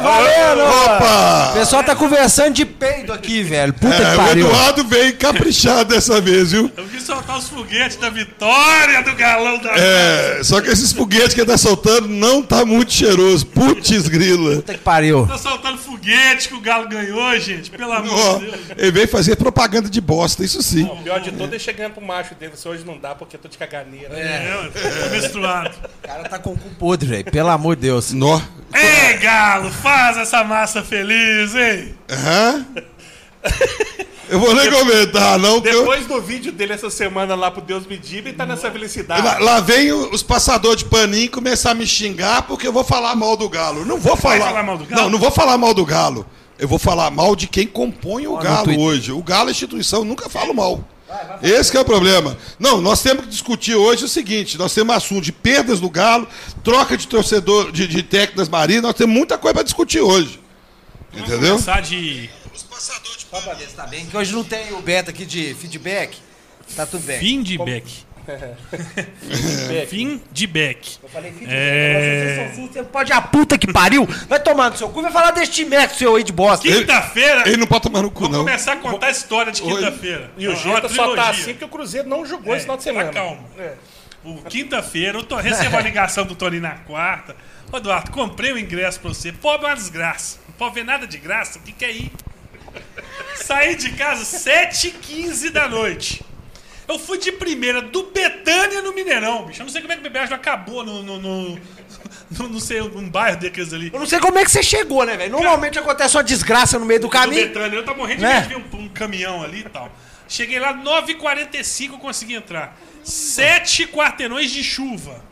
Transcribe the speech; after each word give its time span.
Valendo! 0.00 0.62
O 0.62 0.84
Opa! 0.84 1.50
pessoal 1.54 1.82
tá 1.84 1.94
conversando 1.94 2.54
de 2.54 2.64
peido 2.64 3.12
aqui, 3.12 3.42
velho. 3.42 3.72
Puta 3.72 3.94
É, 3.94 3.98
que 3.98 4.14
o 4.14 4.16
pariu. 4.16 4.46
Eduardo 4.46 4.84
veio 4.84 5.16
caprichado 5.16 5.86
dessa 5.94 6.20
vez, 6.20 6.52
viu? 6.52 6.70
Soltar 7.08 7.38
os 7.38 7.48
foguetes 7.48 7.96
da 7.96 8.10
vitória 8.10 9.02
do 9.02 9.14
galão 9.14 9.56
da. 9.56 9.72
É, 9.74 10.44
só 10.44 10.60
que 10.60 10.68
esses 10.68 10.92
foguetes 10.92 11.32
que 11.32 11.40
ele 11.40 11.50
tá 11.50 11.56
soltando 11.56 12.06
não 12.06 12.42
tá 12.42 12.66
muito 12.66 12.92
cheiroso. 12.92 13.46
Putz, 13.46 14.06
grila. 14.08 14.56
Puta 14.56 14.74
que 14.74 14.80
pariu. 14.80 15.26
Tá 15.26 15.38
soltando 15.38 15.78
foguete 15.78 16.48
que 16.48 16.54
o 16.54 16.60
Galo 16.60 16.86
ganhou, 16.86 17.34
gente. 17.40 17.70
Pelo 17.70 17.94
amor 17.94 18.40
de 18.40 18.44
Deus. 18.50 18.60
ele 18.76 18.90
veio 18.90 19.08
fazer 19.08 19.36
propaganda 19.36 19.88
de 19.88 20.02
bosta, 20.02 20.44
isso 20.44 20.62
sim. 20.62 20.84
O 20.84 21.02
pior 21.02 21.18
de 21.18 21.32
tudo 21.32 21.56
é 21.56 21.58
chegando 21.58 21.94
pro 21.94 22.04
macho 22.04 22.34
dele. 22.34 22.52
Se 22.56 22.68
hoje 22.68 22.84
não 22.84 22.98
dá 22.98 23.14
porque 23.14 23.36
eu 23.36 23.40
tô 23.40 23.48
de 23.48 23.56
caganeira. 23.56 24.12
É, 24.12 24.70
tô 24.70 25.10
menstruado. 25.10 25.74
O 26.04 26.06
cara 26.06 26.28
tá 26.28 26.38
com 26.38 26.52
o 26.52 26.58
cu 26.58 26.68
podre, 26.74 27.08
velho. 27.08 27.24
Pelo 27.24 27.48
amor 27.48 27.74
de 27.74 27.80
Deus. 27.80 28.12
Nó. 28.12 28.38
Ei, 28.74 29.16
Galo, 29.16 29.70
faz 29.70 30.18
essa 30.18 30.44
massa 30.44 30.82
feliz, 30.82 31.54
hein? 31.54 31.94
Hã? 32.10 32.66
Eu 34.28 34.38
vou 34.38 34.54
nem 34.54 34.70
comentar, 34.70 35.38
não, 35.38 35.60
porque 35.60 35.74
eu- 35.74 35.80
Depois 35.80 36.06
do 36.06 36.20
vídeo 36.20 36.52
dele 36.52 36.72
essa 36.74 36.90
semana 36.90 37.34
lá 37.34 37.50
pro 37.50 37.62
Deus 37.62 37.86
me 37.86 37.96
diga, 37.96 38.28
ele 38.28 38.36
tá 38.36 38.44
nessa 38.44 38.70
felicidade. 38.70 39.22
Lá, 39.22 39.38
lá 39.38 39.60
vem 39.60 39.90
os 39.92 40.22
passadores 40.22 40.78
de 40.78 40.84
paninho 40.84 41.30
começar 41.30 41.70
a 41.70 41.74
me 41.74 41.86
xingar 41.86 42.42
porque 42.42 42.66
eu 42.66 42.72
vou 42.72 42.84
falar 42.84 43.14
mal 43.16 43.36
do 43.36 43.48
Galo. 43.48 43.84
Não 43.84 43.98
vou 43.98 44.16
falar. 44.16 44.38
falar 44.48 44.62
mal 44.62 44.76
do 44.78 44.84
Galo? 44.84 45.02
Não, 45.02 45.10
não 45.10 45.18
vou 45.18 45.30
falar 45.30 45.56
mal 45.58 45.72
do 45.74 45.84
Galo. 45.84 46.26
Eu 46.58 46.66
vou 46.68 46.78
falar 46.78 47.10
mal 47.10 47.36
de 47.36 47.46
quem 47.46 47.66
compõe 47.66 48.26
o 48.26 48.36
Galo 48.36 48.78
hoje. 48.80 49.12
O 49.12 49.22
Galo 49.22 49.48
é 49.48 49.52
instituição, 49.52 50.00
eu 50.00 50.04
nunca 50.04 50.28
falo 50.28 50.52
mal. 50.52 50.84
Esse 51.42 51.70
que 51.70 51.76
é 51.78 51.80
o 51.80 51.84
problema. 51.84 52.36
Não, 52.58 52.82
nós 52.82 53.00
temos 53.02 53.24
que 53.24 53.30
discutir 53.30 53.74
hoje 53.74 54.04
o 54.04 54.08
seguinte: 54.08 54.58
nós 54.58 54.74
temos 54.74 54.94
assunto 54.94 55.22
de 55.24 55.32
perdas 55.32 55.80
do 55.80 55.88
Galo, 55.88 56.28
troca 56.62 56.96
de 56.98 57.06
torcedor, 57.06 57.72
de, 57.72 57.86
de 57.86 58.02
técnico 58.02 58.36
das 58.36 58.48
Marinas, 58.48 58.82
nós 58.82 58.94
temos 58.94 59.16
muita 59.16 59.38
coisa 59.38 59.54
para 59.54 59.62
discutir 59.62 60.00
hoje. 60.00 60.38
Entendeu? 61.14 61.52
Começar 61.54 61.80
de 61.80 62.28
Os 62.78 62.88
passadores 62.88 63.16
de 63.18 63.26
Só 63.30 63.40
pra 63.40 63.54
ver 63.54 63.68
se 63.68 63.74
tá 63.74 63.86
bem. 63.86 64.06
Que 64.06 64.16
hoje 64.16 64.32
não 64.32 64.44
tem 64.44 64.72
o 64.72 64.80
beta 64.80 65.10
aqui 65.10 65.26
de 65.26 65.54
feedback. 65.54 66.18
Tá 66.76 66.86
tudo 66.86 67.02
bem. 67.04 67.18
fim 67.18 67.42
de 67.42 67.58
back. 67.58 68.08
Fim 69.88 70.20
de 70.30 70.46
back. 70.46 70.98
Eu 71.02 71.08
falei 71.08 71.32
feedback. 71.32 71.54
É. 71.56 72.34
Vocês 72.36 72.36
são 72.36 72.56
surdos, 72.56 72.76
você 72.76 72.82
pode 72.84 73.12
a 73.12 73.22
puta 73.22 73.56
que 73.56 73.72
pariu. 73.72 74.06
Vai 74.28 74.38
tomar 74.38 74.70
no 74.70 74.76
seu 74.76 74.88
cu 74.90 75.00
e 75.00 75.02
vai 75.04 75.12
falar 75.12 75.30
deste 75.30 75.64
time 75.64 75.88
seu 75.88 76.14
aí 76.14 76.22
de 76.22 76.32
bosta. 76.32 76.68
Quinta-feira, 76.68 77.48
Ele 77.48 77.56
não 77.56 77.66
pode 77.66 77.84
tomar 77.84 78.02
no 78.02 78.10
cu, 78.10 78.20
vou 78.24 78.28
não. 78.30 78.38
começar 78.40 78.72
a 78.72 78.76
contar 78.76 79.06
a 79.06 79.10
história 79.10 79.50
de 79.50 79.62
quinta-feira. 79.62 80.30
E 80.36 80.46
o 80.46 80.52
É 80.52 80.56
Jota 80.56 80.88
só 80.90 81.14
tá 81.14 81.22
trilogia. 81.22 81.30
assim 81.42 81.52
porque 81.52 81.64
o 81.64 81.68
Cruzeiro 81.68 82.06
não 82.08 82.26
jogou 82.26 82.54
esse 82.54 82.64
final 82.64 82.76
de 82.76 82.84
tá 82.84 82.90
semana. 82.90 83.10
calmo. 83.12 83.48
É. 83.58 83.74
O 84.24 84.42
Quinta-feira, 84.42 85.16
eu 85.18 85.22
tô, 85.22 85.36
recebo 85.36 85.76
a 85.76 85.80
ligação 85.80 86.26
do 86.26 86.34
Toninho 86.34 86.62
na 86.62 86.72
quarta. 86.78 87.34
Ô, 87.72 87.76
Eduardo, 87.78 88.10
comprei 88.10 88.52
o 88.52 88.58
ingresso 88.58 89.00
pra 89.00 89.08
você. 89.08 89.32
Pobre 89.32 89.66
é 89.66 89.70
uma 89.70 89.76
desgraça. 89.76 90.38
Não 90.46 90.54
pode 90.54 90.74
ver 90.74 90.84
nada 90.84 91.06
de 91.06 91.16
graça. 91.18 91.58
O 91.58 91.62
que, 91.62 91.72
que 91.72 91.84
é 91.84 91.92
ir? 91.92 92.12
Saí 93.36 93.74
de 93.76 93.92
casa 93.92 94.24
7h15 94.24 95.50
da 95.50 95.68
noite. 95.68 96.24
Eu 96.86 96.98
fui 96.98 97.18
de 97.18 97.30
primeira 97.32 97.82
do 97.82 98.04
Betânia 98.04 98.80
no 98.80 98.94
Mineirão, 98.94 99.44
bicho. 99.46 99.60
Eu 99.60 99.66
não 99.66 99.72
sei 99.72 99.82
como 99.82 99.92
é 99.92 99.96
que 99.96 100.00
o 100.00 100.10
Bebejo 100.10 100.34
acabou 100.34 100.82
no, 100.84 101.02
no, 101.02 101.18
no, 101.20 101.48
no- 102.30 102.48
não 102.48 102.60
sei, 102.60 102.80
um 102.80 103.08
bairro 103.10 103.38
daqueles 103.40 103.72
ali. 103.74 103.90
Eu 103.92 103.98
não 104.00 104.06
sei 104.06 104.18
como 104.20 104.38
é 104.38 104.44
que 104.44 104.50
você 104.50 104.62
chegou, 104.62 105.04
né, 105.04 105.16
velho? 105.16 105.32
Normalmente 105.32 105.78
acontece 105.78 106.16
uma 106.16 106.24
desgraça 106.24 106.78
no 106.78 106.86
meio 106.86 107.00
do 107.00 107.04
No 107.06 107.10
caminho. 107.10 107.46
Betânia. 107.48 107.76
Eu 107.76 107.84
tava 107.84 107.98
morrendo 107.98 108.18
de 108.20 108.22
Né? 108.24 108.40
medo 108.48 108.48
de 108.70 108.76
um, 108.76 108.80
um 108.84 108.88
caminhão 108.88 109.42
ali 109.42 109.60
e 109.60 109.68
tal. 109.68 109.90
Cheguei 110.26 110.58
lá, 110.58 110.72
9h45 110.74 111.92
eu 111.92 111.98
consegui 111.98 112.34
entrar. 112.34 112.76
Sete 113.04 113.86
quarteirões 113.86 114.50
de 114.50 114.62
chuva. 114.64 115.22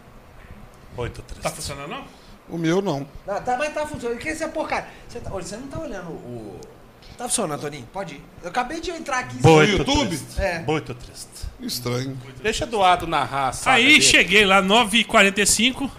Oito, 0.97 1.23
três. 1.23 1.43
Tá 1.43 1.51
funcionando 1.51 1.89
não? 1.89 2.05
O 2.49 2.57
meu 2.59 2.81
não. 2.83 3.07
Não, 3.27 3.43
tá, 3.43 3.57
mas 3.57 3.73
tá 3.75 3.87
funcionando. 3.87 4.19
Que 4.19 4.29
esse 4.29 4.45
é 4.45 4.49
porcaria. 4.49 4.89
Você, 5.09 5.21
tá, 5.21 5.31
você 5.31 5.57
não 5.57 5.67
tá 5.69 5.81
olhando 5.81 6.11
o. 6.11 6.61
Tá 7.17 7.25
funcionando, 7.29 7.61
Toninho? 7.61 7.89
Pode 7.93 8.15
ir. 8.17 8.23
Eu 8.43 8.51
acabei 8.51 8.81
de 8.81 8.91
entrar 8.91 9.21
aqui. 9.21 9.37
No 9.43 9.63
YouTube? 9.63 10.09
triste. 10.09 10.41
É. 10.41 10.63
Oito, 10.67 10.95
triste. 10.95 11.27
Estranho. 11.61 12.19
Deixa 12.43 12.65
Eduardo 12.65 13.07
narrar 13.07 13.55
Aí 13.65 13.87
dele. 13.87 14.03
cheguei 14.03 14.45
lá, 14.45 14.63
9h45. 14.63 15.91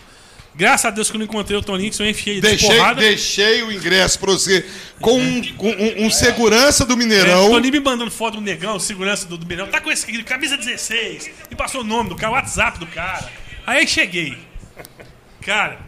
Graças 0.56 0.86
a 0.86 0.90
Deus 0.90 1.10
que 1.10 1.16
eu 1.16 1.20
não 1.20 1.26
encontrei 1.26 1.58
o 1.58 1.62
Toninho, 1.62 1.92
que 1.92 2.02
eu 2.02 2.08
enfiei 2.10 2.36
de 2.38 2.42
Deixei, 2.42 2.70
porrada. 2.78 3.00
deixei 3.00 3.62
o 3.64 3.72
ingresso 3.72 4.18
pra 4.20 4.32
você 4.32 4.66
com 5.00 5.18
um, 5.20 5.54
com 5.56 5.70
um- 5.70 6.06
um 6.06 6.10
segurança 6.12 6.84
do 6.84 6.94
É, 6.94 6.96
Mineirão. 6.96 7.48
o 7.48 7.52
Toninho 7.52 7.74
me 7.74 7.80
mandando 7.80 8.10
foto 8.10 8.36
do 8.36 8.42
negão, 8.42 8.80
segurança 8.80 9.28
do, 9.28 9.38
do 9.38 9.46
Mineirão. 9.46 9.72
Tá 9.72 9.80
com 9.82 9.92
esse 9.92 10.04
aqui, 10.04 10.24
camisa 10.24 10.58
16. 10.58 11.30
E 11.52 11.56
passou 11.56 11.82
o 11.82 11.84
nome 11.84 12.10
do 12.10 12.16
cara, 12.16 12.32
o 12.32 12.36
WhatsApp 12.36 12.80
do 12.80 12.88
cara. 12.88 13.30
Aí 13.68 13.88
cheguei. 13.88 14.36
Cara, 15.42 15.80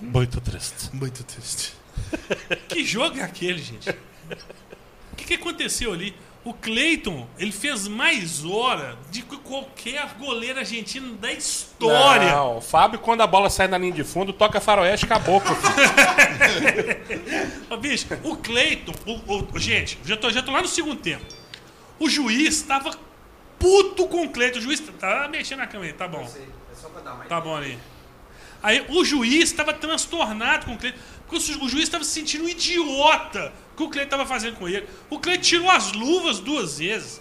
Muito 0.00 0.40
triste. 0.40 0.90
muito 0.92 1.22
triste. 1.24 1.72
Que 2.68 2.84
jogo 2.84 3.18
é 3.18 3.22
aquele, 3.22 3.60
gente? 3.62 3.88
O 3.90 5.16
que, 5.16 5.24
que 5.24 5.34
aconteceu 5.34 5.92
ali? 5.92 6.14
O 6.44 6.52
Cleiton, 6.52 7.26
ele 7.38 7.52
fez 7.52 7.88
mais 7.88 8.44
hora 8.44 8.98
de 9.10 9.22
que 9.22 9.36
qualquer 9.38 10.06
goleiro 10.18 10.58
argentino 10.58 11.14
da 11.14 11.32
história. 11.32 12.32
Não, 12.32 12.58
o 12.58 12.60
Fábio, 12.60 12.98
quando 12.98 13.22
a 13.22 13.26
bola 13.26 13.48
sai 13.48 13.66
na 13.66 13.78
linha 13.78 13.92
de 13.92 14.04
fundo, 14.04 14.30
toca 14.30 14.60
faroeste 14.60 15.06
caboclo. 15.06 15.56
Ô, 17.70 17.76
bicho, 17.78 18.06
o 18.22 18.36
Cleiton, 18.36 18.92
o, 19.06 19.54
o- 19.54 19.58
gente, 19.58 19.98
já 20.04 20.16
tô, 20.16 20.30
já 20.30 20.42
tô 20.42 20.50
lá 20.52 20.60
no 20.60 20.68
segundo 20.68 21.00
tempo. 21.00 21.24
O 21.98 22.08
juiz 22.10 22.62
tava 22.62 22.90
puto 23.58 24.06
com 24.08 24.24
o 24.24 24.28
Cleiton. 24.30 24.58
O 24.58 24.62
juiz 24.62 24.80
tá 24.98 25.28
mexendo 25.30 25.58
na 25.60 25.66
câmera, 25.66 25.92
aí, 25.92 25.96
tá 25.98 26.08
bom. 26.08 26.28
Tá 27.28 27.40
bom 27.40 27.56
ali. 27.56 27.78
Aí 28.62 28.84
o 28.88 29.04
juiz 29.04 29.52
tava 29.52 29.72
transtornado 29.72 30.66
com 30.66 30.74
o 30.74 30.78
Cleiton. 30.78 30.98
O, 31.36 31.68
juiz 31.68 31.88
tava 31.88 32.04
se 32.04 32.10
sentindo 32.10 32.44
um 32.44 32.48
idiota 32.48 33.52
que 33.76 33.82
o 33.82 33.88
Cleiton 33.88 34.10
tava 34.10 34.26
fazendo 34.26 34.56
com 34.56 34.68
ele. 34.68 34.86
O 35.10 35.18
Cleiton 35.18 35.42
tirou 35.42 35.70
as 35.70 35.92
luvas 35.92 36.38
duas 36.40 36.78
vezes. 36.78 37.20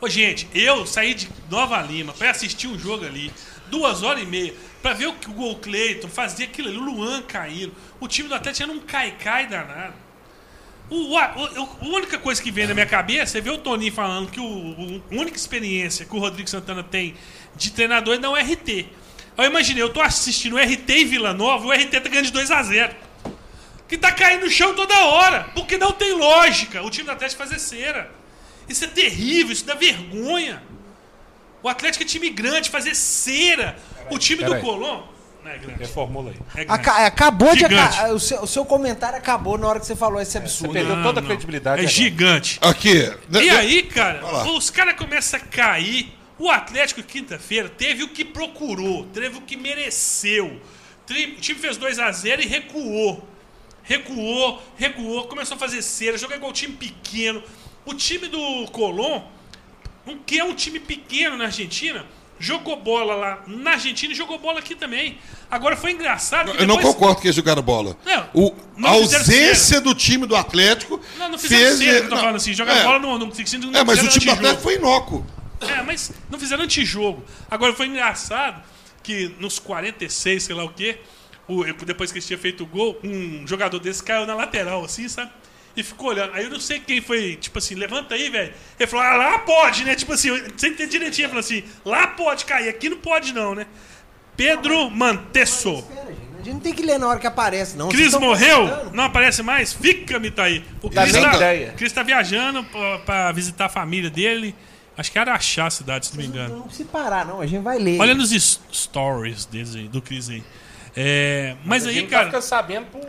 Ô, 0.00 0.08
gente, 0.08 0.48
eu 0.54 0.84
saí 0.86 1.14
de 1.14 1.28
Nova 1.50 1.80
Lima 1.80 2.12
pra 2.12 2.30
assistir 2.30 2.66
um 2.66 2.78
jogo 2.78 3.04
ali, 3.06 3.32
duas 3.70 4.02
horas 4.02 4.22
e 4.22 4.26
meia, 4.26 4.52
pra 4.82 4.92
ver 4.92 5.06
o 5.06 5.14
que 5.14 5.30
o 5.30 5.32
Gol 5.32 5.56
Cleiton 5.56 6.08
fazia 6.08 6.44
aquilo 6.46 6.68
ali, 6.68 6.76
o 6.76 6.82
Luan 6.82 7.22
caindo. 7.22 7.72
O 8.00 8.06
time 8.08 8.28
do 8.28 8.34
Atlético 8.34 8.64
era 8.70 8.72
um 8.72 8.80
cai-cai 8.80 9.46
danado. 9.46 9.94
O, 10.90 11.16
a, 11.16 11.24
a 11.24 11.84
única 11.86 12.18
coisa 12.18 12.42
que 12.42 12.50
vem 12.50 12.66
na 12.66 12.74
minha 12.74 12.84
cabeça 12.86 13.38
é 13.38 13.40
ver 13.40 13.50
o 13.50 13.58
Toninho 13.58 13.92
falando 13.92 14.30
que 14.30 14.38
o, 14.38 14.44
o- 14.44 15.02
a 15.10 15.14
única 15.14 15.36
experiência 15.36 16.04
que 16.04 16.14
o 16.14 16.18
Rodrigo 16.18 16.50
Santana 16.50 16.82
tem 16.82 17.14
de 17.56 17.70
treinador 17.72 18.16
é 18.16 18.18
dar 18.18 18.28
um 18.30 18.34
RT. 18.34 18.86
Eu 19.38 19.44
imaginei, 19.44 19.82
eu 19.82 19.88
tô 19.90 20.02
assistindo 20.02 20.56
o 20.56 20.58
RT 20.58 20.90
em 20.90 21.06
Vila 21.06 21.32
Nova, 21.32 21.66
o 21.66 21.72
RT 21.72 21.90
tá 22.02 22.08
ganhando 22.10 22.26
de 22.26 22.32
2 22.32 22.50
a 22.50 22.62
0 22.62 22.94
Que 23.88 23.98
tá 23.98 24.10
caindo 24.12 24.44
no 24.44 24.50
chão 24.50 24.74
toda 24.74 24.98
hora, 25.06 25.50
porque 25.54 25.76
não 25.76 25.92
tem 25.92 26.12
lógica 26.12 26.82
o 26.82 26.90
time 26.90 27.04
do 27.06 27.12
Atlético 27.12 27.42
fazer 27.42 27.58
cera. 27.58 28.10
Isso 28.68 28.84
é 28.84 28.88
terrível, 28.88 29.52
isso 29.52 29.64
dá 29.66 29.74
vergonha. 29.74 30.62
O 31.62 31.68
Atlético 31.68 32.02
é 32.02 32.06
time 32.06 32.30
grande, 32.30 32.70
fazer 32.70 32.94
cera. 32.94 33.76
O 34.10 34.18
time 34.18 34.42
do. 34.42 34.54
Não 34.54 35.50
é 35.50 35.58
grande. 35.58 35.78
Reformula 35.80 36.30
aí. 36.30 36.36
É 36.62 36.64
grande. 36.64 36.88
Acabou 37.06 37.52
de. 37.52 37.60
Gigante. 37.60 37.98
aca- 37.98 38.12
O 38.14 38.18
seu, 38.20 38.42
o 38.42 38.46
seu 38.46 38.64
comentário 38.64 39.18
acabou 39.18 39.58
na 39.58 39.66
hora 39.68 39.78
que 39.80 39.86
você 39.86 39.94
falou 39.94 40.20
esse 40.20 40.32
Você 40.32 40.38
absurdo. 40.38 40.72
perdeu 40.72 40.96
Não, 40.96 41.02
toda 41.02 41.20
a 41.20 41.22
não. 41.22 41.28
credibilidade. 41.28 41.76
É 41.82 41.84
agora. 41.84 41.94
gigante. 41.94 42.58
Aqui. 42.62 43.12
E 43.30 43.50
aí, 43.50 43.82
cara, 43.82 44.24
os 44.46 44.70
caras 44.70 44.94
começam 44.96 45.38
a 45.38 45.42
cair. 45.42 46.12
O 46.38 46.50
Atlético, 46.50 47.02
quinta-feira, 47.02 47.68
teve 47.68 48.02
o 48.02 48.08
que 48.08 48.24
procurou, 48.24 49.04
teve 49.12 49.36
o 49.38 49.42
que 49.42 49.56
mereceu. 49.56 50.60
O 51.08 51.40
time 51.40 51.58
fez 51.60 51.76
2 51.76 51.98
a 51.98 52.10
0 52.10 52.40
e 52.42 52.46
recuou. 52.46 53.28
Recuou, 53.84 54.62
recuou, 54.76 55.24
começou 55.26 55.56
a 55.56 55.58
fazer 55.58 55.82
cera, 55.82 56.16
jogar 56.18 56.36
igual 56.36 56.52
time 56.52 56.74
pequeno. 56.74 57.42
O 57.84 57.92
time 57.94 58.26
do 58.28 58.66
Colón, 58.72 59.22
que 60.26 60.38
é 60.38 60.44
um 60.44 60.54
time 60.54 60.80
pequeno 60.80 61.36
na 61.36 61.44
Argentina, 61.44 62.04
jogou 62.38 62.76
bola 62.76 63.14
lá 63.14 63.42
na 63.46 63.72
Argentina 63.72 64.12
e 64.12 64.16
jogou 64.16 64.38
bola 64.38 64.58
aqui 64.58 64.74
também. 64.74 65.18
Agora 65.50 65.76
foi 65.76 65.92
engraçado. 65.92 66.50
que 66.52 66.62
Eu 66.62 66.66
não 66.66 66.76
depois- 66.76 66.94
concordo 66.94 67.20
que 67.20 67.26
eles 67.26 67.36
jogaram 67.36 67.62
bola. 67.62 67.96
Não, 68.06 68.28
O- 68.32 68.54
não 68.76 68.88
a 68.88 68.92
ausência 68.92 69.80
do 69.82 69.94
time 69.94 70.26
do 70.26 70.34
Atlético 70.34 70.98
Não, 71.18 71.28
não 71.28 71.38
fizeram 71.38 71.76
fez. 71.76 71.78
que 71.78 71.86
eu 71.96 72.08
tô 72.08 72.14
não, 72.14 72.16
falando 72.22 72.36
assim. 72.36 72.54
Jogar 72.54 72.76
é, 72.76 72.82
bola 72.84 72.98
no, 72.98 73.18
no, 73.18 73.26
no, 73.26 73.26
no 73.26 73.76
É, 73.78 73.84
mas 73.84 74.02
o 74.02 74.08
time 74.08 74.24
do. 74.26 74.30
Atlético 74.32 74.62
foi 74.62 74.76
inócuo. 74.76 75.24
É, 75.60 75.82
mas 75.82 76.10
não 76.30 76.38
fizeram 76.38 76.64
antijogo. 76.64 77.22
Agora 77.50 77.72
foi 77.74 77.86
engraçado 77.86 78.62
que 79.02 79.34
nos 79.38 79.58
46, 79.58 80.42
sei 80.42 80.54
lá 80.54 80.64
o 80.64 80.70
quê, 80.70 80.98
o, 81.48 81.64
depois 81.84 82.10
que 82.10 82.18
eles 82.18 82.26
tinham 82.26 82.40
feito 82.40 82.64
o 82.64 82.66
gol, 82.66 82.98
um 83.02 83.46
jogador 83.46 83.78
desse 83.78 84.02
caiu 84.02 84.26
na 84.26 84.34
lateral, 84.34 84.84
assim, 84.84 85.08
sabe? 85.08 85.30
E 85.76 85.82
ficou 85.82 86.10
olhando. 86.10 86.32
Aí 86.34 86.44
eu 86.44 86.50
não 86.50 86.60
sei 86.60 86.78
quem 86.78 87.00
foi, 87.00 87.36
tipo 87.36 87.58
assim, 87.58 87.74
levanta 87.74 88.14
aí, 88.14 88.30
velho. 88.30 88.54
Ele 88.78 88.86
falou, 88.86 89.04
ah, 89.04 89.16
lá 89.16 89.38
pode, 89.40 89.84
né? 89.84 89.94
Tipo 89.94 90.12
assim, 90.12 90.30
sem 90.56 90.72
ter 90.74 90.86
direitinho, 90.86 91.24
ele 91.26 91.30
falou 91.30 91.40
assim, 91.40 91.64
lá 91.84 92.06
pode 92.06 92.44
cair, 92.44 92.68
aqui 92.68 92.88
não 92.88 92.98
pode 92.98 93.32
não, 93.32 93.54
né? 93.54 93.66
Pedro 94.36 94.90
Mantesso. 94.90 95.74
Espera, 95.74 96.06
gente. 96.06 96.34
A 96.34 96.42
gente 96.44 96.54
não 96.54 96.60
tem 96.60 96.74
que 96.74 96.82
ler 96.82 96.98
na 96.98 97.08
hora 97.08 97.18
que 97.18 97.26
aparece, 97.26 97.74
não. 97.74 97.88
Cris 97.88 98.12
morreu? 98.12 98.68
comentando. 98.68 98.92
Não 98.92 99.04
aparece 99.04 99.42
mais? 99.42 99.72
Fica-me 99.72 100.30
tá 100.30 100.44
aí. 100.44 100.62
O 100.82 100.90
Dá 100.90 101.02
Cris 101.02 101.16
tá. 101.16 101.38
Cris 101.74 101.92
tá 101.92 102.02
viajando 102.02 102.62
pra, 102.64 102.98
pra 102.98 103.32
visitar 103.32 103.64
a 103.64 103.68
família 103.70 104.10
dele. 104.10 104.54
Acho 104.96 105.10
que 105.10 105.18
era 105.18 105.32
Araxá 105.32 105.66
a 105.66 105.70
cidade, 105.70 106.06
se 106.06 106.14
não 106.14 106.22
me 106.22 106.28
engano. 106.28 106.56
Não 106.56 106.62
precisa 106.64 106.88
parar, 106.90 107.24
não. 107.24 107.40
A 107.40 107.46
gente 107.46 107.62
vai 107.62 107.78
ler. 107.78 107.98
Olha 107.98 108.14
nos 108.14 108.30
stories 108.70 109.46
deles 109.46 109.74
aí, 109.74 109.88
do 109.88 110.02
Cris 110.02 110.28
aí. 110.28 110.44
É, 110.96 111.56
mas 111.64 111.84
a 111.86 111.88
aí, 111.88 111.94
gente 111.96 112.08
cara, 112.08 112.26
fica 112.26 112.40
sabendo 112.40 112.86
por- 112.86 113.06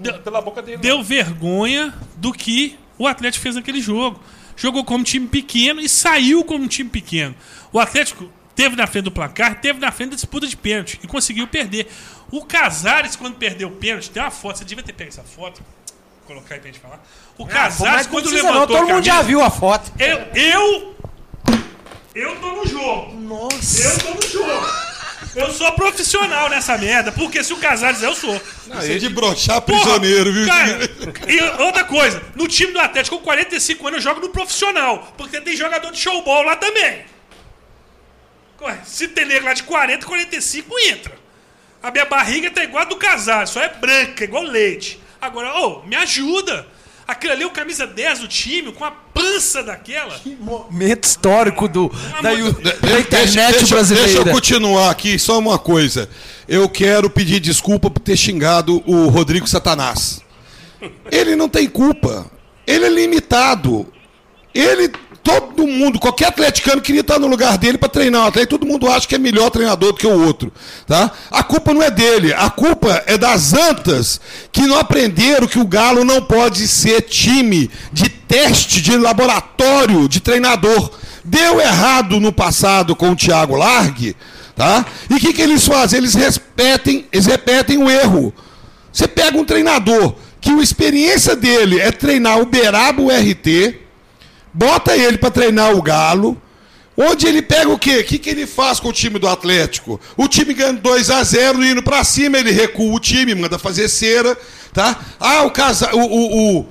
Deu- 0.00 0.18
pela 0.20 0.40
boca 0.40 0.60
dele. 0.60 0.78
deu 0.78 1.02
vergonha 1.02 1.94
do 2.16 2.32
que 2.32 2.76
o 2.98 3.06
Atlético 3.06 3.42
fez 3.42 3.54
naquele 3.54 3.80
jogo. 3.80 4.20
Jogou 4.56 4.84
como 4.84 5.02
time 5.04 5.26
pequeno 5.26 5.80
e 5.80 5.88
saiu 5.88 6.44
como 6.44 6.66
time 6.68 6.90
pequeno. 6.90 7.34
O 7.72 7.78
Atlético 7.78 8.30
teve 8.54 8.74
na 8.76 8.86
frente 8.86 9.04
do 9.04 9.10
placar, 9.12 9.60
teve 9.60 9.78
na 9.80 9.90
frente 9.92 10.10
da 10.10 10.16
disputa 10.16 10.46
de 10.46 10.56
pênalti 10.56 10.98
e 11.02 11.06
conseguiu 11.06 11.46
perder. 11.46 11.88
O 12.30 12.44
Casares, 12.44 13.14
quando 13.16 13.36
perdeu 13.36 13.68
o 13.68 13.72
pênalti, 13.72 14.10
tem 14.10 14.22
uma 14.22 14.30
foto, 14.30 14.58
você 14.58 14.64
devia 14.64 14.82
ter 14.84 14.92
pego 14.92 15.08
essa 15.10 15.22
foto. 15.22 15.62
Colocar 16.26 16.54
aí 16.54 16.60
pra 16.60 16.70
gente 16.70 16.80
falar. 16.80 17.02
O 17.38 17.44
Ah, 17.44 17.48
Casares, 17.48 17.94
mas 17.96 18.06
não 18.06 18.12
quando 18.12 18.30
levantou 18.30 18.58
não, 18.60 18.66
todo 18.66 18.90
a 18.90 18.94
mundo 18.94 19.04
já 19.04 19.22
viu 19.22 19.40
a 19.42 19.50
foto. 19.50 19.92
Eu, 19.98 20.18
eu. 20.34 20.96
Eu 22.14 22.36
tô 22.40 22.52
no 22.56 22.66
jogo. 22.66 23.12
Nossa. 23.20 23.88
Eu 23.88 23.98
tô 23.98 24.14
no 24.14 24.22
jogo. 24.30 24.66
Eu 25.34 25.50
sou 25.52 25.72
profissional 25.72 26.48
nessa 26.50 26.76
merda, 26.76 27.10
porque 27.10 27.42
se 27.42 27.52
o 27.52 27.56
Casares 27.56 28.02
é, 28.02 28.06
eu 28.06 28.14
sou. 28.14 28.34
Isso 28.34 28.92
é 28.92 28.98
de 28.98 29.08
brochar 29.08 29.62
prisioneiro, 29.62 30.32
viu? 30.32 30.46
Cara, 30.46 30.78
e 31.26 31.62
outra 31.62 31.84
coisa, 31.84 32.22
no 32.34 32.46
time 32.46 32.72
do 32.72 32.78
Atlético 32.78 33.18
com 33.18 33.24
45 33.24 33.88
anos 33.88 33.98
eu 33.98 34.10
jogo 34.10 34.20
no 34.20 34.28
profissional, 34.28 35.12
porque 35.16 35.40
tem 35.40 35.56
jogador 35.56 35.90
de 35.90 35.98
showball 35.98 36.42
lá 36.42 36.56
também. 36.56 37.04
Ué, 38.60 38.78
Se 38.84 39.08
tem 39.08 39.24
nego 39.24 39.46
lá 39.46 39.54
de 39.54 39.62
40, 39.62 40.06
45 40.06 40.78
entra. 40.80 41.14
A 41.82 41.90
minha 41.90 42.04
barriga 42.04 42.50
tá 42.50 42.62
igual 42.62 42.82
a 42.82 42.86
do 42.86 42.96
Casares, 42.96 43.50
só 43.50 43.60
é 43.60 43.68
branca, 43.68 44.24
igual 44.24 44.44
leite. 44.44 45.00
Agora, 45.20 45.52
ô, 45.58 45.82
me 45.82 45.96
ajuda. 45.96 46.66
Aquele 47.06 47.32
ali, 47.32 47.42
é 47.42 47.46
o 47.46 47.50
camisa 47.50 47.86
10 47.86 48.20
do 48.20 48.28
time, 48.28 48.72
com 48.72 48.84
a 48.84 48.90
pança 48.90 49.62
daquela. 49.62 50.18
Momento 50.38 51.04
histórico 51.04 51.68
do, 51.68 51.90
da, 52.22 52.30
da 52.30 52.34
de 52.34 53.00
internet 53.00 53.58
deixa, 53.58 53.74
brasileira. 53.74 54.08
Deixa 54.08 54.28
eu 54.28 54.32
continuar 54.32 54.90
aqui, 54.90 55.18
só 55.18 55.38
uma 55.38 55.58
coisa. 55.58 56.08
Eu 56.48 56.68
quero 56.68 57.10
pedir 57.10 57.40
desculpa 57.40 57.90
por 57.90 58.00
ter 58.00 58.16
xingado 58.16 58.82
o 58.86 59.08
Rodrigo 59.08 59.46
Satanás. 59.46 60.22
Ele 61.10 61.36
não 61.36 61.48
tem 61.48 61.68
culpa. 61.68 62.30
Ele 62.66 62.86
é 62.86 62.90
limitado. 62.90 63.86
Ele, 64.54 64.92
todo 65.22 65.66
mundo, 65.66 65.98
qualquer 65.98 66.28
atleticano 66.28 66.80
queria 66.80 67.00
estar 67.00 67.18
no 67.18 67.26
lugar 67.26 67.56
dele 67.56 67.78
para 67.78 67.88
treinar 67.88 68.24
o 68.24 68.26
atleta. 68.26 68.48
Todo 68.48 68.66
mundo 68.66 68.90
acha 68.90 69.06
que 69.06 69.14
é 69.14 69.18
melhor 69.18 69.50
treinador 69.50 69.92
do 69.92 69.98
que 69.98 70.06
o 70.06 70.24
outro. 70.24 70.52
Tá? 70.86 71.10
A 71.30 71.42
culpa 71.42 71.72
não 71.72 71.82
é 71.82 71.90
dele. 71.90 72.34
A 72.34 72.50
culpa 72.50 73.02
é 73.06 73.16
das 73.16 73.54
antas 73.54 74.20
que 74.50 74.62
não 74.62 74.78
aprenderam 74.78 75.46
que 75.46 75.58
o 75.58 75.66
Galo 75.66 76.04
não 76.04 76.22
pode 76.22 76.66
ser 76.66 77.02
time 77.02 77.70
de 77.92 78.08
teste, 78.08 78.82
de 78.82 78.96
laboratório, 78.96 80.08
de 80.08 80.20
treinador. 80.20 80.90
Deu 81.24 81.60
errado 81.60 82.18
no 82.18 82.32
passado 82.32 82.96
com 82.96 83.10
o 83.10 83.16
Thiago 83.16 83.56
Largue. 83.56 84.16
Tá? 84.56 84.84
E 85.08 85.14
o 85.14 85.20
que, 85.20 85.32
que 85.32 85.42
eles 85.42 85.66
fazem? 85.66 85.98
Eles 85.98 86.14
repetem, 86.14 87.06
eles 87.12 87.26
repetem 87.26 87.78
o 87.78 87.88
erro. 87.88 88.34
Você 88.92 89.08
pega 89.08 89.38
um 89.38 89.44
treinador 89.44 90.14
que 90.40 90.50
a 90.50 90.62
experiência 90.62 91.36
dele 91.36 91.80
é 91.80 91.92
treinar 91.92 92.40
o 92.40 92.46
Beraba 92.46 93.02
RT, 93.02 93.81
bota 94.52 94.96
ele 94.96 95.18
para 95.18 95.30
treinar 95.30 95.74
o 95.74 95.82
Galo, 95.82 96.40
onde 96.96 97.26
ele 97.26 97.40
pega 97.42 97.68
o 97.70 97.78
quê? 97.78 97.98
O 97.98 98.04
que, 98.04 98.18
que 98.18 98.30
ele 98.30 98.46
faz 98.46 98.78
com 98.80 98.88
o 98.88 98.92
time 98.92 99.18
do 99.18 99.26
Atlético? 99.28 100.00
O 100.16 100.28
time 100.28 100.52
ganha 100.54 100.72
2 100.74 101.10
a 101.10 101.22
0 101.24 101.64
indo 101.64 101.82
para 101.82 102.04
cima, 102.04 102.38
ele 102.38 102.50
recua 102.50 102.94
o 102.94 103.00
time, 103.00 103.34
manda 103.34 103.58
fazer 103.58 103.88
cera, 103.88 104.36
tá? 104.72 104.98
Ah, 105.18 105.42
o 105.42 105.50
casa, 105.50 105.94
o, 105.94 106.00
o, 106.00 106.58
o- 106.60 106.66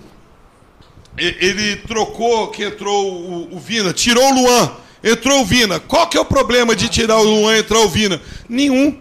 ele 1.18 1.76
trocou, 1.88 2.48
que 2.50 2.64
entrou 2.64 3.12
o, 3.14 3.56
o 3.56 3.60
Vina, 3.60 3.92
tirou 3.94 4.24
o 4.32 4.34
Luan, 4.34 4.72
entrou 5.04 5.42
o 5.42 5.46
Vina. 5.46 5.80
Qual 5.80 6.08
que 6.08 6.18
é 6.18 6.22
o 6.22 6.26
problema 6.26 6.76
de 6.76 6.88
tirar 6.88 7.18
o 7.18 7.24
Luan 7.24 7.56
e 7.56 7.60
entrar 7.60 7.80
o 7.80 7.90
Vina? 7.90 8.22
Nenhum. 8.48 8.98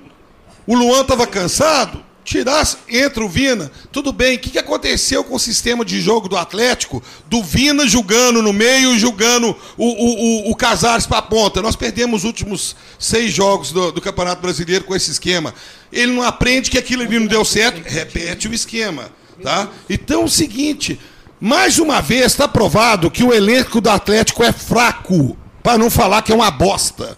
O 0.67 0.75
Luan 0.75 1.03
estava 1.03 1.27
cansado, 1.27 2.05
tirasse, 2.25 2.76
entra 2.88 3.25
o 3.25 3.28
Vina. 3.28 3.70
Tudo 3.90 4.12
bem, 4.12 4.37
o 4.37 4.38
que, 4.38 4.50
que 4.50 4.58
aconteceu 4.58 5.25
com 5.25 5.34
o 5.34 5.38
sistema 5.38 5.84
de 5.84 6.00
jogo 6.00 6.28
do 6.28 6.37
Atlético? 6.37 7.02
Do 7.26 7.43
Vina 7.43 7.87
jogando 7.87 8.43
no 8.43 8.52
meio, 8.52 8.99
jogando 8.99 9.56
o, 9.76 9.87
o, 9.87 10.49
o, 10.49 10.50
o 10.50 10.56
Casares 10.56 11.06
para 11.06 11.19
a 11.19 11.22
ponta. 11.22 11.62
Nós 11.62 11.76
perdemos 11.76 12.20
os 12.20 12.25
últimos 12.25 12.76
seis 12.99 13.32
jogos 13.32 13.72
do, 13.72 13.93
do 13.93 14.00
Campeonato 14.00 14.43
Brasileiro 14.43 14.84
com 14.84 14.94
esse 14.94 15.11
esquema. 15.11 15.55
Ele 15.93 16.12
não 16.12 16.22
aprende 16.22 16.70
que 16.70 16.78
aquilo 16.78 17.02
ali 17.02 17.19
não 17.19 17.26
deu 17.26 17.44
certo, 17.44 17.82
repete 17.84 18.49
o 18.49 18.55
esquema. 18.55 19.11
Tá? 19.43 19.69
Então 19.88 20.22
é 20.22 20.25
o 20.25 20.28
seguinte, 20.28 21.00
mais 21.40 21.78
uma 21.78 22.00
vez 22.00 22.26
está 22.26 22.46
provado 22.46 23.11
que 23.11 23.25
o 23.25 23.32
elenco 23.32 23.81
do 23.81 23.88
Atlético 23.88 24.44
é 24.44 24.52
fraco, 24.52 25.37
para 25.62 25.78
não 25.78 25.90
falar 25.90 26.22
que 26.22 26.32
é 26.32 26.34
uma 26.34 26.50
bosta. 26.50 27.17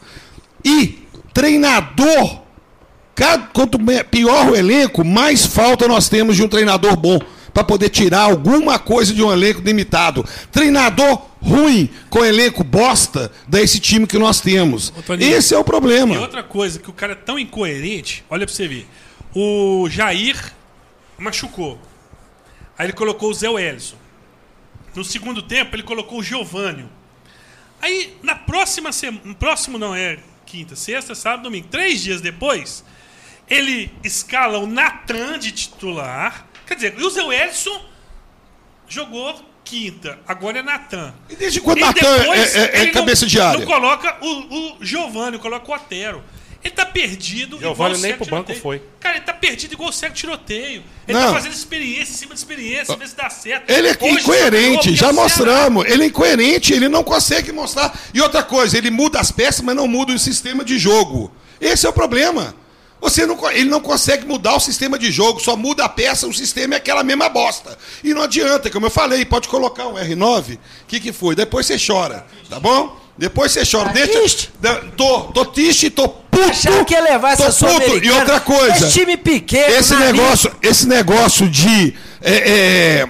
E 0.64 1.06
treinador 1.34 2.41
Cada- 3.14 3.46
Quanto 3.48 3.78
pior 4.10 4.50
o 4.50 4.56
elenco, 4.56 5.04
mais 5.04 5.44
falta 5.46 5.86
nós 5.86 6.08
temos 6.08 6.36
de 6.36 6.42
um 6.42 6.48
treinador 6.48 6.96
bom 6.96 7.18
para 7.52 7.62
poder 7.62 7.90
tirar 7.90 8.22
alguma 8.22 8.78
coisa 8.78 9.12
de 9.12 9.22
um 9.22 9.30
elenco 9.30 9.60
limitado. 9.60 10.24
Treinador 10.50 11.20
ruim 11.42 11.90
com 12.08 12.24
elenco 12.24 12.64
bosta 12.64 13.30
desse 13.46 13.78
time 13.78 14.06
que 14.06 14.16
nós 14.18 14.40
temos. 14.40 14.90
Toninho, 15.04 15.34
Esse 15.36 15.54
é 15.54 15.58
o 15.58 15.64
problema. 15.64 16.14
E 16.14 16.18
outra 16.18 16.42
coisa, 16.42 16.78
que 16.78 16.88
o 16.88 16.92
cara 16.94 17.12
é 17.12 17.16
tão 17.16 17.38
incoerente, 17.38 18.24
olha 18.30 18.46
pra 18.46 18.54
você 18.54 18.66
ver. 18.66 18.88
O 19.34 19.86
Jair 19.90 20.36
machucou. 21.18 21.78
Aí 22.78 22.86
ele 22.86 22.92
colocou 22.94 23.30
o 23.30 23.34
Zé 23.34 23.48
Wellison. 23.50 23.96
No 24.94 25.04
segundo 25.04 25.42
tempo, 25.42 25.74
ele 25.76 25.82
colocou 25.82 26.18
o 26.20 26.22
Giovânio. 26.22 26.88
Aí, 27.80 28.14
na 28.22 28.34
próxima 28.34 28.92
semana. 28.92 29.34
Próximo 29.34 29.78
não, 29.78 29.94
é 29.94 30.18
quinta, 30.46 30.74
sexta, 30.76 31.14
sábado, 31.14 31.44
domingo. 31.44 31.66
Três 31.70 32.00
dias 32.02 32.20
depois, 32.20 32.84
ele 33.52 33.90
escala 34.02 34.58
o 34.58 34.66
Natan 34.66 35.38
de 35.38 35.52
titular. 35.52 36.46
Quer 36.66 36.74
dizer, 36.74 36.94
e 36.98 37.02
o 37.02 37.10
Zé 37.10 37.22
Wellison 37.22 37.84
jogou 38.88 39.34
quinta. 39.64 40.18
Agora 40.26 40.58
é 40.58 40.62
Natan. 40.62 41.14
E 41.28 41.36
desde 41.36 41.60
quando 41.60 41.80
Natan 41.80 42.16
é, 42.16 42.38
é- 42.38 42.58
é 42.58 42.76
ele 42.76 42.86
não- 42.86 42.92
cabeça 42.92 43.26
de 43.26 43.40
área? 43.40 43.60
Não 43.60 43.66
coloca 43.66 44.16
o, 44.22 44.28
o 44.28 44.76
Giovanni, 44.84 45.38
coloca 45.38 45.70
o 45.70 45.74
Otero. 45.74 46.22
Ele 46.64 46.74
tá 46.74 46.86
perdido. 46.86 47.56
O 47.56 47.88
nem 47.88 47.94
cego 47.96 48.18
pro 48.24 48.36
banco 48.36 48.54
foi. 48.54 48.80
Cara, 49.00 49.16
ele 49.16 49.24
tá 49.24 49.34
perdido 49.34 49.72
igual 49.74 49.90
o 49.90 49.92
cego 49.92 50.14
tiroteio. 50.14 50.84
Ele 51.08 51.18
Não. 51.18 51.26
tá 51.26 51.32
fazendo 51.34 51.52
experiência 51.52 52.12
em 52.12 52.16
cima 52.16 52.34
de 52.34 52.38
experiência, 52.38 52.96
ver 52.96 53.08
se 53.08 53.16
dá 53.16 53.28
certo. 53.28 53.68
Ele 53.68 53.88
é 53.88 53.96
Hoje, 54.00 54.20
incoerente, 54.20 54.94
já 54.94 55.12
mostramos. 55.12 55.84
Ele 55.86 56.04
é 56.04 56.06
incoerente, 56.06 56.72
ele 56.72 56.88
não 56.88 57.02
consegue 57.02 57.50
mostrar. 57.50 57.98
E 58.14 58.20
outra 58.20 58.44
coisa, 58.44 58.78
ele 58.78 58.90
muda 58.90 59.18
as 59.18 59.32
peças, 59.32 59.60
mas 59.60 59.74
não 59.74 59.88
muda 59.88 60.12
o 60.12 60.18
sistema 60.18 60.64
de 60.64 60.78
jogo. 60.78 61.32
Esse 61.60 61.84
é 61.84 61.88
o 61.88 61.92
problema. 61.92 62.54
Você 63.02 63.26
não, 63.26 63.50
ele 63.50 63.68
não 63.68 63.80
consegue 63.80 64.24
mudar 64.24 64.54
o 64.54 64.60
sistema 64.60 64.96
de 64.96 65.10
jogo, 65.10 65.40
só 65.40 65.56
muda 65.56 65.84
a 65.84 65.88
peça, 65.88 66.28
o 66.28 66.32
sistema 66.32 66.74
é 66.74 66.76
aquela 66.76 67.02
mesma 67.02 67.28
bosta. 67.28 67.76
E 68.04 68.14
não 68.14 68.22
adianta, 68.22 68.70
como 68.70 68.86
eu 68.86 68.90
falei, 68.90 69.24
pode 69.24 69.48
colocar 69.48 69.88
um 69.88 69.94
R9, 69.94 70.54
o 70.54 70.58
que, 70.86 71.00
que 71.00 71.12
foi? 71.12 71.34
Depois 71.34 71.66
você 71.66 71.76
chora, 71.84 72.24
tá 72.48 72.60
bom? 72.60 72.96
Depois 73.18 73.50
você 73.50 73.64
chora. 73.68 73.86
Tá 73.86 73.92
Deixa, 73.92 74.18
triste? 74.18 74.52
Tô, 74.96 75.20
tô 75.32 75.44
triste, 75.46 75.90
tô 75.90 76.08
puto. 76.08 76.48
Achar 76.48 76.84
que 76.84 76.94
ia 76.94 77.00
levar 77.00 77.36
tô 77.36 77.44
essa 77.44 77.66
puto. 77.66 77.98
E 78.04 78.10
outra 78.10 78.40
coisa. 78.40 78.86
Esse 78.86 79.00
time 79.00 79.16
pequeno. 79.16 79.74
Esse 79.74 79.96
negócio, 79.96 80.56
esse 80.62 80.86
negócio 80.86 81.48
de. 81.48 81.94
é, 82.22 82.50
é, 82.50 83.08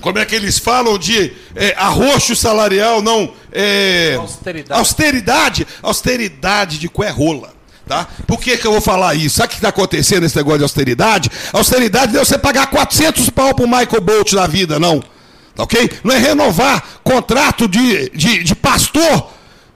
como 0.00 0.18
é 0.18 0.24
que 0.24 0.34
eles 0.34 0.58
falam 0.58 0.98
de 0.98 1.32
é, 1.54 1.74
arroxo 1.76 2.34
salarial, 2.34 3.00
não. 3.00 3.32
É, 3.52 4.16
Austeridade. 4.18 4.78
Austeridade. 4.78 5.66
Austeridade 5.82 6.78
de 6.78 6.88
cué 6.88 7.10
rola. 7.10 7.57
Tá? 7.88 8.06
Por 8.26 8.38
que, 8.38 8.56
que 8.58 8.66
eu 8.66 8.72
vou 8.72 8.80
falar 8.82 9.14
isso? 9.14 9.36
Sabe 9.36 9.46
o 9.46 9.50
que 9.50 9.54
está 9.56 9.70
acontecendo 9.70 10.20
nesse 10.22 10.36
negócio 10.36 10.58
de 10.58 10.64
austeridade? 10.64 11.30
Austeridade 11.54 12.12
não 12.12 12.20
é 12.20 12.24
você 12.24 12.36
pagar 12.36 12.66
400 12.66 13.30
pau 13.30 13.54
pro 13.54 13.66
Michael 13.66 14.02
Bolt 14.02 14.32
na 14.34 14.46
vida, 14.46 14.78
não. 14.78 15.00
Tá 15.56 15.62
ok? 15.62 15.90
Não 16.04 16.14
é 16.14 16.18
renovar 16.18 16.84
contrato 17.02 17.66
de, 17.66 18.10
de, 18.10 18.44
de 18.44 18.54
pastor. 18.54 19.30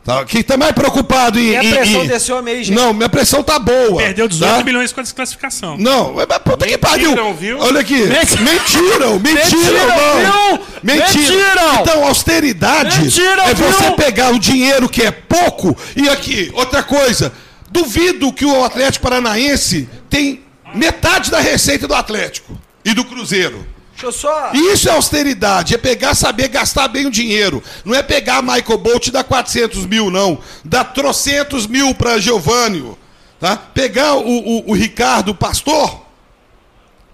Tá? 0.04 0.24
Quem 0.24 0.40
está 0.40 0.56
mais 0.56 0.72
preocupado 0.72 1.38
em. 1.38 1.42
Minha 1.50 1.62
em- 1.64 1.70
pressão 1.70 2.04
em- 2.04 2.08
desceu 2.08 2.36
a 2.36 2.42
meio, 2.42 2.64
gente. 2.64 2.74
Não, 2.74 2.92
minha 2.92 3.08
pressão 3.08 3.40
tá 3.42 3.56
boa. 3.58 3.98
Perdeu 4.02 4.26
18 4.26 4.56
tá? 4.58 4.64
milhões 4.64 4.92
com 4.92 4.98
a 4.98 5.02
desclassificação. 5.04 5.76
Não, 5.78 6.12
mas 6.14 6.26
puta 6.44 6.66
que 6.66 6.76
pariu. 6.76 7.10
Mentiram, 7.10 7.34
viu? 7.34 7.58
Olha 7.60 7.80
aqui. 7.80 7.94
Mentiram. 7.94 8.42
Mentiram, 8.42 9.18
mentiram, 9.20 9.20
Mentiram, 9.20 9.86
não. 9.86 10.56
viu? 10.56 10.66
Mentira. 10.82 11.06
Mentiram. 11.06 11.80
Então, 11.82 12.04
austeridade 12.04 13.00
Mentiram, 13.00 13.44
é 13.44 13.54
você 13.54 13.84
viu? 13.84 13.92
pegar 13.92 14.32
o 14.34 14.38
dinheiro 14.40 14.88
que 14.88 15.02
é 15.02 15.12
pouco 15.12 15.76
e 15.96 16.08
aqui, 16.08 16.50
outra 16.52 16.82
coisa. 16.82 17.32
Duvido 17.72 18.32
que 18.32 18.44
o 18.44 18.64
Atlético 18.64 19.02
Paranaense 19.04 19.88
tem 20.10 20.42
metade 20.74 21.30
da 21.30 21.40
receita 21.40 21.88
do 21.88 21.94
Atlético 21.94 22.56
e 22.84 22.92
do 22.94 23.04
Cruzeiro. 23.04 23.66
Deixa 23.92 24.06
eu 24.06 24.12
só. 24.12 24.50
E 24.52 24.72
Isso 24.72 24.88
é 24.88 24.92
austeridade, 24.92 25.74
é 25.74 25.78
pegar, 25.78 26.14
saber 26.14 26.48
gastar 26.48 26.88
bem 26.88 27.06
o 27.06 27.10
dinheiro. 27.10 27.62
Não 27.84 27.94
é 27.94 28.02
pegar 28.02 28.42
Michael 28.42 28.78
Bolt 28.78 29.06
e 29.06 29.10
dar 29.10 29.24
400 29.24 29.86
mil, 29.86 30.10
não. 30.10 30.38
Dá 30.64 30.84
trocentos 30.84 31.66
mil 31.66 31.94
para 31.94 32.18
Giovânio. 32.18 32.98
Tá? 33.40 33.56
Pegar 33.56 34.14
o, 34.14 34.20
o, 34.28 34.70
o 34.70 34.74
Ricardo 34.74 35.34
Pastor 35.34 36.02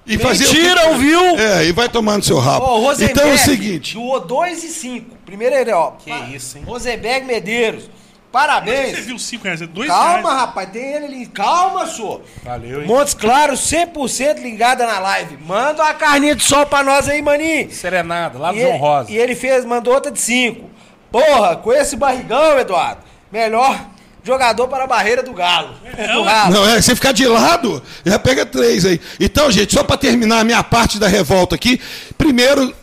e 0.07 0.19
fazer. 0.19 0.45
o 0.47 0.49
que- 0.51 0.57
Mentiram, 0.57 0.99
viu? 0.99 1.21
É, 1.39 1.67
e 1.67 1.73
vai 1.73 1.89
tomando 1.89 2.25
seu 2.25 2.39
rabo. 2.39 2.65
O 2.67 2.93
então 3.03 3.29
é 3.29 3.35
o 3.35 3.39
seguinte. 3.39 3.95
doou 3.95 4.21
2 4.21 4.65
e 4.65 4.69
5. 4.69 5.17
Primeiro 5.27 5.55
ele, 5.55 5.73
ó. 5.73 5.93
Que 5.93 6.11
isso, 6.35 6.59
hein? 6.59 6.65
Rosenberg 6.67 7.27
Medeiros. 7.27 7.85
Você 8.29 8.33
Parabéns. 8.33 8.99
viu 8.99 9.19
5 9.19 9.45
reais? 9.45 9.63
É 9.63 9.67
2 9.67 9.89
Calma, 9.89 10.13
reais. 10.29 10.41
rapaz, 10.41 10.69
tem 10.71 10.83
ele 10.93 11.07
ali. 11.07 11.27
Calma, 11.27 11.87
senhor. 11.87 12.21
Valeu, 12.45 12.83
hein? 12.83 12.87
Montes 12.87 13.15
Claros, 13.15 13.61
100% 13.61 14.43
ligada 14.43 14.87
na 14.87 14.99
live. 14.99 15.39
Manda 15.39 15.83
uma 15.83 15.95
carninha 15.95 16.35
de 16.37 16.45
sol 16.45 16.67
pra 16.67 16.83
nós 16.83 17.09
aí, 17.09 17.23
maninho. 17.23 17.71
Serenada, 17.73 18.39
lá 18.39 18.53
do 18.53 18.59
E 18.59 18.61
João 18.61 18.73
ele, 18.75 18.79
Rosa. 18.79 19.11
e 19.11 19.17
ele 19.17 19.35
fez, 19.35 19.65
mandou 19.65 19.95
outra 19.95 20.13
de 20.13 20.21
5. 20.21 20.69
Porra, 21.11 21.57
com 21.57 21.73
esse 21.73 21.97
barrigão, 21.97 22.59
Eduardo, 22.59 23.01
melhor 23.33 23.81
jogador 24.23 24.69
para 24.69 24.85
a 24.85 24.87
barreira 24.87 25.23
do 25.23 25.33
Galo. 25.33 25.73
do 26.13 26.23
Galo. 26.25 26.53
Não, 26.53 26.69
é, 26.69 26.83
você 26.83 26.95
ficar 26.95 27.13
de 27.13 27.27
lado, 27.27 27.83
já 28.05 28.19
pega 28.19 28.45
três 28.45 28.85
aí. 28.85 29.01
Então, 29.19 29.51
gente, 29.51 29.73
só 29.73 29.83
para 29.83 29.97
terminar 29.97 30.41
a 30.41 30.45
minha 30.45 30.63
parte 30.63 30.99
da 30.99 31.09
revolta 31.09 31.55
aqui, 31.55 31.81
primeiro. 32.19 32.75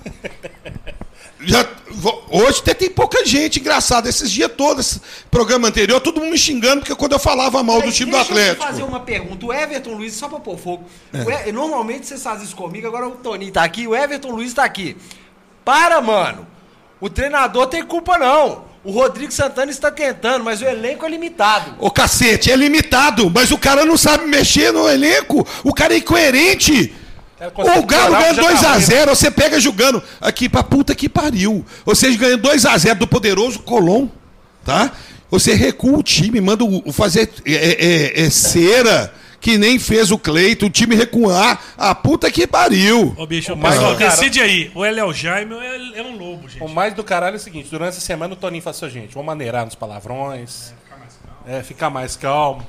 Já, 1.46 1.66
hoje 2.30 2.60
até 2.60 2.74
tem 2.74 2.90
pouca 2.90 3.26
gente, 3.26 3.60
engraçado. 3.60 4.08
Esses 4.08 4.30
dias 4.32 4.52
todos, 4.58 4.86
esse 4.88 5.02
programa 5.30 5.68
anterior, 5.68 6.00
todo 6.02 6.20
mundo 6.20 6.32
me 6.32 6.38
xingando, 6.38 6.82
porque 6.82 6.96
quando 6.96 7.12
eu 7.14 7.20
falava 7.20 7.62
mal 7.64 7.80
do 7.80 7.86
Mas 7.88 7.96
time 7.96 8.12
do 8.12 8.18
deixa 8.18 8.32
eu 8.32 8.38
Atlético. 8.38 8.66
fazer 8.66 8.84
uma 8.84 9.00
pergunta. 9.00 9.46
O 9.46 9.54
Everton 9.54 9.92
Luiz, 9.94 10.14
só 10.14 10.28
pra 10.28 10.40
pôr 10.40 10.58
fogo. 10.58 10.86
É. 11.14 11.20
o 11.46 11.50
E- 11.50 11.52
Normalmente 11.52 12.08
vocês 12.08 12.22
fazem 12.24 12.46
isso 12.46 12.56
comigo, 12.56 12.88
agora 12.88 13.08
o 13.08 13.12
Toninho 13.12 13.52
tá 13.52 13.64
aqui, 13.64 13.88
o 13.88 13.96
Everton 13.96 14.32
Luiz 14.32 14.54
tá 14.54 14.64
aqui. 14.64 14.98
Para, 15.64 16.02
mano. 16.02 16.48
O 17.00 17.10
treinador 17.10 17.68
tem 17.68 17.84
culpa, 17.84 18.18
não. 18.18 18.66
O 18.84 18.92
Rodrigo 18.92 19.32
Santana 19.32 19.72
está 19.72 19.90
tentando, 19.92 20.44
mas 20.46 20.62
o 20.62 20.66
elenco 20.66 21.06
é 21.06 21.10
limitado. 21.10 21.74
Ô 21.80 21.90
cacete, 21.90 22.52
é 22.52 22.56
limitado, 22.56 23.32
mas 23.34 23.52
o 23.52 23.58
cara 23.58 23.84
não 23.84 23.98
sabe 23.98 24.26
mexer 24.28 24.72
no 24.72 24.88
elenco. 24.88 25.46
O 25.64 25.74
cara 25.74 25.94
é 25.96 25.98
incoerente. 25.98 26.96
O 27.78 27.86
Galo 27.86 28.16
ganha 28.16 28.34
já 28.34 28.44
tá 28.44 28.80
2x0, 28.80 29.10
você 29.10 29.30
pega 29.30 29.60
jogando 29.60 30.02
aqui 30.22 30.48
pra 30.48 30.64
puta 30.64 30.96
que 30.96 31.10
pariu. 31.10 31.66
Vocês 31.86 32.16
ganham 32.16 32.40
2x0 32.40 32.96
do 32.96 33.08
poderoso 33.08 33.60
Colom, 33.60 34.08
tá? 34.64 34.92
Você 35.30 35.54
recua 35.54 36.00
o 36.00 36.04
time, 36.04 36.40
manda 36.40 36.64
o, 36.64 36.82
o 36.86 36.94
fazer 36.94 37.30
é, 37.46 37.54
é, 37.54 38.26
é, 38.26 38.30
cera, 38.30 39.14
que 39.42 39.58
nem 39.58 39.78
fez 39.78 40.12
o 40.12 40.18
Cleito, 40.18 40.68
o 40.68 40.70
time 40.70 40.96
recuar. 40.96 41.62
A 41.78 41.94
puta 41.94 42.32
que 42.32 42.48
pariu. 42.48 43.14
Ô, 43.18 43.28
bicho, 43.28 43.54
mais 43.56 43.76
do 43.78 43.96
cara- 43.98 44.12
decide 44.12 44.40
aí. 44.40 44.72
Ou 44.74 44.86
ele 44.86 45.00
é 45.00 45.04
o 45.04 45.12
Jaime 45.12 45.54
ou 45.54 45.62
é 45.62 46.02
um 46.02 46.16
lobo, 46.18 46.48
gente. 46.48 46.64
O 46.64 46.70
mais 46.70 46.94
do 46.94 47.04
caralho 47.04 47.34
é 47.34 47.38
o 47.38 47.40
seguinte, 47.40 47.68
durante 47.70 47.90
essa 47.90 48.02
semana 48.02 48.34
o 48.34 48.38
Toninho 48.38 48.64
fala 48.64 48.76
assim, 48.76 48.90
gente, 48.90 49.14
vamos 49.14 49.28
maneirar 49.28 49.66
nos 49.66 49.76
palavrões. 49.76 50.72
É, 50.72 50.85
ficar 51.64 51.90
mais 51.90 52.16
calmo. 52.16 52.66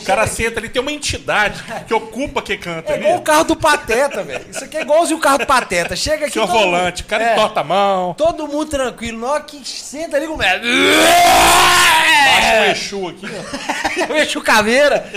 O 0.00 0.04
cara 0.04 0.26
senta 0.26 0.60
ali, 0.60 0.68
tem 0.68 0.80
uma 0.80 0.92
entidade 0.92 1.62
que 1.86 1.92
ocupa 1.94 2.40
que 2.40 2.56
canta 2.56 2.92
É 2.92 2.94
ali. 2.94 3.04
igual 3.04 3.18
o 3.18 3.22
carro 3.22 3.44
do 3.44 3.56
Pateta, 3.56 4.22
velho. 4.22 4.46
Isso 4.50 4.64
aqui 4.64 4.76
é 4.76 4.82
igualzinho 4.82 5.18
o 5.18 5.20
carro 5.20 5.38
do 5.38 5.46
Pateta. 5.46 5.96
Chega 5.96 6.24
aqui. 6.26 6.34
Senhor 6.34 6.46
todo 6.46 6.56
mundo- 6.58 6.70
volante, 6.70 7.02
o 7.02 7.06
cara 7.06 7.24
É, 7.24 7.32
entorta 7.32 7.60
a 7.60 7.64
mão, 7.64 8.14
Todo 8.14 8.46
mundo 8.46 8.66
tranquilo. 8.66 9.18
Na 9.18 9.32
hora 9.32 9.42
que 9.42 9.60
senta 9.68 10.16
ali, 10.16 10.26
começa. 10.26 10.60
baixa 10.60 12.46
É. 12.54 12.60
um 12.60 12.70
Exu 12.70 13.08
aqui, 13.08 13.26
ó. 13.26 14.12
o 14.12 14.16
Exu 14.16 14.40
Caveira, 14.42 15.10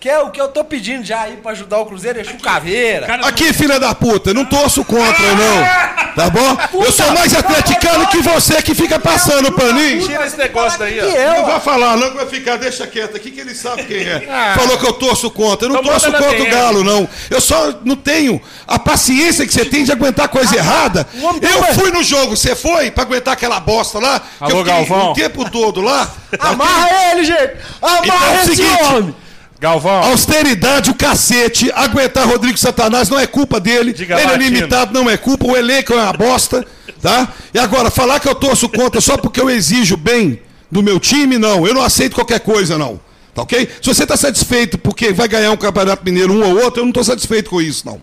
que 0.00 0.08
é 0.08 0.18
o 0.18 0.30
que 0.30 0.40
eu 0.40 0.48
tô 0.48 0.64
pedindo 0.64 1.04
já 1.04 1.20
aí 1.20 1.36
pra 1.36 1.52
ajudar 1.52 1.78
o 1.78 1.84
Cruzeiro, 1.84 2.18
Exu 2.18 2.38
Caveira. 2.38 3.06
Aqui, 3.26 3.52
filha 3.52 3.78
da 3.78 3.94
puta, 3.94 4.32
não 4.32 4.46
torço 4.46 4.82
contra, 4.82 5.34
não. 5.34 5.90
Tá 6.14 6.30
bom? 6.30 6.56
Eu 6.82 6.90
sou 6.90 7.12
mais 7.12 7.34
atleticano 7.34 8.06
que 8.08 8.18
você 8.22 8.62
que 8.62 8.74
fica 8.74 8.98
passando 8.98 9.52
paninho. 9.52 10.06
Tira 10.06 10.26
esse 10.26 10.38
negócio 10.38 10.78
daí, 10.78 10.98
ó. 10.98 11.04
eu, 11.04 11.34
Não 11.34 11.46
vai 11.46 11.60
falar, 11.60 11.98
não, 11.98 12.14
vai 12.14 12.26
ficar, 12.26 12.56
deixa 12.56 12.86
quieto 12.86 13.14
aqui 13.14 13.30
que 13.30 13.40
ele 13.40 13.54
sabe 13.54 13.84
quem 13.84 13.98
é. 13.98 14.26
Ah. 14.28 14.54
Falou 14.58 14.78
que 14.78 14.86
eu 14.86 14.94
torço 14.94 15.30
contra. 15.30 15.66
Eu 15.68 15.72
não 15.74 15.80
Então 15.80 15.92
torço 15.92 16.10
na 16.10 16.18
contra 16.18 16.42
o. 16.42 16.50
Galo, 16.50 16.82
não. 16.82 17.06
Eu 17.28 17.40
só 17.40 17.74
não 17.84 17.94
tenho 17.94 18.40
a 18.66 18.78
paciência 18.78 19.46
que 19.46 19.52
você 19.52 19.66
tem 19.66 19.84
de 19.84 19.92
aguentar 19.92 20.28
coisa 20.28 20.56
errada. 20.56 21.06
o 21.14 21.24
homem 21.26 21.40
tem 21.40 21.50
Eu 21.50 21.62
fui 21.74 21.90
no 21.90 22.02
jogo, 22.02 22.36
você 22.36 22.56
foi 22.56 22.90
pra 22.90 23.04
aguentar 23.04 23.34
aquela 23.34 23.60
bosta 23.60 23.98
lá? 23.98 24.18
que 24.20 24.44
eu 24.44 24.48
fiquei 24.48 24.64
Galvão. 24.64 25.10
O 25.10 25.14
tempo 25.14 25.48
todo 25.50 25.82
lá. 25.82 26.10
Amarra 26.38 26.88
ele, 27.12 27.24
gente! 27.24 27.52
Amarra 27.82 28.00
Então 28.06 28.24
é 28.24 28.30
o 28.30 28.34
esse 28.36 28.56
seguinte, 28.56 28.82
homem! 28.84 29.14
Galvão, 29.60 30.04
Austeridade, 30.04 30.90
o 30.90 30.94
cacete, 30.94 31.70
aguentar 31.72 32.26
Rodrigo 32.26 32.56
Satanás 32.56 33.10
não 33.10 33.18
é 33.20 33.26
culpa 33.26 33.60
dele. 33.60 33.92
Diga 33.92 34.18
ele 34.18 34.24
lá, 34.24 34.32
é 34.32 34.36
limitado, 34.38 34.94
não 34.94 35.08
é 35.08 35.18
culpa. 35.18 35.46
O 35.46 35.54
elenco 35.54 35.92
é 35.92 35.96
uma 35.96 36.12
bosta, 36.14 36.66
tá? 37.02 37.30
E 37.52 37.58
agora, 37.58 37.90
falar 37.90 38.20
que 38.20 38.28
eu 38.28 38.34
torço 38.34 38.70
contra 38.70 39.02
só 39.02 39.18
porque 39.18 39.38
eu 39.38 39.50
exijo 39.50 39.98
bem 39.98 40.40
do 40.70 40.82
meu 40.82 40.98
time, 40.98 41.36
não. 41.36 41.66
Eu 41.66 41.74
não 41.74 41.82
aceito 41.82 42.14
qualquer 42.14 42.40
coisa, 42.40 42.78
não. 42.78 42.98
Tá 43.34 43.42
ok? 43.42 43.68
Se 43.82 43.86
você 43.86 44.06
tá 44.06 44.16
satisfeito 44.16 44.78
porque 44.78 45.12
vai 45.12 45.28
ganhar 45.28 45.50
um 45.50 45.58
Campeonato 45.58 46.02
Mineiro 46.04 46.32
um 46.32 46.42
ou 46.42 46.64
outro, 46.64 46.80
eu 46.80 46.86
não 46.86 46.92
tô 46.92 47.04
satisfeito 47.04 47.50
com 47.50 47.60
isso, 47.60 47.86
não. 47.86 48.00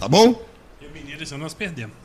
Tá 0.00 0.08
bom? 0.08 0.42
E 0.80 0.86
o 0.86 0.90
Mineiro, 0.90 1.22
nós 1.36 1.52
perdemos. 1.52 2.03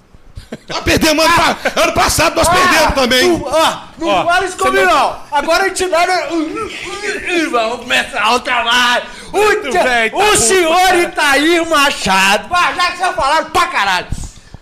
Nós 0.68 0.79
perdemos 0.84 1.24
ano, 1.25 1.36
pa- 1.36 1.58
ano 1.82 1.94
passado, 1.94 2.36
nós 2.36 2.48
perdemos 2.50 2.94
também. 2.96 3.27
Não, 3.27 3.44
ó, 3.44 3.77
não 4.00 4.08
Ó, 4.08 4.25
fala 4.25 4.46
isso 4.46 4.58
comigo, 4.58 4.86
não- 4.86 4.94
não. 4.94 5.24
Agora 5.32 5.63
a 5.65 5.68
entidade. 5.68 6.12
Vamos 7.51 7.79
começar 7.82 8.34
o 8.36 8.39
trabalho. 8.39 9.06
O, 9.32 9.70
tia- 9.70 9.84
bem, 9.84 10.10
tá 10.10 10.18
o 10.18 10.36
senhor 10.38 10.96
Itair 11.00 11.70
Machado. 11.70 12.48
Ah, 12.53 12.74
já 12.74 12.91
que 12.91 12.98
vocês 12.98 13.15
falaram 13.15 13.50
pra 13.51 13.68
caralho. 13.68 14.08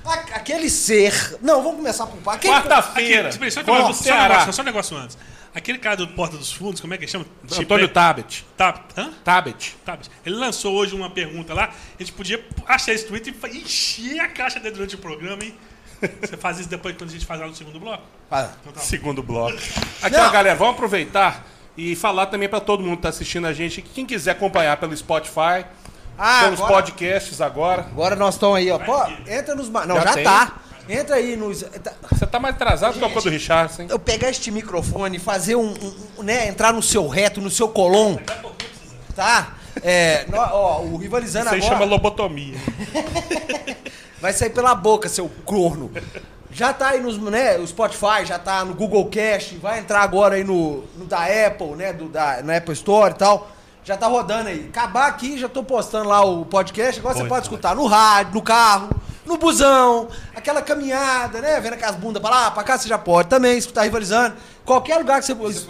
A- 0.06 0.14
Aquele 0.36 0.70
ser. 0.70 1.38
Não, 1.42 1.62
vamos 1.62 1.78
começar 1.78 2.06
por 2.08 2.18
par. 2.22 2.36
Aquele- 2.36 2.54
quarta-feira, 2.54 3.32
só, 3.32 3.40
um 3.40 3.50
só, 3.52 3.88
um 3.90 3.94
Ceará. 3.94 4.28
negócio, 4.30 4.54
só 4.54 4.62
um 4.62 4.66
negócio 4.66 4.98
antes. 4.98 5.18
Aquele 5.56 5.78
cara 5.80 5.98
do 5.98 6.08
Porta 6.10 6.38
dos 6.38 6.52
Fundos, 6.52 6.80
como 6.80 6.94
é 6.94 6.98
que 6.98 7.08
chama? 7.08 7.26
Antônio 7.58 7.88
Tabet. 7.90 8.46
Tá, 8.56 8.76
hã? 8.96 9.10
Tabet. 9.24 9.76
Tá, 9.84 9.98
ele 10.26 10.36
lançou 10.36 10.76
hoje 10.76 10.94
uma 10.94 11.10
pergunta 11.10 11.54
lá. 11.54 11.70
A 11.98 12.04
gente 12.04 12.12
podia 12.14 12.46
achar 12.68 12.94
esse 12.94 13.06
tweet 13.08 13.34
e 13.52 13.58
encher 13.58 14.20
a 14.20 14.28
caixa 14.28 14.60
dele 14.60 14.76
durante 14.76 14.94
o 14.96 15.00
programa, 15.00 15.44
hein? 15.44 15.56
Você 16.22 16.38
faz 16.38 16.60
isso 16.60 16.70
depois 16.70 16.96
quando 16.98 17.10
a 17.10 17.14
gente 17.14 17.26
faz 17.26 17.40
lá 17.40 17.48
no 17.48 17.56
segundo 17.56 17.80
bloco? 17.80 18.04
Fala. 18.30 18.54
Então 18.62 18.74
tá. 18.74 18.80
Segundo 18.82 19.24
bloco. 19.24 19.58
Aqui, 20.02 20.16
ó, 20.16 20.30
galera, 20.30 20.56
vamos 20.56 20.74
aproveitar 20.76 21.46
e 21.76 21.96
falar 21.96 22.28
também 22.28 22.48
pra 22.50 22.60
todo 22.60 22.84
mundo 22.84 22.98
que 22.98 23.04
tá 23.04 23.10
assistindo 23.10 23.48
a 23.48 23.54
gente. 23.54 23.82
que 23.82 23.90
Quem 23.90 24.06
quiser 24.06 24.32
acompanhar 24.32 24.78
pelo 24.78 24.96
Spotify, 24.96 25.66
Ah, 26.18 26.42
pelos 26.46 26.60
agora- 26.60 26.74
podcasts 26.76 27.42
agora. 27.42 27.82
Agum 27.92 28.04
estamos 28.16 28.36
estamos 28.36 28.58
aí, 28.58 28.70
ó. 28.72 28.80
Pô, 28.80 29.04
entra 29.28 29.56
nos. 29.56 29.70
Não, 29.70 29.96
Já 29.96 30.04
já, 30.04 30.14
tem? 30.14 30.24
tá. 30.24 30.56
Entra 30.90 31.16
aí 31.18 31.36
nos. 31.36 31.62
tá- 31.64 31.94
Você 32.12 32.26
tá 32.26 32.40
mais 32.40 32.56
atrasado 32.56 32.94
que 32.94 33.00
o 33.04 33.22
do 33.22 33.30
Richardson, 33.30 33.82
hein? 33.84 33.88
Eu 33.92 34.00
pegar 34.00 34.30
este 34.30 34.50
microfone, 34.52 35.20
fazer 35.20 35.56
um, 35.56 35.70
um- 35.74 35.96
um, 36.20 36.24
né, 36.24 36.48
entrar 36.48 36.72
no 36.74 36.82
seu 36.82 37.08
reto, 37.08 37.42
no 37.42 37.50
seu 37.50 37.68
colon, 37.70 38.18
tá? 39.16 39.54
É, 39.84 40.26
ó, 40.34 40.82
o 40.82 40.98
rivalizando 40.98 41.46
Isso 41.48 41.56
aí 41.56 41.60
agora 41.62 41.74
chama 41.76 41.86
lobotomia. 41.86 42.56
vai 44.22 44.34
sair 44.34 44.50
pela 44.50 44.74
boca, 44.76 45.10
seu 45.10 45.30
corno. 45.46 45.92
Já 46.52 46.74
tá 46.74 46.90
aí 46.90 47.00
nos, 47.00 47.18
né, 47.18 47.58
o 47.58 47.68
Spotify, 47.68 48.26
já 48.26 48.40
tá 48.40 48.64
no 48.66 48.74
Google 48.74 49.06
Cast, 49.10 49.58
vai 49.58 49.80
entrar 49.80 50.02
agora 50.02 50.36
aí 50.36 50.44
no, 50.44 50.84
no 50.96 51.06
da 51.06 51.20
Apple, 51.20 51.76
né, 51.76 51.94
do, 51.94 52.08
da, 52.08 52.42
na 52.42 52.58
Apple 52.58 52.74
Store 52.74 53.12
e 53.12 53.18
tal. 53.18 53.52
Já 53.84 53.96
tá 53.96 54.08
rodando 54.08 54.50
aí. 54.50 54.68
Acabar 54.68 55.08
aqui, 55.08 55.38
já 55.38 55.48
tô 55.48 55.64
postando 55.64 56.10
lá 56.10 56.22
o 56.22 56.46
podcast. 56.46 57.00
Agora 57.00 57.14
você 57.14 57.20
Pode, 57.22 57.30
pode. 57.30 57.44
escutar 57.44 57.76
no 57.76 57.86
rádio, 57.86 58.34
no 58.34 58.42
carro, 58.42 58.90
no 59.26 59.38
busão, 59.38 60.10
aquela 60.36 60.62
caminhada, 60.62 61.40
né? 61.40 61.60
Vendo 61.62 61.74
aquelas 61.74 61.96
bundas 61.96 62.22
pra 62.22 62.32
lá, 62.32 62.52
pra 62.52 62.64
cá, 62.64 62.78
você 62.78 62.88
já 62.88 62.98
pode 62.98 63.30
também 63.30 63.58
escutar 63.58 63.84
rivalizando. 63.84 64.36
Qualquer 64.66 64.98
lugar 64.98 65.22
que 65.22 65.34
você. 65.34 65.66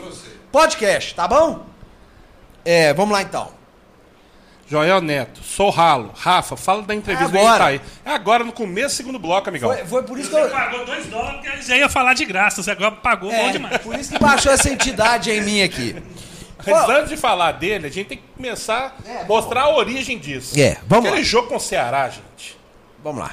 Podcast, 0.52 1.14
tá 1.14 1.28
bom? 1.28 1.66
É, 2.66 2.94
vamos 2.94 3.12
lá 3.12 3.22
então. 3.22 3.57
Joel 4.70 5.00
Neto, 5.02 5.42
sou 5.44 5.70
ralo. 5.70 6.12
Rafa, 6.16 6.58
fala 6.58 6.82
da 6.82 6.94
entrevista 6.94 7.30
do 7.32 7.38
Agora. 7.40 7.74
Itaí. 7.74 7.82
É 8.06 8.12
agora, 8.12 8.44
no 8.44 8.52
começo 8.52 8.96
do 8.96 8.98
segundo 8.98 9.18
bloco, 9.20 9.48
amigão. 9.48 9.72
Foi, 9.74 9.86
foi 9.86 10.04
por 10.04 10.20
isso 10.20 10.30
que 10.30 10.36
Você 10.36 10.42
eu. 10.46 10.50
pagou 10.50 10.86
2 10.86 11.06
dólares 11.08 11.40
porque 11.42 11.62
já 11.62 11.78
ia 11.78 11.88
falar 11.88 12.14
de 12.14 12.26
graça. 12.26 12.62
Você 12.62 12.72
agora 12.72 12.92
pagou 12.92 13.30
bom 13.32 13.36
É, 13.36 13.52
demais. 13.52 13.78
por 13.78 13.98
isso 13.98 14.12
que 14.12 14.20
baixou 14.20 14.52
essa 14.52 14.70
entidade 14.70 15.32
em 15.32 15.42
mim 15.42 15.62
aqui. 15.62 15.96
Mas 16.66 16.90
antes 16.90 17.10
de 17.10 17.16
falar 17.18 17.54
dele, 17.54 17.88
a 17.88 17.90
gente 17.90 18.08
tem 18.08 18.18
que 18.18 18.24
começar 18.36 18.98
É, 19.06 19.22
a 19.22 19.26
mostrar 19.26 19.62
a 19.62 19.76
origem 19.76 20.18
disso. 20.18 20.60
É, 20.60 20.78
vamos 20.86 21.06
Aquele 21.06 21.22
lá. 21.24 21.28
jogo 21.28 21.48
com 21.48 21.56
o 21.56 21.60
Ceará, 21.62 22.10
gente. 22.10 22.58
Vamos 23.02 23.22
lá. 23.22 23.32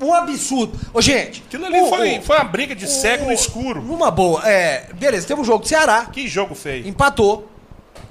Um 0.00 0.14
absurdo. 0.14 0.78
Ô, 0.94 1.00
gente. 1.00 1.42
Aquilo 1.48 1.64
ali 1.66 1.80
o- 1.80 1.88
foi, 1.88 2.18
o- 2.18 2.22
foi 2.22 2.36
uma 2.36 2.44
briga 2.44 2.76
de 2.76 2.86
cego 2.86 3.24
o- 3.24 3.26
no 3.28 3.32
escuro. 3.32 3.82
Numa 3.82 4.10
boa. 4.10 4.46
É, 4.48 4.88
beleza, 4.94 5.26
teve 5.26 5.40
um 5.40 5.44
jogo 5.44 5.60
do 5.60 5.66
Ceará, 5.68 6.04
Que 6.12 6.28
jogo 6.28 6.54
feio. 6.54 6.86
empatou. 6.86 7.50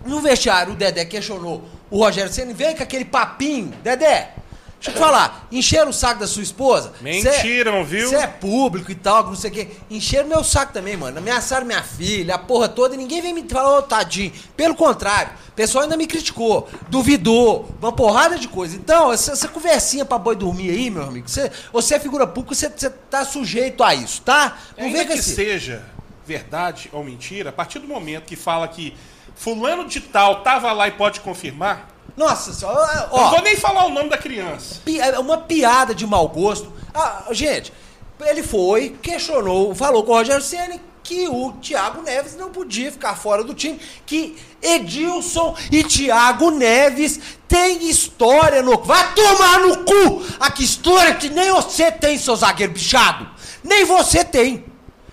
No 0.06 0.20
vestiário, 0.20 0.74
o 0.74 0.76
Dedé 0.76 1.06
questionou 1.06 1.64
o 1.90 2.00
Rogério 2.00 2.32
Senna. 2.32 2.54
Veio 2.54 2.76
com 2.76 2.84
aquele 2.84 3.06
papinho. 3.06 3.74
Dedé, 3.84 4.34
deixa 4.76 4.90
eu 4.90 4.94
te 4.94 5.00
falar. 5.00 5.48
Encheram 5.52 5.90
o 5.90 5.94
saco 5.94 6.20
da 6.20 6.28
sua 6.28 6.44
esposa. 6.44 6.94
Mentiram, 7.02 7.84
viu? 7.84 8.10
Você 8.10 8.16
é 8.16 8.28
público 8.28 8.92
e 8.92 8.96
tal, 8.96 9.26
não 9.26 9.36
sei 9.36 9.52
o 9.52 9.54
quê. 9.54 9.68
Encheram 9.90 10.28
meu 10.28 10.44
saco 10.44 10.74
também, 10.74 10.96
mano. 10.98 11.18
Ameaçaram 11.18 11.66
minha 11.66 11.84
filha, 11.84 12.36
a 12.36 12.38
porra 12.38 12.68
toda. 12.68 12.96
E 12.96 12.98
ninguém 12.98 13.22
vem 13.22 13.34
me 13.34 13.48
falar, 13.48 13.78
ô, 13.78 13.82
tadinho. 13.82 14.32
Pelo 14.56 14.76
contrário, 14.76 15.32
o 15.50 15.52
pessoal 15.54 15.84
ainda 15.84 15.98
me 15.98 16.08
criticou. 16.08 16.70
Duvidou. 16.90 17.70
Uma 17.82 17.92
porrada 17.92 18.38
de 18.38 18.48
coisa. 18.48 18.76
Então, 18.76 19.12
essa, 19.12 19.32
essa 19.32 19.48
conversinha 19.48 20.06
pra 20.06 20.18
boi 20.18 20.36
dormir 20.36 20.70
aí, 20.70 20.90
meu 20.90 21.04
amigo. 21.04 21.30
Você, 21.30 21.52
você 21.72 21.96
é 21.96 22.00
figura 22.00 22.28
pública, 22.28 22.56
você, 22.56 22.90
tá 22.90 23.26
sujeito 23.26 23.84
a 23.84 23.96
isso, 23.96 24.22
tá? 24.22 24.58
Não 24.78 24.86
Ainda 24.86 25.00
vem 25.00 25.08
que 25.08 25.14
esse... 25.14 25.36
seja 25.36 25.86
verdade 26.26 26.90
ou 26.92 27.04
mentira, 27.04 27.52
a 27.52 27.54
partir 27.54 27.80
do 27.80 27.88
momento 27.88 28.26
que 28.26 28.36
fala 28.36 28.68
que 28.68 28.96
fulano 29.36 29.86
de 29.86 30.00
tal 30.00 30.42
tava 30.42 30.72
lá 30.72 30.88
e 30.88 30.92
pode 30.92 31.20
confirmar, 31.20 31.90
Nossa 32.16 32.54
senhora, 32.54 33.10
não 33.12 33.30
vou 33.30 33.42
nem 33.42 33.56
falar 33.58 33.86
o 33.86 33.90
nome 33.90 34.10
da 34.10 34.18
criança. 34.18 34.80
pi- 34.86 35.00
é 35.00 35.20
uma 35.20 35.38
piada 35.40 35.94
de 35.94 36.08
mau 36.08 36.28
gosto. 36.30 36.72
Ah, 36.94 37.24
gente, 37.32 37.74
ele 38.22 38.42
foi, 38.42 38.98
questionou, 39.02 39.76
falou 39.76 40.04
com 40.04 40.12
o 40.14 40.16
Rogério 40.16 40.42
Ceni, 40.42 40.80
que 41.04 41.28
o 41.28 41.52
Thiago 41.62 42.02
Neves 42.02 42.36
não 42.36 42.50
podia 42.50 42.92
ficar 42.92 43.16
fora 43.16 43.44
do 43.44 43.54
time, 43.54 43.80
que 44.08 44.36
Edilson 44.62 45.56
e 45.72 45.84
Thiago 45.84 46.50
Neves 46.50 47.20
têm 47.48 47.88
história 47.90 48.64
no. 48.64 48.78
Vai 48.82 49.14
tomar 49.14 49.60
no 49.60 49.78
cu! 49.84 50.24
Aqui 50.40 50.64
história 50.64 51.14
que 51.14 51.30
nem 51.30 51.52
você 51.52 51.92
tem, 51.92 52.18
seu 52.18 52.36
zagueiro 52.36 52.74
bichado! 52.74 53.30
Nem 53.64 53.86
você 53.86 54.24
tem! 54.24 54.66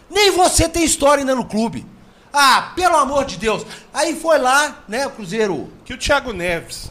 Nem 0.09 0.31
você 0.31 0.67
tem 0.69 0.85
história 0.85 1.21
ainda 1.23 1.35
no 1.35 1.45
clube! 1.45 1.85
Ah, 2.33 2.73
pelo 2.75 2.97
amor 2.97 3.25
de 3.25 3.37
Deus! 3.37 3.67
Aí 3.93 4.19
foi 4.19 4.39
lá, 4.39 4.83
né, 4.89 5.07
o 5.07 5.11
Cruzeiro. 5.11 5.71
Que 5.85 5.93
o 5.93 5.99
Thiago 5.99 6.33
Neves, 6.33 6.91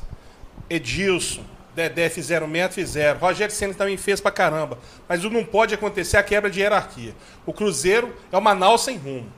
Edilson, 0.69 1.43
Dedé 1.73 2.09
fizeram, 2.09 2.47
Mento 2.47 2.75
fizeram, 2.75 3.19
Rogério 3.19 3.53
Senna 3.53 3.73
também 3.73 3.97
fez 3.97 4.19
pra 4.19 4.29
caramba. 4.29 4.77
Mas 5.07 5.23
o 5.23 5.29
não 5.29 5.43
pode 5.43 5.73
acontecer 5.73 6.17
a 6.17 6.23
quebra 6.23 6.49
de 6.49 6.59
hierarquia. 6.59 7.15
O 7.45 7.53
Cruzeiro 7.53 8.15
é 8.31 8.37
uma 8.37 8.53
nau 8.53 8.77
sem 8.77 8.97
rumo. 8.97 9.31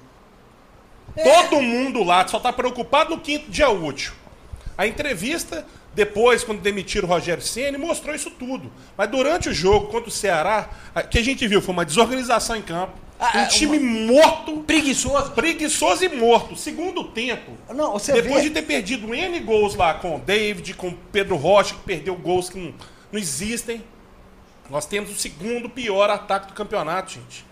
Todo 1.22 1.62
mundo 1.62 2.04
lá 2.04 2.28
só 2.28 2.40
tá 2.40 2.52
preocupado 2.52 3.12
no 3.12 3.22
quinto 3.22 3.52
dia 3.52 3.70
útil. 3.70 4.14
A 4.76 4.88
entrevista, 4.88 5.66
depois, 5.94 6.44
quando 6.44 6.62
demitiram 6.62 7.08
o 7.08 7.12
Rogério 7.12 7.44
Senna, 7.44 7.78
mostrou 7.78 8.16
isso 8.16 8.32
tudo. 8.32 8.72
Mas 8.98 9.10
durante 9.10 9.50
o 9.50 9.54
jogo 9.54 9.88
contra 9.88 10.10
o 10.10 10.12
Ceará, 10.12 10.70
o 10.96 11.08
que 11.08 11.20
a 11.20 11.24
gente 11.24 11.48
viu 11.48 11.62
foi 11.62 11.72
uma 11.72 11.86
desorganização 11.86 12.56
em 12.56 12.64
campo. 12.64 12.94
Ah, 13.25 13.38
um 13.38 13.42
é, 13.42 13.46
time 13.48 13.80
morto, 13.80 14.58
Preguiçoso. 14.68 15.32
preguiçoso 15.32 16.03
e 16.03 16.10
morto. 16.10 16.58
Segundo 16.58 17.06
tempo, 17.06 17.51
Não, 17.70 17.96
depois 17.98 18.36
vê. 18.36 18.42
de 18.42 18.50
ter 18.50 18.63
perdido 18.63 19.15
N 19.15 19.39
gols 19.39 19.75
lá 19.75 19.94
com 19.94 20.18
o 20.18 20.20
David, 20.20 20.74
com 20.74 20.89
o 20.89 20.94
Pedro 21.12 21.38
Rocha, 21.38 21.74
que 21.74 21.82
perdeu 21.82 22.15
gols 22.15 22.50
que 22.50 22.60
não, 22.60 22.74
não 23.12 23.20
existem, 23.20 23.82
nós 24.70 24.86
temos 24.86 25.10
o 25.10 25.15
segundo 25.15 25.70
pior 25.70 26.10
ataque 26.10 26.48
do 26.48 26.53
campeonato, 26.53 27.13
gente. 27.13 27.46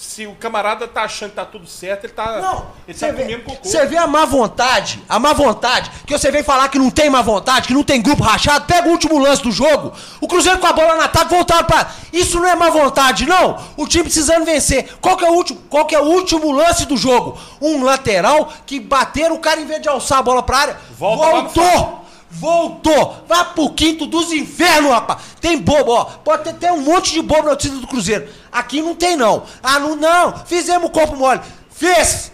Se 0.00 0.28
o 0.28 0.34
camarada 0.36 0.86
tá 0.86 1.02
achando 1.02 1.30
que 1.30 1.36
tá 1.36 1.44
tudo 1.44 1.66
certo, 1.66 2.04
ele 2.04 2.12
tá, 2.12 2.40
Não, 2.40 2.66
ele 2.86 2.96
você 2.96 3.06
tá 3.06 3.12
vê, 3.12 3.22
comendo 3.22 3.42
cocô. 3.42 3.68
você 3.68 3.84
vê 3.84 3.96
a 3.96 4.06
má 4.06 4.24
vontade, 4.24 5.02
a 5.08 5.18
má 5.18 5.32
vontade, 5.32 5.90
que 6.06 6.16
você 6.16 6.30
vem 6.30 6.44
falar 6.44 6.68
que 6.68 6.78
não 6.78 6.88
tem 6.88 7.10
má 7.10 7.20
vontade, 7.20 7.66
que 7.66 7.74
não 7.74 7.82
tem 7.82 8.00
grupo 8.00 8.22
rachado, 8.22 8.64
pega 8.64 8.86
o 8.88 8.92
último 8.92 9.18
lance 9.18 9.42
do 9.42 9.50
jogo, 9.50 9.92
o 10.20 10.28
Cruzeiro 10.28 10.60
com 10.60 10.68
a 10.68 10.72
bola 10.72 10.94
no 10.94 11.02
ataque, 11.02 11.34
voltaram 11.34 11.64
pra... 11.64 11.90
Isso 12.12 12.38
não 12.38 12.48
é 12.48 12.54
má 12.54 12.70
vontade, 12.70 13.26
não! 13.26 13.58
O 13.76 13.88
time 13.88 14.04
precisando 14.04 14.44
vencer. 14.44 14.88
Qual 15.00 15.16
que 15.16 15.24
é 15.24 15.30
o 15.30 15.34
último, 15.34 15.60
qual 15.68 15.84
que 15.84 15.96
é 15.96 16.00
o 16.00 16.04
último 16.04 16.52
lance 16.52 16.86
do 16.86 16.96
jogo? 16.96 17.36
Um 17.60 17.82
lateral 17.82 18.52
que 18.66 18.78
bateram, 18.78 19.34
o 19.34 19.40
cara 19.40 19.60
em 19.60 19.66
vez 19.66 19.82
de 19.82 19.88
alçar 19.88 20.18
a 20.18 20.22
bola 20.22 20.44
pra 20.44 20.58
área, 20.58 20.76
Volta 20.96 21.26
voltou! 21.28 22.04
Voltou! 22.30 23.24
Vá 23.26 23.44
pro 23.44 23.70
quinto 23.70 24.06
dos 24.06 24.32
infernos, 24.32 24.90
rapaz! 24.90 25.20
Tem 25.40 25.58
bobo, 25.58 25.92
ó. 25.92 26.04
Pode 26.04 26.44
ter, 26.44 26.54
ter 26.54 26.72
um 26.72 26.80
monte 26.82 27.12
de 27.12 27.22
bobo 27.22 27.44
na 27.48 27.56
torcida 27.56 27.76
do 27.76 27.86
Cruzeiro. 27.86 28.28
Aqui 28.52 28.82
não 28.82 28.94
tem, 28.94 29.16
não. 29.16 29.44
Ah, 29.62 29.78
não, 29.78 29.96
não. 29.96 30.44
Fizemos 30.46 30.88
o 30.88 30.92
corpo 30.92 31.16
mole. 31.16 31.40
Fez! 31.70 32.30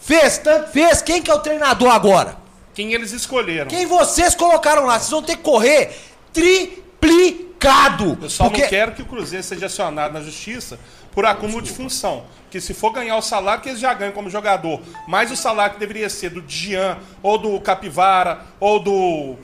Fez, 0.00 0.38
tanto 0.38 0.70
fez. 0.70 1.02
Quem 1.02 1.20
que 1.22 1.30
é 1.30 1.34
o 1.34 1.38
treinador 1.40 1.90
agora? 1.90 2.36
Quem 2.74 2.92
eles 2.92 3.12
escolheram. 3.12 3.68
Quem 3.68 3.86
vocês 3.86 4.34
colocaram 4.34 4.84
lá? 4.86 4.98
Vocês 4.98 5.10
vão 5.10 5.22
ter 5.22 5.36
que 5.36 5.42
correr 5.42 5.98
triplicado. 6.32 8.18
Eu 8.22 8.30
só 8.30 8.44
Porque- 8.44 8.62
não 8.62 8.68
quero 8.68 8.92
que 8.92 9.02
o 9.02 9.06
Cruzeiro 9.06 9.44
seja 9.44 9.66
acionado 9.66 10.14
na 10.14 10.20
justiça 10.20 10.78
por 11.18 11.26
acúmulo 11.26 11.60
de 11.60 11.72
função. 11.72 12.22
Porque 12.44 12.60
se 12.60 12.72
for 12.72 12.92
ganhar 12.92 13.16
o 13.16 13.20
salário 13.20 13.60
que 13.60 13.70
eles 13.70 13.80
já 13.80 13.92
ganham 13.92 14.12
como 14.12 14.30
jogador, 14.30 14.80
mais 15.08 15.32
o 15.32 15.36
salário 15.36 15.74
que 15.74 15.80
deveria 15.80 16.08
ser 16.08 16.30
do 16.30 16.40
Dian, 16.40 16.96
ou 17.20 17.36
do 17.36 17.60
Capivara, 17.60 18.42
ou 18.60 18.78
do 18.78 19.34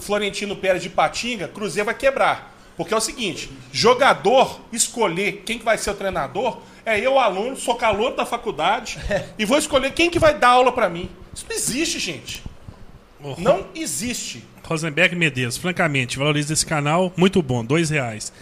Florentino 0.00 0.56
Pérez 0.56 0.82
de 0.82 0.90
Patinga, 0.90 1.46
Cruzeiro 1.46 1.86
vai 1.86 1.94
quebrar. 1.94 2.52
Porque 2.76 2.92
é 2.92 2.96
o 2.96 3.00
seguinte, 3.00 3.48
jogador 3.70 4.60
escolher 4.72 5.44
quem 5.46 5.56
que 5.56 5.64
vai 5.64 5.78
ser 5.78 5.90
o 5.90 5.94
treinador, 5.94 6.58
é 6.84 6.98
eu, 6.98 7.16
aluno, 7.16 7.54
sou 7.54 7.76
calor 7.76 8.16
da 8.16 8.26
faculdade, 8.26 8.98
e 9.38 9.44
vou 9.44 9.56
escolher 9.56 9.92
quem 9.92 10.10
que 10.10 10.18
vai 10.18 10.36
dar 10.36 10.48
aula 10.48 10.72
pra 10.72 10.88
mim. 10.88 11.08
Isso 11.32 11.46
não 11.48 11.54
existe, 11.54 12.00
gente. 12.00 12.42
Não 13.38 13.68
existe. 13.72 14.44
Rosenberg 14.64 15.14
Medeiros, 15.14 15.56
francamente, 15.56 16.18
valoriza 16.18 16.52
esse 16.52 16.66
canal, 16.66 17.12
muito 17.16 17.40
bom, 17.40 17.64
dois 17.64 17.88
reais. 17.88 18.32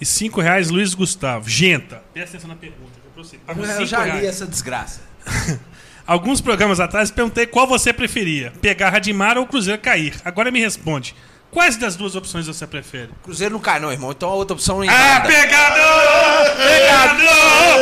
E 0.00 0.06
cinco 0.06 0.40
reais, 0.40 0.70
Luiz 0.70 0.94
Gustavo. 0.94 1.48
Genta, 1.48 2.02
presta 2.12 2.36
atenção 2.36 2.48
na 2.48 2.56
pergunta. 2.56 2.92
que 3.14 3.60
eu 3.60 3.64
Eu 3.80 3.86
já 3.86 4.04
li 4.04 4.26
essa 4.26 4.46
desgraça. 4.46 5.00
Alguns 6.06 6.40
programas 6.40 6.80
atrás 6.80 7.10
perguntei 7.10 7.46
qual 7.46 7.66
você 7.66 7.92
preferia, 7.92 8.52
pegar 8.62 8.88
Radimar 8.90 9.36
ou 9.36 9.46
Cruzeiro 9.46 9.80
cair. 9.80 10.14
Agora 10.24 10.50
me 10.50 10.58
responde, 10.58 11.14
quais 11.50 11.76
das 11.76 11.96
duas 11.96 12.16
opções 12.16 12.46
você 12.46 12.66
prefere? 12.66 13.10
Cruzeiro 13.22 13.52
não 13.52 13.60
cai, 13.60 13.78
não, 13.78 13.92
irmão. 13.92 14.12
Então 14.12 14.30
a 14.30 14.34
outra 14.34 14.54
opção 14.54 14.78
não 14.78 14.84
Ah, 14.88 15.20
pegador! 15.20 16.56
Pegador! 16.56 17.78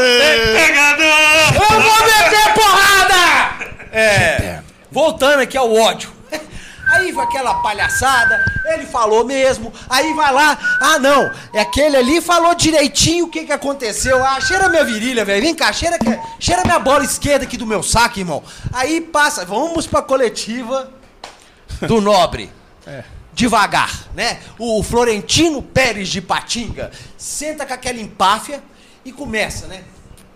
Pegador! 0.57 1.71
Eu 1.71 1.81
vou 1.81 2.07
meter 2.07 2.55
porrada! 2.55 3.67
É. 3.93 4.63
Voltando 4.91 5.41
aqui 5.41 5.57
ao 5.57 5.73
ódio. 5.73 6.16
Aí 6.89 7.13
vai 7.13 7.25
aquela 7.25 7.55
palhaçada, 7.55 8.45
ele 8.67 8.87
falou 8.87 9.25
mesmo, 9.25 9.73
aí 9.91 10.13
vai 10.15 10.33
lá, 10.33 10.57
ah 10.81 10.99
não, 10.99 11.33
é 11.53 11.61
aquele 11.61 11.97
ali 11.97 12.21
falou 12.21 12.55
direitinho 12.55 13.27
o 13.27 13.29
que 13.29 13.45
que 13.45 13.53
aconteceu, 13.53 14.25
ah, 14.25 14.41
cheira 14.41 14.69
minha 14.69 14.85
virilha, 14.85 15.25
velho, 15.25 15.43
vem 15.43 15.55
cá, 15.55 15.73
cheira, 15.73 15.99
cheira 16.39 16.63
minha 16.65 16.79
bola 16.79 17.05
esquerda 17.05 17.45
aqui 17.45 17.57
do 17.57 17.67
meu 17.67 17.83
saco, 17.83 18.19
irmão. 18.19 18.43
Aí 18.73 19.01
passa, 19.01 19.45
vamos 19.45 19.87
pra 19.87 20.01
coletiva 20.01 20.91
do 21.83 22.01
Nobre. 22.01 22.53
Devagar, 23.35 24.07
né? 24.15 24.41
O 24.59 24.83
Florentino 24.83 25.61
Pérez 25.61 26.09
de 26.09 26.23
Patinga 26.23 26.91
senta 27.19 27.67
com 27.67 27.75
aquela 27.75 28.01
empáfia 28.01 28.63
e 29.05 29.13
começa, 29.13 29.67
né? 29.67 29.85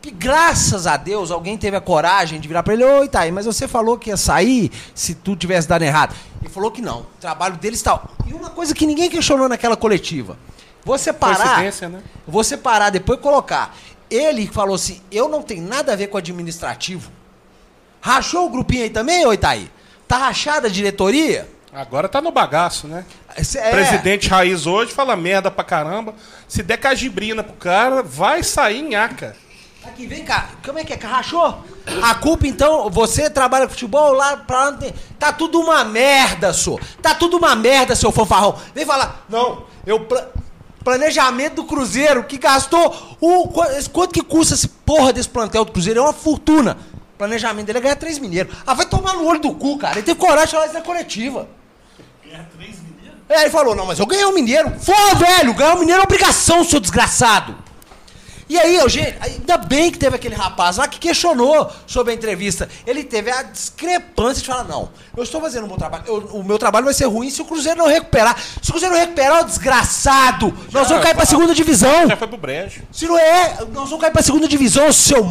E 0.03 0.11
graças 0.11 0.87
a 0.87 0.97
Deus 0.97 1.31
alguém 1.31 1.59
teve 1.59 1.77
a 1.77 1.81
coragem 1.81 2.41
de 2.41 2.49
virar 2.49 2.63
pra 2.63 2.73
ele: 2.73 2.85
Oi, 2.85 3.09
Thaí, 3.09 3.31
mas 3.31 3.45
você 3.47 3.69
falou 3.69 3.99
que 3.99 4.09
ia 4.11 4.17
sair 4.17 4.71
se 4.95 5.15
tudo 5.15 5.39
tivesse 5.41 5.69
dado 5.69 5.83
errado. 5.83 6.15
Ele 6.41 6.49
falou 6.51 6.71
que 6.71 6.81
não. 6.81 7.01
O 7.01 7.07
trabalho 7.21 7.57
dele 7.59 7.77
está. 7.77 8.01
E 8.27 8.33
uma 8.33 8.49
coisa 8.51 8.75
que 8.75 8.87
ninguém 8.87 9.11
questionou 9.11 9.49
naquela 9.49 9.77
coletiva: 9.77 10.39
você 10.85 11.13
parar. 11.13 11.37
Né? 11.89 12.03
Você 12.27 12.57
parar 12.57 12.89
depois 12.91 13.21
colocar. 13.21 13.77
Ele 14.11 14.47
falou 14.47 14.75
assim: 14.75 15.03
eu 15.13 15.29
não 15.29 15.43
tenho 15.43 15.63
nada 15.67 15.93
a 15.93 15.97
ver 15.97 16.07
com 16.07 16.17
administrativo. 16.17 17.11
Rachou 18.01 18.47
o 18.47 18.51
grupinho 18.51 18.85
aí 18.85 18.91
também, 18.91 19.27
ô 19.27 19.33
Itaí? 19.35 19.71
Tá 20.09 20.17
rachada 20.17 20.67
a 20.67 20.71
diretoria? 20.71 21.47
Agora 21.73 22.09
tá 22.09 22.21
no 22.21 22.33
bagaço, 22.33 22.89
né? 22.89 23.05
Esse- 23.37 23.59
é. 23.59 23.71
Presidente 23.71 24.29
raiz 24.29 24.67
hoje 24.67 24.91
fala 24.93 25.15
merda 25.15 25.51
pra 25.51 25.63
caramba. 25.63 26.15
Se 26.49 26.63
der 26.63 26.79
cajibrina 26.79 27.45
pro 27.45 27.53
cara, 27.53 28.03
vai 28.03 28.43
sair 28.43 28.83
nhaca. 28.83 29.37
Aqui, 29.85 30.07
vem 30.07 30.25
cá. 30.25 30.51
Como 30.65 30.79
é 30.79 30.85
que 30.85 30.93
é? 30.93 30.97
Rachou? 30.97 31.65
A 32.03 32.15
culpa, 32.15 32.47
então, 32.47 32.91
você 32.91 33.31
trabalha 33.31 33.67
com 33.67 33.73
futebol 33.73 34.13
lá 34.13 34.37
pra 34.37 34.65
lá 34.65 34.71
não 34.73 34.79
tem. 34.79 34.93
Tá 35.19 35.33
tudo 35.33 35.59
uma 35.59 35.83
merda, 35.85 36.53
senhor. 36.53 36.81
Tá 37.01 37.15
tudo 37.15 37.39
uma 37.39 37.55
merda, 37.57 37.97
seu 37.97 38.13
fanfarrão. 38.13 38.57
Vem 38.75 38.85
falar. 38.85 39.25
Não, 39.29 39.65
eu. 39.87 40.01
pla- 40.01 40.29
Planejamento 40.85 41.57
do 41.57 41.65
Cruzeiro 41.65 42.25
que 42.25 42.39
gastou. 42.39 43.17
O, 43.21 43.49
qu- 43.49 43.91
quanto 43.93 44.13
que 44.15 44.23
custa 44.23 44.55
esse 44.55 44.67
porra 44.67 45.13
desse 45.13 45.29
plantel 45.29 45.63
do 45.65 45.73
Cruzeiro? 45.73 46.01
É 46.01 46.03
uma 46.03 46.13
fortuna. 46.13 46.77
O 47.15 47.19
planejamento 47.19 47.67
dele 47.67 47.79
é 47.79 47.83
ganhar 47.83 47.97
3 47.97 48.19
mineiros. 48.19 48.55
Ah, 48.67 48.73
vai 48.73 48.87
tomar 48.87 49.13
no 49.13 49.27
olho 49.27 49.41
do 49.41 49.53
cu, 49.55 49.77
cara. 49.77 49.97
Ele 49.97 50.03
teve 50.07 50.19
coragem 50.19 50.47
de 50.47 50.53
falar 50.53 50.65
isso 50.67 50.75
na 50.75 50.81
coletiva. 50.81 51.47
É, 53.29 53.43
ele 53.43 53.51
falou, 53.51 53.75
não, 53.77 53.85
mas 53.87 53.99
eu 53.99 54.07
ganhei 54.07 54.25
um 54.25 54.33
mineiro. 54.33 54.73
Fô, 54.81 54.93
velho, 55.17 55.53
ganhar 55.55 55.75
um 55.77 55.81
mineiro 55.81 56.01
é 56.01 56.05
obrigação, 56.05 56.65
seu 56.65 56.81
desgraçado. 56.81 57.55
E 58.51 58.59
aí, 58.59 58.77
Eugênio, 58.79 59.15
ainda 59.21 59.57
bem 59.57 59.93
que 59.93 59.99
teve 59.99 60.17
aquele 60.17 60.35
rapaz 60.35 60.77
lá 60.77 60.89
que 60.89 60.99
questionou 60.99 61.71
sobre 61.87 62.13
a 62.13 62.17
entrevista. 62.17 62.69
Ele 62.85 63.05
teve 63.05 63.31
a 63.31 63.45
discrepância 63.45 64.43
de 64.43 64.49
falar, 64.49 64.65
não, 64.65 64.91
eu 65.17 65.23
estou 65.23 65.41
fazendo 65.41 65.67
um 65.67 65.69
bom 65.69 65.77
trabalho. 65.77 66.03
eu- 66.09 66.17
o 66.33 66.43
meu 66.43 66.59
trabalho 66.59 66.85
vai 66.85 66.93
ser 66.93 67.05
ruim 67.05 67.31
se 67.31 67.41
o 67.41 67.45
Cruzeiro 67.45 67.79
não 67.79 67.87
recuperar. 67.87 68.37
Se 68.61 68.69
o 68.71 68.73
Cruzeiro 68.73 68.93
não 68.93 69.01
recuperar, 69.01 69.43
ô 69.43 69.45
desgraçado, 69.45 70.53
nós 70.73 70.89
vamos 70.89 71.05
cair 71.05 71.15
pra 71.15 71.25
segunda 71.25 71.55
divisão. 71.55 72.09
Já 72.09 72.17
foi 72.17 72.27
pro 72.27 72.37
brejo. 72.37 72.83
Se 72.91 73.07
não 73.07 73.17
é, 73.17 73.59
nós 73.73 73.89
vamos 73.89 74.01
cair 74.01 74.11
pra 74.11 74.21
segunda 74.23 74.49
divisão, 74.49 74.93
seu... 74.93 75.23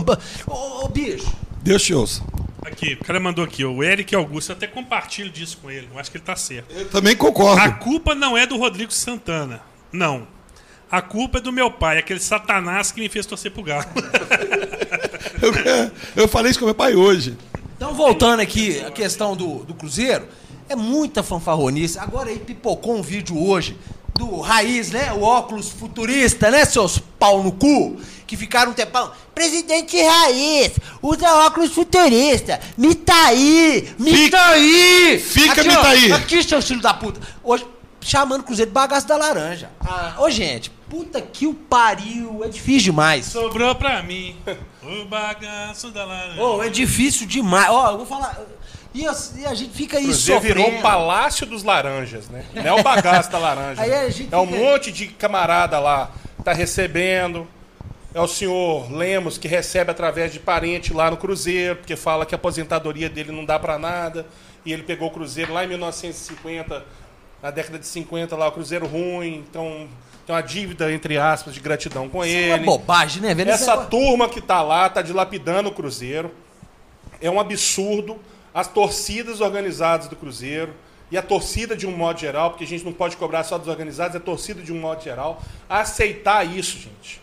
Ô, 0.47 0.85
ô, 0.85 0.87
bicho. 0.87 1.27
Deus 1.61 1.83
te 1.83 1.93
ouça. 1.93 2.23
Aqui, 2.65 2.93
o 3.01 3.03
cara 3.03 3.19
mandou 3.19 3.43
aqui, 3.43 3.65
o 3.65 3.83
Eric 3.83 4.15
Augusto, 4.15 4.51
eu 4.51 4.55
até 4.55 4.65
compartilho 4.67 5.29
disso 5.29 5.57
com 5.61 5.69
ele, 5.69 5.89
eu 5.93 5.99
acho 5.99 6.09
que 6.09 6.15
ele 6.15 6.23
tá 6.23 6.37
certo. 6.37 6.73
Eu 6.73 6.87
também 6.89 7.17
concordo. 7.17 7.61
A 7.61 7.69
culpa 7.71 8.15
não 8.15 8.37
é 8.37 8.45
do 8.45 8.55
Rodrigo 8.57 8.93
Santana, 8.93 9.61
não. 9.91 10.25
A 10.91 11.01
culpa 11.01 11.37
é 11.37 11.41
do 11.41 11.51
meu 11.51 11.69
pai, 11.69 11.97
aquele 11.99 12.19
satanás 12.19 12.91
que 12.91 12.99
me 12.99 13.09
fez 13.09 13.25
torcer 13.25 13.51
pro 13.51 13.63
Galo. 13.63 13.85
Eu, 15.41 15.53
eu 16.23 16.27
falei 16.27 16.51
isso 16.51 16.59
com 16.59 16.65
meu 16.65 16.75
pai 16.75 16.95
hoje. 16.95 17.37
Então, 17.77 17.93
voltando 17.93 18.41
aqui 18.41 18.81
a 18.85 18.91
questão 18.91 19.37
do, 19.37 19.63
do 19.63 19.73
Cruzeiro, 19.73 20.27
é 20.67 20.75
muita 20.75 21.23
fanfarronice. 21.23 21.97
Agora 21.97 22.29
aí 22.29 22.37
pipocou 22.39 22.97
um 22.97 23.01
vídeo 23.01 23.41
hoje 23.41 23.77
do 24.15 24.41
Raiz, 24.41 24.91
né? 24.91 25.13
O 25.13 25.21
óculos 25.21 25.69
futurista, 25.69 26.51
né, 26.51 26.65
seus 26.65 26.97
pau 26.99 27.41
no 27.41 27.53
cu? 27.53 27.95
Que 28.27 28.35
ficaram 28.35 28.71
um 28.71 28.73
tempão. 28.73 29.11
Presidente 29.33 30.01
Raiz, 30.01 30.73
usa 31.01 31.31
óculos 31.45 31.71
futurista. 31.71 32.59
Me 32.77 32.93
tá 32.93 33.27
aí! 33.27 33.89
Me 33.97 34.11
Fica- 34.13 34.37
tá 34.37 34.47
aí! 34.49 35.19
fica 35.19 35.51
aqui, 35.61 35.67
me 35.69 35.75
ó, 35.77 35.81
tá 35.81 35.89
aí. 35.89 36.11
Aqui, 36.11 36.43
seus 36.43 36.67
filhos 36.67 36.83
da 36.83 36.93
puta. 36.93 37.21
Hoje, 37.41 37.65
chamando 38.01 38.41
o 38.41 38.43
Cruzeiro 38.43 38.69
de 38.69 38.73
bagaço 38.73 39.07
da 39.07 39.15
laranja. 39.15 39.69
Ah, 39.79 40.15
ô, 40.19 40.29
gente, 40.29 40.69
puta 40.89 41.21
que 41.21 41.45
o 41.47 41.53
pariu. 41.53 42.43
É 42.43 42.47
difícil 42.49 42.91
demais. 42.91 43.25
Sobrou 43.25 43.75
pra 43.75 44.01
mim 44.03 44.35
o 44.83 45.05
bagaço 45.05 45.91
da 45.91 46.05
laranja. 46.05 46.41
Ô, 46.41 46.63
é 46.63 46.69
difícil 46.69 47.27
demais. 47.27 47.69
Ó, 47.69 47.91
eu 47.91 47.97
vou 47.97 48.05
falar. 48.05 48.39
E, 48.93 49.05
a- 49.07 49.15
e 49.37 49.45
a 49.45 49.53
gente 49.53 49.71
fica 49.73 49.97
aí 49.97 50.03
Cruzeiro 50.05 50.41
sofrendo. 50.41 50.61
virou 50.65 50.79
o 50.79 50.81
Palácio 50.81 51.45
dos 51.45 51.63
Laranjas, 51.63 52.27
né? 52.29 52.43
Não 52.53 52.63
é 52.65 52.73
o 52.73 52.81
bagaço 52.83 53.29
da 53.31 53.37
laranja. 53.37 53.81
Aí 53.81 53.89
né? 53.89 53.99
a 54.01 54.09
gente 54.09 54.33
É 54.33 54.37
um 54.37 54.47
fica- 54.47 54.59
monte 54.59 54.91
de 54.91 55.07
camarada 55.07 55.79
lá 55.79 56.09
que 56.37 56.43
tá 56.43 56.53
recebendo. 56.53 57.47
É 58.11 58.19
o 58.19 58.27
senhor 58.27 58.91
Lemos 58.91 59.37
que 59.37 59.47
recebe 59.47 59.91
através 59.91 60.33
de 60.33 60.39
parente 60.39 60.91
lá 60.91 61.11
no 61.11 61.17
Cruzeiro, 61.17 61.75
porque 61.75 61.95
fala 61.95 62.25
que 62.25 62.33
a 62.33 62.37
aposentadoria 62.37 63.07
dele 63.07 63.31
não 63.31 63.45
dá 63.45 63.59
pra 63.59 63.77
nada. 63.77 64.25
E 64.65 64.73
ele 64.73 64.81
pegou 64.81 65.09
o 65.09 65.11
Cruzeiro 65.11 65.53
lá 65.53 65.63
em 65.63 65.67
1950, 65.67 66.83
na 67.41 67.51
década 67.51 67.79
de 67.79 67.85
50, 67.85 68.35
lá 68.35 68.47
o 68.47 68.51
Cruzeiro 68.51 68.85
ruim. 68.87 69.43
Então 69.49 69.87
tem 70.25 70.35
uma 70.35 70.41
dívida, 70.41 70.91
entre 70.93 71.17
aspas, 71.17 71.53
de 71.53 71.59
gratidão 71.59 72.07
com 72.09 72.23
Isso 72.23 72.35
é 72.35 72.47
uma 72.47 72.55
ele. 72.57 72.65
bobagem, 72.65 73.21
né, 73.21 73.33
velho? 73.33 73.49
Essa 73.51 73.71
negócio- 73.71 73.89
turma 73.89 74.29
que 74.29 74.41
tá 74.41 74.61
lá 74.61 74.89
tá 74.89 75.01
dilapidando 75.01 75.69
o 75.69 75.71
Cruzeiro. 75.71 76.31
É 77.21 77.29
um 77.29 77.39
absurdo. 77.39 78.17
As 78.53 78.67
torcidas 78.67 79.41
organizadas 79.41 80.07
do 80.07 80.15
Cruzeiro 80.15 80.73
e 81.11 81.17
a 81.17 81.21
torcida 81.21 81.75
de 81.75 81.85
um 81.87 81.91
modo 81.95 82.19
geral, 82.19 82.49
porque 82.51 82.63
a 82.63 82.67
gente 82.67 82.83
não 82.83 82.91
pode 82.93 83.15
cobrar 83.17 83.43
só 83.43 83.57
dos 83.57 83.67
organizados, 83.67 84.15
é 84.15 84.17
a 84.17 84.21
torcida 84.21 84.61
de 84.61 84.71
um 84.73 84.79
modo 84.79 85.03
geral, 85.03 85.41
aceitar 85.69 86.43
isso, 86.45 86.77
gente. 86.77 87.21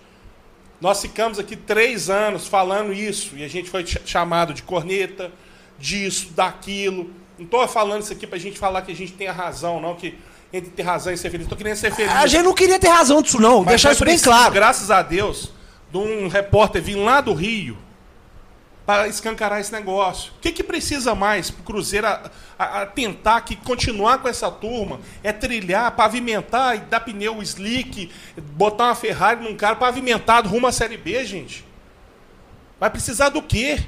Nós 0.81 1.01
ficamos 1.01 1.39
aqui 1.39 1.57
três 1.57 2.09
anos 2.11 2.47
falando 2.47 2.93
isso 2.93 3.37
e 3.37 3.45
a 3.45 3.49
gente 3.49 3.71
foi 3.71 3.85
ch- 3.87 3.99
chamado 4.05 4.53
de 4.55 4.63
corneta, 4.63 5.31
disso, 5.79 6.29
daquilo. 6.35 7.11
Não 7.39 7.45
estou 7.45 7.67
falando 7.69 8.03
isso 8.03 8.13
aqui 8.13 8.27
para 8.27 8.37
a 8.37 8.41
gente 8.41 8.59
falar 8.59 8.83
que 8.83 8.93
a 8.93 8.97
gente 8.97 9.13
tem 9.13 9.29
a 9.29 9.33
razão, 9.33 9.81
não, 9.81 9.95
que 9.95 10.19
entre 10.53 10.71
ter 10.71 10.83
razão 10.83 11.13
e 11.13 11.19
ser 11.19 11.29
feliz. 11.31 11.45
Estou 11.45 11.59
querendo 11.59 11.77
ser 11.77 11.93
feliz. 11.95 12.13
A 12.15 12.27
gente 12.27 12.45
não 12.45 12.55
queria 12.55 12.79
ter 12.79 12.89
razão 12.89 13.21
disso, 13.21 13.41
não. 13.41 13.59
Mas 13.59 13.67
Deixar 13.69 13.89
foi 13.89 13.95
isso 13.95 14.05
bem 14.05 14.19
claro. 14.19 14.55
Graças 14.55 14.91
a 14.91 15.03
Deus, 15.03 15.53
de 15.91 15.99
um 15.99 16.29
repórter 16.29 16.81
vir 16.83 16.95
lá 16.97 17.21
do 17.21 17.35
Rio 17.35 17.77
para 18.87 19.09
escancarar 19.09 19.61
esse 19.61 19.73
negócio. 19.73 20.33
O 20.37 20.41
que, 20.41 20.53
que 20.53 20.63
precisa 20.63 21.15
mais 21.15 21.51
para 21.51 21.61
o 21.61 21.65
Cruzeiro 21.65 22.07
a, 22.07 22.31
a- 22.59 22.83
a 22.83 22.87
tentar 22.87 23.41
que 23.41 23.57
continuar 23.57 24.19
com 24.19 24.29
essa 24.29 24.49
turma? 24.51 25.01
É 25.25 25.33
trilhar, 25.33 25.91
pavimentar 25.97 26.77
e 26.77 26.81
dar 26.81 27.01
pneu 27.01 27.43
slick, 27.43 28.11
botar 28.53 28.85
uma 28.85 28.95
Ferrari 28.95 29.43
num 29.43 29.57
cara 29.57 29.75
pavimentado 29.77 30.49
rumo 30.49 30.69
à 30.69 30.73
Série 30.73 30.97
B, 30.97 31.25
gente. 31.25 31.65
Vai 32.79 32.89
precisar 32.89 33.29
do 33.31 33.43
quê? 33.43 33.81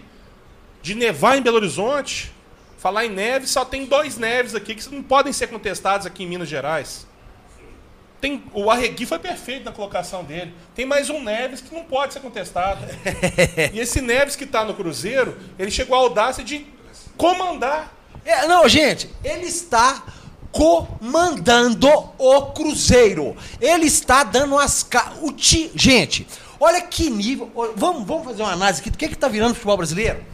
De 0.83 0.95
nevar 0.97 1.39
em 1.39 1.43
Belo 1.43 1.57
Horizonte? 1.57 2.33
Falar 2.79 3.05
em 3.05 3.11
neve, 3.11 3.47
só 3.47 3.65
tem 3.65 3.85
dois 3.85 4.17
neves 4.17 4.55
aqui 4.55 4.75
que 4.75 4.95
não 4.95 5.03
podem 5.03 5.33
ser 5.33 5.49
contestados 5.49 6.07
aqui 6.07 6.23
em 6.23 6.29
Minas 6.29 6.49
Gerais. 6.49 7.07
Tem, 8.21 8.43
o 8.53 8.71
Arregui 8.71 9.05
foi 9.05 9.19
perfeito 9.19 9.65
na 9.65 9.73
colocação 9.73 10.25
dele. 10.25 10.53
Tem 10.75 10.85
mais 10.85 11.09
um 11.09 11.23
Neves 11.23 11.61
que 11.61 11.73
não 11.73 11.85
pode 11.85 12.13
ser 12.13 12.21
contestado. 12.21 12.85
e 13.73 13.79
esse 13.79 14.01
Neves 14.01 14.35
que 14.35 14.43
está 14.43 14.65
no 14.65 14.75
Cruzeiro, 14.75 15.39
ele 15.57 15.71
chegou 15.71 15.97
à 15.97 16.01
audácia 16.01 16.43
de 16.43 16.67
comandar. 17.17 17.95
É, 18.25 18.47
não, 18.47 18.69
gente, 18.69 19.09
ele 19.23 19.47
está 19.47 20.03
comandando 20.51 21.89
o 22.19 22.43
Cruzeiro. 22.47 23.37
Ele 23.61 23.87
está 23.87 24.25
dando 24.25 24.59
as 24.59 24.83
ca... 24.83 25.15
o 25.21 25.31
ti... 25.31 25.71
Gente, 25.77 26.27
olha 26.59 26.81
que 26.81 27.11
nível. 27.11 27.53
Vamos, 27.77 28.05
vamos 28.05 28.25
fazer 28.25 28.43
uma 28.43 28.53
análise 28.53 28.81
aqui 28.81 28.91
do 28.91 28.99
que 28.99 29.09
que 29.09 29.17
tá 29.17 29.29
virando 29.29 29.53
o 29.53 29.55
futebol 29.55 29.77
brasileiro. 29.77 30.25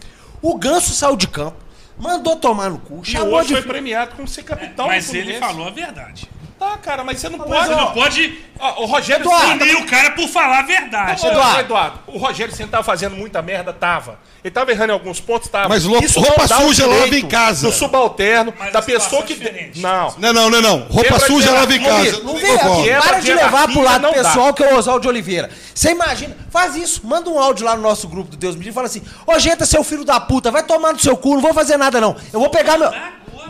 O 0.40 0.56
Ganso 0.56 0.94
saiu 0.94 1.16
de 1.16 1.28
campo, 1.28 1.56
mandou 1.98 2.36
tomar 2.36 2.70
no 2.70 2.78
cu, 2.78 3.00
E 3.02 3.06
chamou 3.06 3.34
hoje 3.34 3.48
de 3.48 3.54
foi 3.54 3.62
premiado 3.62 4.14
como 4.16 4.26
ser 4.26 4.42
capitão 4.42 4.86
Mas 4.86 5.12
ele 5.12 5.34
falou 5.38 5.66
a 5.66 5.70
verdade. 5.70 6.28
Tá, 6.64 6.78
cara, 6.78 7.04
mas 7.04 7.18
você 7.20 7.28
não 7.28 7.38
Mas, 7.38 7.48
pode. 7.48 7.72
ó, 7.72 7.76
Não 7.76 7.92
pode 7.92 8.38
Ó, 8.58 8.82
o 8.82 8.86
Rogério 8.86 9.22
Eduardo, 9.22 9.58
punir 9.58 9.76
o 9.76 9.84
cara 9.86 10.12
por 10.12 10.28
falar 10.28 10.60
a 10.60 10.62
verdade. 10.62 11.26
Eduardo. 11.26 11.60
Eduardo. 11.60 11.98
o 12.06 12.18
Rogério 12.18 12.54
Ceni 12.54 12.68
tava 12.68 12.84
fazendo 12.84 13.16
muita 13.16 13.42
merda, 13.42 13.72
tava. 13.72 14.18
Ele 14.42 14.52
tava 14.52 14.70
errando 14.70 14.90
em 14.90 14.94
alguns 14.94 15.20
pontos, 15.20 15.48
tava. 15.48 15.68
Mas 15.68 15.84
roupa 15.84 16.04
o 16.04 16.48
suja 16.48 16.86
lava 16.86 17.14
em 17.16 17.26
casa. 17.26 17.66
Do 17.66 17.72
subalterno, 17.72 18.54
Mas 18.58 18.72
da 18.72 18.80
pessoa 18.80 19.22
que. 19.22 19.32
é 19.32 19.36
diferente. 19.36 19.80
Não. 19.80 20.14
Não, 20.18 20.32
não, 20.32 20.50
não, 20.50 20.62
não. 20.62 20.78
Roupa 20.82 21.02
Quebra 21.02 21.26
suja 21.26 21.50
lava 21.50 21.74
em 21.74 21.82
casa. 21.82 22.22
Não 22.22 22.36
vem 22.36 22.54
aqui, 22.54 22.90
para 23.02 23.20
de 23.20 23.34
levar 23.34 23.68
pro 23.68 23.82
lado 23.82 24.02
não 24.02 24.12
dá. 24.12 24.22
pessoal 24.22 24.54
que 24.54 24.62
é 24.62 24.72
o 24.72 24.78
Oswaldo 24.78 25.02
de 25.02 25.08
Oliveira. 25.08 25.50
Você 25.74 25.90
imagina, 25.90 26.36
faz 26.50 26.76
isso, 26.76 27.00
manda 27.04 27.28
um 27.28 27.38
áudio 27.38 27.66
lá 27.66 27.74
no 27.74 27.82
nosso 27.82 28.06
grupo 28.06 28.30
do 28.30 28.36
Deus 28.36 28.54
me 28.54 28.60
Livre 28.60 28.70
e 28.70 28.74
fala 28.74 28.86
assim: 28.86 29.02
Ô, 29.26 29.38
gente, 29.38 29.66
seu 29.66 29.82
filho 29.82 30.04
da 30.04 30.20
puta, 30.20 30.50
vai 30.50 30.62
tomar 30.62 30.92
no 30.92 31.00
seu 31.00 31.16
cu, 31.16 31.34
não 31.34 31.40
vou 31.40 31.52
fazer 31.52 31.76
nada 31.76 32.00
não. 32.00 32.16
Eu 32.32 32.38
vou 32.40 32.48
pegar 32.48 32.78
meu. 32.78 32.90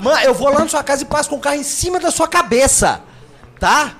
Mano, 0.01 0.21
eu 0.21 0.35
vou 0.35 0.51
lá 0.51 0.61
na 0.61 0.69
sua 0.69 0.83
casa 0.83 1.03
e 1.03 1.07
passo 1.07 1.29
com 1.29 1.37
o 1.37 1.41
carro 1.41 1.57
em 1.57 1.63
cima 1.63 1.99
da 2.01 2.11
sua 2.11 2.29
cabeça. 2.29 3.01
Tá? 3.59 3.93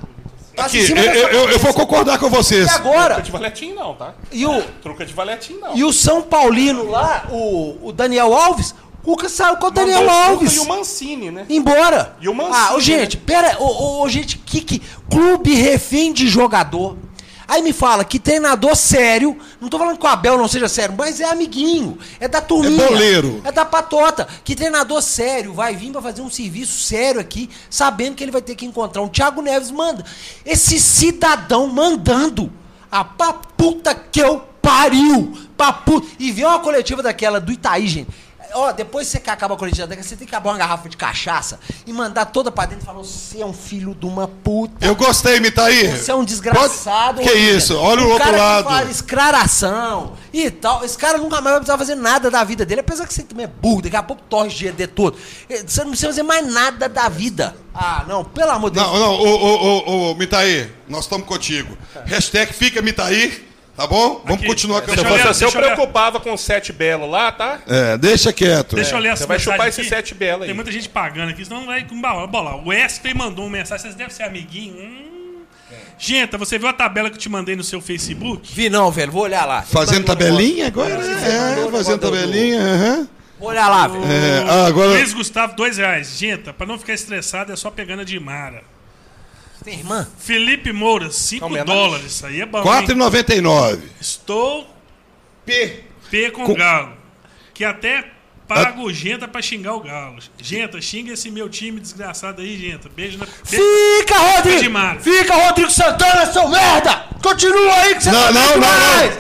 Aqui, 0.57 0.89
eu, 0.91 0.97
eu- 0.97 1.29
eu- 1.31 1.51
eu 1.51 1.59
vou 1.59 1.75
concordar 1.75 2.19
com 2.19 2.31
vocês. 2.31 2.67
E 2.67 2.71
agora? 2.71 3.15
Truca 3.17 3.23
de 3.23 3.31
valetim 3.33 3.73
não, 3.73 3.95
tá? 3.95 4.15
E 4.31 4.47
o, 4.47 4.63
Truca 4.83 5.05
de 5.05 5.13
valetim 5.13 5.55
não. 5.55 5.77
e 5.77 5.83
o 5.83 5.93
São 5.93 6.23
Paulino 6.23 6.89
lá, 6.89 7.25
o, 7.31 7.89
o 7.89 7.93
Daniel 7.93 8.33
Alves, 8.33 8.73
o 9.03 9.05
Cuca 9.05 9.29
saiu 9.29 9.57
com 9.57 9.67
o 9.67 9.71
Daniel 9.71 10.01
Mandou 10.05 10.15
o 10.15 10.19
Alves. 10.31 10.55
E 10.55 10.59
o 10.61 10.69
Mancini, 10.69 11.31
né? 11.33 11.45
Embora. 11.49 12.17
E 12.21 12.29
o 12.29 12.35
Mancini, 12.35 12.57
Ah, 12.57 12.75
ô, 12.75 12.81
gente, 12.81 13.17
pera, 13.17 13.57
ô, 13.61 14.09
gente, 14.09 14.39
que, 14.39 14.61
que 14.61 14.81
clube 15.11 15.55
refém 15.55 16.13
de 16.13 16.29
jogador. 16.29 16.97
Aí 17.47 17.63
me 17.63 17.73
fala 17.73 18.05
que 18.05 18.19
treinador 18.19 18.75
sério, 18.75 19.37
não 19.61 19.69
tô 19.69 19.79
falando 19.79 19.99
que 19.99 20.05
o 20.05 20.09
Abel 20.09 20.39
não 20.39 20.49
seja 20.49 20.69
sério, 20.69 20.95
mas 20.97 21.21
é 21.21 21.25
amiguinho, 21.25 21.99
é 22.19 22.27
da 22.27 22.41
turminha. 22.41 22.85
É 22.85 22.89
boleiro. 22.89 23.41
É 23.45 23.53
da 23.53 23.65
patota. 23.65 24.27
Que 24.43 24.55
treinador 24.55 25.03
sério 25.03 25.53
vai 25.53 25.77
vir 25.77 25.93
pra 25.93 26.01
fazer 26.01 26.23
um 26.23 26.31
serviço 26.31 26.83
sério 26.83 27.21
aqui, 27.21 27.51
sabendo 27.69 28.15
que 28.15 28.25
ele 28.25 28.33
vai 28.33 28.43
ter 28.43 28.55
que 28.55 28.65
encontrar 28.65 29.03
um 29.03 29.09
Thiago 29.09 29.43
Neves 29.43 29.71
manda. 29.71 30.05
Esse 30.45 30.79
cidadão 30.79 31.67
mandando 31.69 32.53
a 32.91 33.05
pra 33.05 33.33
puta 33.33 33.95
que 33.95 34.21
eu 34.21 34.43
pariu. 34.63 35.37
Pra 35.57 35.73
puta. 35.73 36.07
E 36.19 36.33
ver 36.33 36.47
uma 36.47 36.59
coletiva 36.59 37.03
daquela 37.03 37.41
do 37.41 37.53
Itaí, 37.53 37.87
gente. 37.87 38.09
Ó, 38.55 38.73
depois 38.73 39.07
você 39.09 39.19
que 39.21 39.29
acaba 39.31 39.55
a 39.55 39.57
coletiva 39.59 39.87
daquela, 39.87 40.07
você 40.07 40.17
tem 40.17 40.27
que 40.27 40.35
acabar 40.35 40.51
uma 40.53 40.59
garrafa 40.59 40.89
de 40.89 40.97
cachaça 40.97 41.59
e 41.87 41.93
mandar 41.93 42.27
toda 42.27 42.51
pra 42.53 42.67
dentro 42.67 42.83
e 42.85 42.87
falar: 42.87 42.99
você 42.99 43.41
é 43.41 43.47
um 43.47 43.53
filho 43.53 43.95
de 43.95 44.07
uma 44.07 44.27
puta. 44.29 44.85
Eu 44.87 44.95
gostei, 44.95 45.41
Mitaí. 45.41 45.89
Você 45.97 46.11
é 46.11 46.15
um 46.15 46.25
desgraçado. 46.25 47.17
Pode- 47.17 47.29
Que 47.29 47.35
Olívia. 47.35 47.57
isso? 47.57 47.77
Olha 47.77 48.03
o 48.03 48.09
outro 48.09 48.25
cara 48.25 48.37
que 48.37 48.43
lado. 48.43 48.65
fala 48.65 48.91
escraраção 48.91 50.13
e 50.33 50.51
tal. 50.51 50.85
Esse 50.85 50.97
cara 50.97 51.19
nunca 51.19 51.37
mais 51.41 51.45
vai 51.55 51.61
precisar 51.61 51.79
fazer 51.79 51.95
nada 51.95 52.31
da 52.31 52.45
vida 52.45 52.65
dele. 52.65 52.81
Apesar 52.81 53.07
que 53.07 53.15
você 53.15 53.23
também 53.23 53.45
é 53.45 53.49
burro, 53.49 53.83
daqui 53.83 53.97
a 53.97 54.03
pouco 54.03 54.23
torre 54.29 54.49
dele 54.73 54.87
todo. 54.87 55.17
Eh, 55.49 55.65
Você 55.67 55.81
não 55.83 55.91
precisa 55.91 56.09
fazer 56.09 56.23
mais 56.23 56.47
nada 56.53 56.89
da 56.89 57.09
vida. 57.09 57.57
Ah, 57.75 58.05
não, 58.07 58.25
pelo 58.25 58.51
amor 58.51 58.71
de 58.71 58.77
Deus. 58.79 58.87
Não, 58.87 58.99
não, 58.99 59.13
ô, 59.15 59.25
ô, 59.25 59.91
ô, 60.09 60.11
ô, 60.11 60.15
Mitaí, 60.15 60.71
nós 60.89 61.05
estamos 61.05 61.27
contigo. 61.27 61.77
Hashtag 62.07 62.53
fica 62.53 62.81
Mitaí, 62.81 63.45
tá 63.77 63.87
bom? 63.87 64.23
Vamos 64.25 64.41
Aqui, 64.41 64.47
continuar 64.47 64.83
com 64.83 64.91
Se 64.91 64.97
Deixa 64.97 65.45
eu 65.45 65.49
eu 65.49 65.53
preocupava 65.53 66.21
com 66.21 66.33
o 66.33 66.39
sete 66.39 66.73
belo 66.73 67.09
lá, 67.09 67.33
tá? 67.33 67.61
É, 67.67 67.99
deixa 67.99 68.33
quieto. 68.33 68.77
Deixa 68.77 68.95
eu 68.95 68.99
ler 68.99 69.11
essa 69.11 69.23
Você 69.23 69.29
vai 69.29 69.39
chupar 69.39 69.69
esse 69.69 69.81
aqui. 69.81 69.91
sete 69.91 70.15
belo 70.15 70.43
aí. 70.43 70.49
Tem 70.49 70.55
muita 70.55 70.73
gente 70.73 70.89
pagando 70.89 71.31
aqui, 71.31 71.45
senão 71.45 71.61
não 71.61 71.67
vai 71.67 71.85
bolar. 71.85 72.27
bolar. 72.27 72.57
O 72.57 72.69
Wesley 72.69 73.15
mandou 73.15 73.45
uma 73.45 73.59
mensagem, 73.59 73.83
vocês 73.83 73.95
devem 73.95 74.13
ser 74.13 74.25
amiguinho. 74.25 74.75
Hum. 74.75 75.05
Gente, 75.99 76.37
você 76.37 76.59
viu 76.59 76.69
a 76.69 76.73
tabela 76.73 77.09
que 77.09 77.17
eu 77.17 77.21
te 77.21 77.29
mandei 77.29 77.57
no 77.57 77.65
seu 77.65 77.81
Facebook? 77.81 78.53
Vi 78.53 78.69
não, 78.69 78.91
velho. 78.91 79.13
Vou 79.13 79.23
olhar 79.23 79.45
lá. 79.47 79.63
Fazendo 79.63 80.03
um 80.03 80.05
tabelinha 80.05 80.67
agora? 80.67 80.93
É, 80.93 81.65
um 81.65 81.71
fazendo 81.71 82.01
tabelinha, 82.01 82.61
aham. 82.61 83.09
Vou 83.39 83.49
olhar 83.49 83.69
lá, 83.69 83.87
velho. 83.89 84.05
É, 84.05 84.45
ah, 84.49 84.67
agora. 84.67 84.91
Luiz 84.91 85.13
Gustavo, 85.13 85.55
dois 85.55 85.77
reais. 85.77 86.17
Gente, 86.19 86.53
pra 86.53 86.67
não 86.67 86.79
ficar 86.79 86.95
estressado, 86.95 87.53
é 87.53 87.57
só 87.57 87.71
pegando 87.71 88.01
a 88.01 88.05
de 88.05 88.19
Mara. 88.19 88.63
Tem 89.65 89.79
irmã? 89.79 90.07
Felipe 90.19 90.73
Moura, 90.73 91.11
5 91.11 91.47
Homenagem. 91.47 91.75
dólares. 91.75 92.07
Isso 92.13 92.27
aí 92.27 92.41
é 92.43 92.47
bom. 92.47 92.59
hein? 92.59 92.65
4,99. 92.65 93.81
Estou 94.01 94.69
P. 95.47 95.85
P 96.11 96.31
com, 96.31 96.45
Com- 96.45 96.55
Galo. 96.55 96.93
Que 97.55 97.65
até 97.65 98.05
pago 98.47 98.93
Genta 98.93 99.27
pra 99.27 99.41
xingar 99.41 99.75
o 99.75 99.81
Galo. 99.81 100.19
Genta, 100.39 100.81
xinga 100.83 101.15
esse 101.15 101.31
meu 101.31 101.49
time 101.49 101.81
desgraçado 101.81 102.43
aí, 102.43 102.59
Genta. 102.59 102.91
Beijo 102.95 103.17
na. 103.19 103.25
Beijo. 103.27 103.65
Fica, 104.03 104.19
Rodrigo! 104.19 105.01
Fica, 105.01 105.35
Rodrigo 105.35 105.71
Santana, 105.71 106.27
seu 106.31 106.47
merda! 106.49 107.07
Continua 107.23 107.75
aí 107.75 107.95
que 107.95 108.05
você 108.05 108.11
Não, 108.11 108.23
tá 108.23 108.33
não, 108.33 108.43
muito 108.43 108.61
não, 108.61 108.69
mais! 108.69 109.19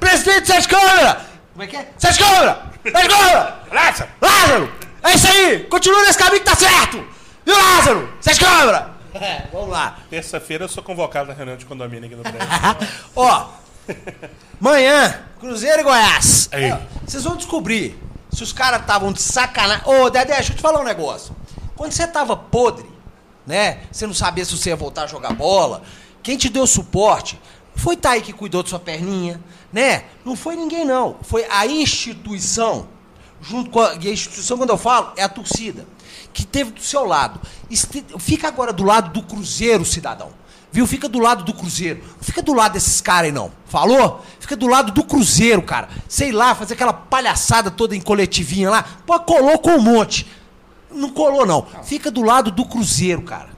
Presidente 0.00 0.46
Sete 0.46 0.68
Câmara! 0.68 1.20
Como 1.52 1.62
é 1.64 1.66
que 1.66 1.76
é? 1.76 1.88
Sete 1.98 2.18
Câmara! 2.18 2.72
Sete 2.82 3.08
Câmara! 3.08 3.62
Lázaro! 3.70 4.08
Lázaro! 4.22 4.72
É 5.02 5.14
isso 5.14 5.26
aí! 5.28 5.58
Continua 5.64 6.02
nesse 6.04 6.18
caminho 6.18 6.38
que 6.38 6.46
tá 6.46 6.56
certo! 6.56 7.04
Viu, 7.44 7.54
Lázaro? 7.54 8.08
Sete 8.22 8.40
Câmara! 8.40 8.90
É, 9.14 9.46
vamos 9.52 9.68
lá. 9.68 9.98
Terça-feira 10.08 10.64
eu 10.64 10.68
sou 10.68 10.82
convocado 10.82 11.28
na 11.28 11.34
reunião 11.34 11.56
de 11.56 11.66
condomínio 11.66 12.06
aqui 12.06 12.16
no 12.16 12.22
prédio. 12.22 12.48
Ó, 13.14 13.48
manhã, 14.60 15.22
Cruzeiro 15.38 15.80
e 15.80 15.84
Goiás. 15.84 16.48
Aí. 16.52 16.72
Ó, 16.72 16.78
Vocês 17.04 17.24
vão 17.24 17.36
descobrir 17.36 17.98
se 18.32 18.42
os 18.42 18.52
caras 18.52 18.80
estavam 18.80 19.12
de 19.12 19.20
sacanagem. 19.20 19.84
Ô, 19.86 20.08
Dedé, 20.08 20.34
deixa 20.34 20.52
eu 20.52 20.56
te 20.56 20.62
falar 20.62 20.80
um 20.80 20.84
negócio. 20.84 21.36
Quando 21.76 21.92
você 21.92 22.06
tava 22.06 22.36
podre, 22.36 22.86
né? 23.46 23.80
Você 23.90 24.06
não 24.06 24.14
sabia 24.14 24.44
se 24.44 24.56
você 24.56 24.70
ia 24.70 24.76
voltar 24.76 25.04
a 25.04 25.06
jogar 25.06 25.32
bola. 25.34 25.82
Quem 26.22 26.36
te 26.36 26.48
deu 26.48 26.66
suporte 26.66 27.40
foi 27.74 27.96
Thaí 27.96 28.22
que 28.22 28.32
cuidou 28.32 28.62
de 28.62 28.68
sua 28.68 28.78
perninha, 28.78 29.40
né? 29.72 30.04
Não 30.24 30.36
foi 30.36 30.56
ninguém, 30.56 30.84
não. 30.84 31.16
Foi 31.22 31.44
a 31.50 31.66
instituição, 31.66 32.88
junto 33.40 33.70
com 33.70 33.80
a, 33.80 33.94
e 34.00 34.08
a 34.08 34.12
instituição, 34.12 34.56
quando 34.56 34.70
eu 34.70 34.78
falo, 34.78 35.12
é 35.16 35.22
a 35.22 35.28
torcida, 35.28 35.86
que 36.32 36.44
teve 36.46 36.70
do 36.72 36.80
seu 36.82 37.04
lado. 37.04 37.40
Este- 37.70 38.04
Fica 38.18 38.48
agora 38.48 38.72
do 38.72 38.82
lado 38.84 39.10
do 39.12 39.22
Cruzeiro, 39.22 39.84
cidadão. 39.84 40.30
Viu? 40.70 40.86
Fica 40.86 41.06
do 41.08 41.18
lado 41.18 41.44
do 41.44 41.52
Cruzeiro. 41.52 42.02
Não 42.02 42.22
fica 42.22 42.40
do 42.40 42.54
lado 42.54 42.72
desses 42.72 43.00
caras 43.02 43.26
aí, 43.26 43.32
não. 43.32 43.52
Falou? 43.66 44.24
Fica 44.40 44.56
do 44.56 44.66
lado 44.66 44.90
do 44.90 45.04
Cruzeiro, 45.04 45.60
cara. 45.62 45.88
Sei 46.08 46.32
lá, 46.32 46.54
fazer 46.54 46.74
aquela 46.74 46.94
palhaçada 46.94 47.70
toda 47.70 47.94
em 47.94 48.00
coletivinha 48.00 48.70
lá. 48.70 48.82
Pô, 49.06 49.20
colou 49.20 49.58
com 49.58 49.72
um 49.72 49.82
monte. 49.82 50.26
Não 50.90 51.10
colou, 51.10 51.44
não. 51.44 51.66
Fica 51.84 52.10
do 52.10 52.22
lado 52.22 52.50
do 52.50 52.64
Cruzeiro, 52.64 53.20
cara. 53.22 53.50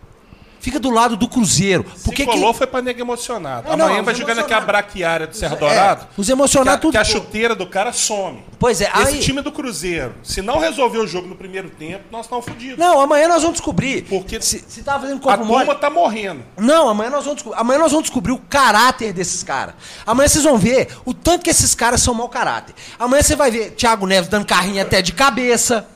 Fica 0.65 0.81
do 0.81 0.89
lado 0.89 1.15
do 1.15 1.29
Cruzeiro. 1.29 1.85
Se 1.95 2.05
Porque 2.05 2.25
colou 2.25 2.53
que... 2.53 2.59
foi 2.59 2.67
pra 2.67 2.81
nega 2.81 2.99
emocionado. 2.99 3.69
É, 3.71 3.77
não, 3.77 3.85
Amanhã 3.85 4.01
os 4.01 4.07
vai 4.07 4.15
jogando 4.15 4.39
aqui 4.39 4.55
a 4.55 4.61
braquiária 4.63 5.27
do 5.27 5.37
Serra 5.37 5.57
É, 5.57 5.59
Dourado. 5.59 6.07
os 6.17 6.25
que, 6.25 6.33
a, 6.33 6.35
emocionados 6.35 6.81
tudo. 6.81 6.93
que 6.93 6.97
a 6.97 7.05
chuteira 7.05 7.55
do 7.55 7.67
cara 7.67 7.93
some. 7.93 8.43
Pois 8.59 8.81
é, 8.81 8.91
Esse 9.03 9.15
aí. 9.17 9.21
time 9.21 9.43
do 9.43 9.53
Cruzeiro, 9.53 10.15
se 10.23 10.41
não 10.41 10.59
resolver 10.59 10.97
o 10.97 11.07
jogo 11.07 11.29
no 11.29 11.37
primeiro 11.37 11.69
tempo, 11.69 12.05
nós 12.11 12.25
estamos 12.25 12.47
fodidos. 12.47 12.79
Não, 12.79 12.99
amanhã 12.99 13.29
nós 13.29 13.43
vamos 13.43 13.59
descobrir. 13.59 14.07
Porque 14.09 14.41
se, 14.41 14.65
se 14.67 14.83
tava 14.83 15.01
fazendo 15.01 15.19
A 15.19 15.21
corpo 15.21 15.45
mole. 15.45 15.67
turma 15.67 15.79
tá 15.79 15.91
morrendo. 15.91 16.43
Não, 16.57 16.89
amanhã 16.89 17.11
nós, 17.11 17.25
vamos 17.25 17.37
descobrir, 17.43 17.61
amanhã 17.61 17.79
nós 17.81 17.93
vamos 17.93 18.05
descobrir 18.05 18.33
o 18.33 18.39
caráter 18.39 19.13
desses 19.13 19.43
caras. 19.43 19.75
Amanhã 20.07 20.29
vocês 20.29 20.45
vão 20.45 20.57
ver 20.57 20.89
o 21.05 21.13
tanto 21.13 21.43
que 21.45 21.51
esses 21.51 21.75
caras 21.75 22.01
são 22.01 22.15
mau 22.15 22.31
caráter. 22.31 22.75
Amanhã 22.99 23.23
você 23.23 23.37
vai 23.37 23.51
ver 23.51 23.73
Thiago 23.73 24.07
Neves 24.07 24.31
dando 24.31 24.47
carrinho 24.47 24.81
até 24.81 25.03
de 25.03 25.13
cabeça. 25.13 25.87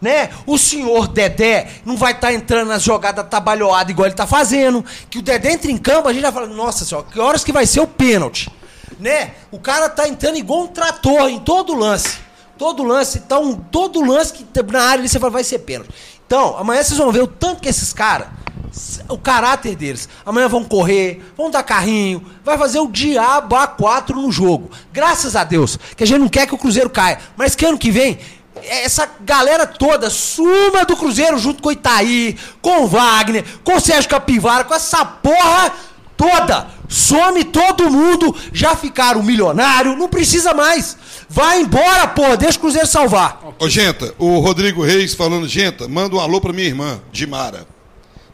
Né? 0.00 0.30
O 0.46 0.58
senhor 0.58 1.08
Dedé 1.08 1.68
não 1.84 1.96
vai 1.96 2.12
estar 2.12 2.32
entrando 2.32 2.68
nas 2.68 2.82
jogadas 2.82 3.26
trabalhoadas 3.28 3.90
igual 3.90 4.06
ele 4.06 4.14
tá 4.14 4.26
fazendo. 4.26 4.84
Que 5.08 5.18
o 5.18 5.22
Dedé 5.22 5.52
entra 5.52 5.70
em 5.70 5.78
campo, 5.78 6.08
a 6.08 6.12
gente 6.12 6.22
vai 6.22 6.32
falar, 6.32 6.46
nossa 6.48 6.84
senhora, 6.84 7.06
que 7.10 7.18
horas 7.18 7.42
que 7.42 7.52
vai 7.52 7.66
ser 7.66 7.80
o 7.80 7.86
pênalti? 7.86 8.50
Né? 8.98 9.32
O 9.50 9.58
cara 9.58 9.88
tá 9.88 10.08
entrando 10.08 10.36
igual 10.36 10.62
um 10.62 10.66
trator 10.66 11.28
em 11.28 11.40
todo 11.40 11.74
lance. 11.74 12.26
Todo 12.58 12.82
lance, 12.82 13.18
então, 13.18 13.54
todo 13.70 14.00
lance 14.00 14.32
que 14.32 14.42
tá 14.42 14.62
na 14.62 14.82
área 14.82 15.00
ali 15.00 15.08
você 15.08 15.18
fala, 15.18 15.30
vai 15.30 15.44
ser 15.44 15.58
pênalti. 15.58 15.90
Então, 16.26 16.56
amanhã 16.56 16.82
vocês 16.82 16.98
vão 16.98 17.12
ver 17.12 17.22
o 17.22 17.26
tanto 17.26 17.60
que 17.60 17.68
esses 17.68 17.92
caras, 17.92 18.28
o 19.08 19.18
caráter 19.18 19.76
deles. 19.76 20.08
Amanhã 20.24 20.48
vão 20.48 20.64
correr, 20.64 21.22
vão 21.36 21.50
dar 21.50 21.62
carrinho, 21.62 22.24
vai 22.42 22.56
fazer 22.56 22.78
o 22.78 22.88
diabo 22.88 23.54
A4 23.54 24.10
no 24.10 24.32
jogo. 24.32 24.70
Graças 24.92 25.36
a 25.36 25.44
Deus, 25.44 25.78
que 25.94 26.02
a 26.02 26.06
gente 26.06 26.18
não 26.18 26.28
quer 26.28 26.46
que 26.46 26.54
o 26.54 26.58
Cruzeiro 26.58 26.88
caia. 26.88 27.18
Mas 27.36 27.54
que 27.54 27.64
ano 27.64 27.78
que 27.78 27.90
vem, 27.90 28.18
essa 28.66 29.08
galera 29.20 29.66
toda 29.66 30.10
suma 30.10 30.84
do 30.84 30.96
Cruzeiro 30.96 31.38
junto 31.38 31.62
com 31.62 31.68
o 31.68 31.72
Itaí, 31.72 32.36
com 32.60 32.82
o 32.82 32.86
Wagner, 32.86 33.44
com 33.64 33.76
o 33.76 33.80
Sérgio 33.80 34.10
Capivara, 34.10 34.64
com 34.64 34.74
essa 34.74 35.04
porra 35.04 35.72
toda. 36.16 36.68
Some 36.88 37.44
todo 37.44 37.90
mundo, 37.90 38.34
já 38.52 38.76
ficaram 38.76 39.22
milionário, 39.22 39.96
não 39.96 40.08
precisa 40.08 40.54
mais. 40.54 40.96
Vai 41.28 41.60
embora, 41.60 42.06
porra, 42.08 42.36
deixa 42.36 42.58
o 42.58 42.60
Cruzeiro 42.60 42.86
salvar. 42.86 43.40
Ô, 43.58 43.68
Genta, 43.68 44.14
o 44.18 44.38
Rodrigo 44.38 44.84
Reis 44.84 45.14
falando, 45.14 45.48
Genta, 45.48 45.88
manda 45.88 46.14
um 46.14 46.20
alô 46.20 46.40
pra 46.40 46.52
minha 46.52 46.68
irmã, 46.68 47.00
Dimara. 47.10 47.66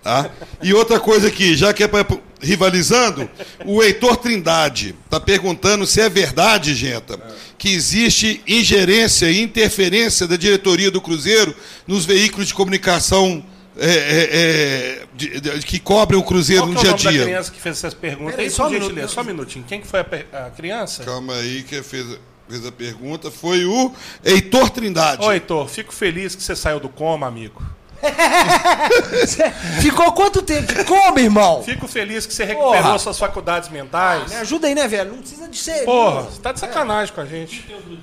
Tá? 0.03 0.29
E 0.61 0.75
outra 0.75 0.99
coisa 0.99 1.29
aqui, 1.29 1.57
já 1.57 1.73
que 1.73 1.85
é 1.85 1.89
pra, 1.89 2.05
rivalizando, 2.43 3.29
o 3.65 3.83
Heitor 3.83 4.17
Trindade 4.17 4.95
tá 5.09 5.21
perguntando 5.21 5.87
se 5.87 6.01
é 6.01 6.09
verdade, 6.09 6.75
Genta, 6.75 7.19
que 7.57 7.71
existe 7.73 8.43
ingerência 8.47 9.31
e 9.31 9.41
interferência 9.41 10.27
da 10.27 10.37
diretoria 10.37 10.91
do 10.91 11.01
Cruzeiro 11.01 11.55
nos 11.87 12.05
veículos 12.05 12.49
de 12.49 12.55
comunicação 12.55 13.45
é, 13.79 13.87
é, 13.87 14.29
é, 14.33 15.03
de- 15.15 15.41
de- 15.41 15.61
que 15.67 15.79
cobrem 15.79 16.21
o 16.21 16.23
Cruzeiro 16.23 16.65
Qual 16.65 16.75
no 16.75 16.81
que 16.81 16.87
é 16.87 16.91
o 16.91 16.95
dia 16.95 17.09
a 17.09 17.13
nome 17.13 17.19
da 17.19 17.25
dia. 17.25 17.25
criança 17.33 17.51
que 17.53 17.61
fez 17.61 17.77
essas 17.79 17.95
perguntas? 17.95 18.33
Peraí, 18.33 18.45
Aí, 18.47 18.51
só 18.51 18.67
um 18.67 18.71
minuto. 18.71 19.09
só 19.09 19.21
um 19.23 19.25
minutinho. 19.25 19.65
Quem 19.67 19.81
que 19.81 19.87
foi 19.87 20.01
a, 20.01 20.47
a 20.47 20.51
criança? 20.51 21.05
Calma 21.05 21.35
aí, 21.37 21.63
quem 21.63 21.83
fez, 21.83 22.05
fez 22.51 22.67
a 22.67 22.71
pergunta 22.73 23.31
foi 23.31 23.65
o 23.65 23.91
Heitor 24.23 24.69
Trindade. 24.69 25.25
Ô, 25.25 25.33
Heitor, 25.33 25.69
fico 25.69 25.91
feliz 25.95 26.35
que 26.35 26.43
você 26.43 26.55
saiu 26.55 26.81
do 26.81 26.89
coma, 26.91 27.27
amigo. 27.27 27.63
Ficou 29.81 30.13
quanto 30.13 30.43
tempo 30.43 30.85
como, 30.85 31.19
irmão? 31.19 31.63
Fico 31.63 31.87
feliz 31.87 32.27
que 32.27 32.35
você 32.35 32.45
recuperou 32.45 32.83
Porra. 32.83 32.99
suas 32.99 33.19
faculdades 33.19 33.69
mentais. 33.69 34.31
Me 34.31 34.37
ajuda 34.37 34.67
aí, 34.67 34.75
né, 34.75 34.89
velho? 34.89 35.13
Não 35.13 35.19
precisa 35.19 35.49
de 35.49 35.57
ser. 35.57 35.85
Porra, 35.85 36.23
você 36.23 36.41
tá 36.41 36.53
de 36.53 36.61
sacanagem 36.61 37.15
com 37.15 37.21
a 37.21 37.27
gente. 37.27 37.63
Tem 37.63 37.77
o 37.77 37.81
do, 37.81 37.91
do, 37.91 37.97
do 37.97 38.03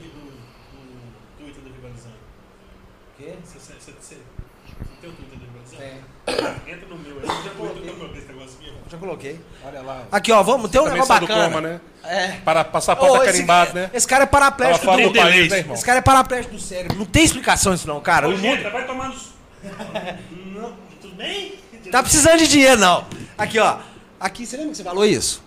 Twitter 1.38 1.64
do 1.64 1.70
Rivalizando. 1.70 2.16
Quê? 3.18 3.34
Você, 3.44 4.18
tem 5.02 5.10
o 5.10 5.14
Twitter 5.14 5.38
do 5.38 5.46
Rivalizando? 5.46 6.10
Entra 6.68 6.88
no 6.88 6.98
meu 6.98 7.20
aí. 7.20 7.28
Já 7.28 7.34
entra 7.34 7.54
no 7.94 7.98
meu 7.98 8.08
desse 8.14 8.28
negócio 8.28 8.58
aqui, 8.60 8.74
ó. 8.74 8.90
Já 8.90 8.98
coloquei. 8.98 9.40
Olha 9.66 9.82
lá. 9.82 10.04
Aqui, 10.12 10.32
ó, 10.32 10.42
vamos 10.44 10.70
ter 10.72 10.80
um 10.80 10.86
negócio 10.86 11.08
bacana. 11.08 11.46
coma, 11.46 11.62
né? 11.62 11.82
É. 12.04 12.28
Para 12.46 12.64
passaporte 12.64 13.18
esse, 13.18 13.26
carimbado, 13.26 13.74
né? 13.74 13.92
esse 13.94 14.08
cara 14.08 14.24
é 14.24 14.28
paraplégico 14.28 14.86
do 14.86 15.10
do 15.10 15.14
país, 15.14 15.52
né, 15.52 15.58
irmão? 15.60 15.76
Esse 15.76 15.86
cara 15.86 16.00
é 16.00 16.02
paraplégico 16.02 16.56
do 16.56 16.62
cérebro. 16.62 16.98
Não 16.98 17.06
tem 17.06 17.24
explicação 17.24 17.74
isso 17.74 17.88
não, 17.88 18.00
cara. 18.00 18.28
Ô, 18.28 18.32
O 18.32 18.38
mundo 18.38 18.58
Genta, 18.58 18.70
vai 18.70 18.86
tomar 18.88 19.10
nos... 19.10 19.39
Não, 20.46 20.74
tudo 21.02 21.16
bem? 21.16 21.54
tá 21.92 22.02
precisando 22.04 22.38
de 22.40 22.48
dinheiro, 22.48 22.80
não. 22.80 23.06
Aqui, 23.38 23.60
ó. 23.60 23.78
Aqui, 24.20 24.46
você 24.46 24.58
lembra 24.58 24.72
que 24.72 24.78
você 24.78 24.84
falou 24.84 25.06
isso? 25.06 25.42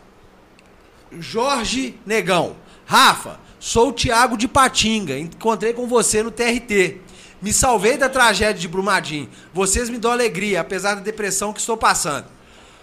Jorge 1.19 1.99
Negão. 2.07 2.57
Rafa, 2.87 3.39
sou 3.61 3.89
o 3.89 3.93
Thiago 3.93 4.37
de 4.37 4.49
Patinga. 4.49 5.19
Encontrei 5.19 5.73
com 5.73 5.87
você 5.87 6.23
no 6.23 6.31
TRT. 6.31 7.01
Me 7.41 7.53
salvei 7.53 7.97
da 7.97 8.09
tragédia 8.09 8.61
de 8.61 8.69
Brumadinho. 8.69 9.29
Vocês 9.53 9.91
me 9.91 9.99
dão 9.99 10.13
alegria, 10.13 10.61
apesar 10.61 10.95
da 10.95 11.01
depressão 11.01 11.53
que 11.53 11.61
estou 11.61 11.77
passando. 11.77 12.27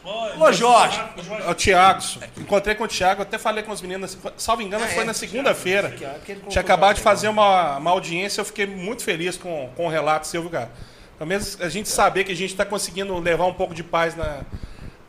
Ô, 0.03 0.51
Jorge. 0.51 0.99
É 1.45 1.49
O 1.49 1.53
Thiago, 1.55 2.01
encontrei 2.37 2.73
com 2.75 2.83
o 2.83 2.87
Thiago, 2.87 3.21
até 3.21 3.37
falei 3.37 3.63
com 3.63 3.71
as 3.71 3.81
meninas, 3.81 4.17
salvo 4.37 4.61
engano, 4.61 4.85
Ah, 4.85 4.87
foi 4.87 5.03
é. 5.03 5.05
na 5.05 5.13
segunda-feira. 5.13 5.95
Tinha 6.49 6.61
acabado 6.61 6.95
de 6.95 7.01
fazer 7.01 7.27
uma, 7.27 7.77
uma 7.77 7.91
audiência, 7.91 8.41
eu 8.41 8.45
fiquei 8.45 8.65
muito 8.65 9.03
feliz 9.03 9.37
com, 9.37 9.69
com 9.75 9.85
o 9.85 9.89
relato 9.89 10.25
seu, 10.27 10.41
viu, 10.41 10.49
cara? 10.51 10.71
Pelo 11.19 11.27
menos 11.27 11.59
a 11.59 11.67
gente 11.67 11.89
saber 11.89 12.23
que 12.23 12.31
a 12.31 12.35
gente 12.35 12.51
está 12.51 12.63
conseguindo 12.63 13.13
levar 13.19 13.45
um 13.45 13.53
pouco 13.53 13.73
de 13.73 13.83
paz 13.83 14.15
na, 14.15 14.41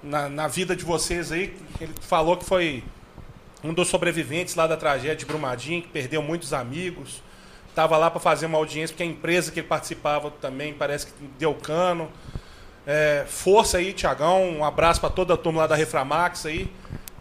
na, 0.03 0.29
na 0.29 0.49
vida 0.49 0.75
de 0.75 0.85
vocês 0.85 1.31
aí. 1.31 1.57
Ele 1.81 1.95
falou 2.01 2.37
que 2.37 2.45
foi 2.45 2.83
um 3.63 3.73
dos 3.73 3.87
sobreviventes 3.87 4.57
lá 4.57 4.67
da 4.67 4.77
tragédia 4.77 5.15
de 5.15 5.25
Brumadinho, 5.25 5.83
que 5.83 5.89
perdeu 5.89 6.21
muitos 6.21 6.53
amigos. 6.53 7.23
Estava 7.69 7.97
lá 7.97 8.11
para 8.11 8.19
fazer 8.19 8.47
uma 8.47 8.59
audiência, 8.59 8.93
porque 8.93 9.05
a 9.05 9.07
empresa 9.07 9.53
que 9.53 9.61
ele 9.61 9.69
participava 9.69 10.33
também 10.33 10.75
parece 10.75 11.07
que 11.07 11.13
deu 11.39 11.55
cano. 11.55 12.11
É, 12.85 13.25
força 13.29 13.79
aí, 13.79 13.93
Tiagão. 13.93 14.51
Um 14.51 14.65
abraço 14.65 15.01
para 15.01 15.11
toda 15.11 15.35
a 15.35 15.37
turma 15.37 15.61
lá 15.61 15.67
da 15.69 15.77
Reframax 15.77 16.45
aí. 16.45 16.69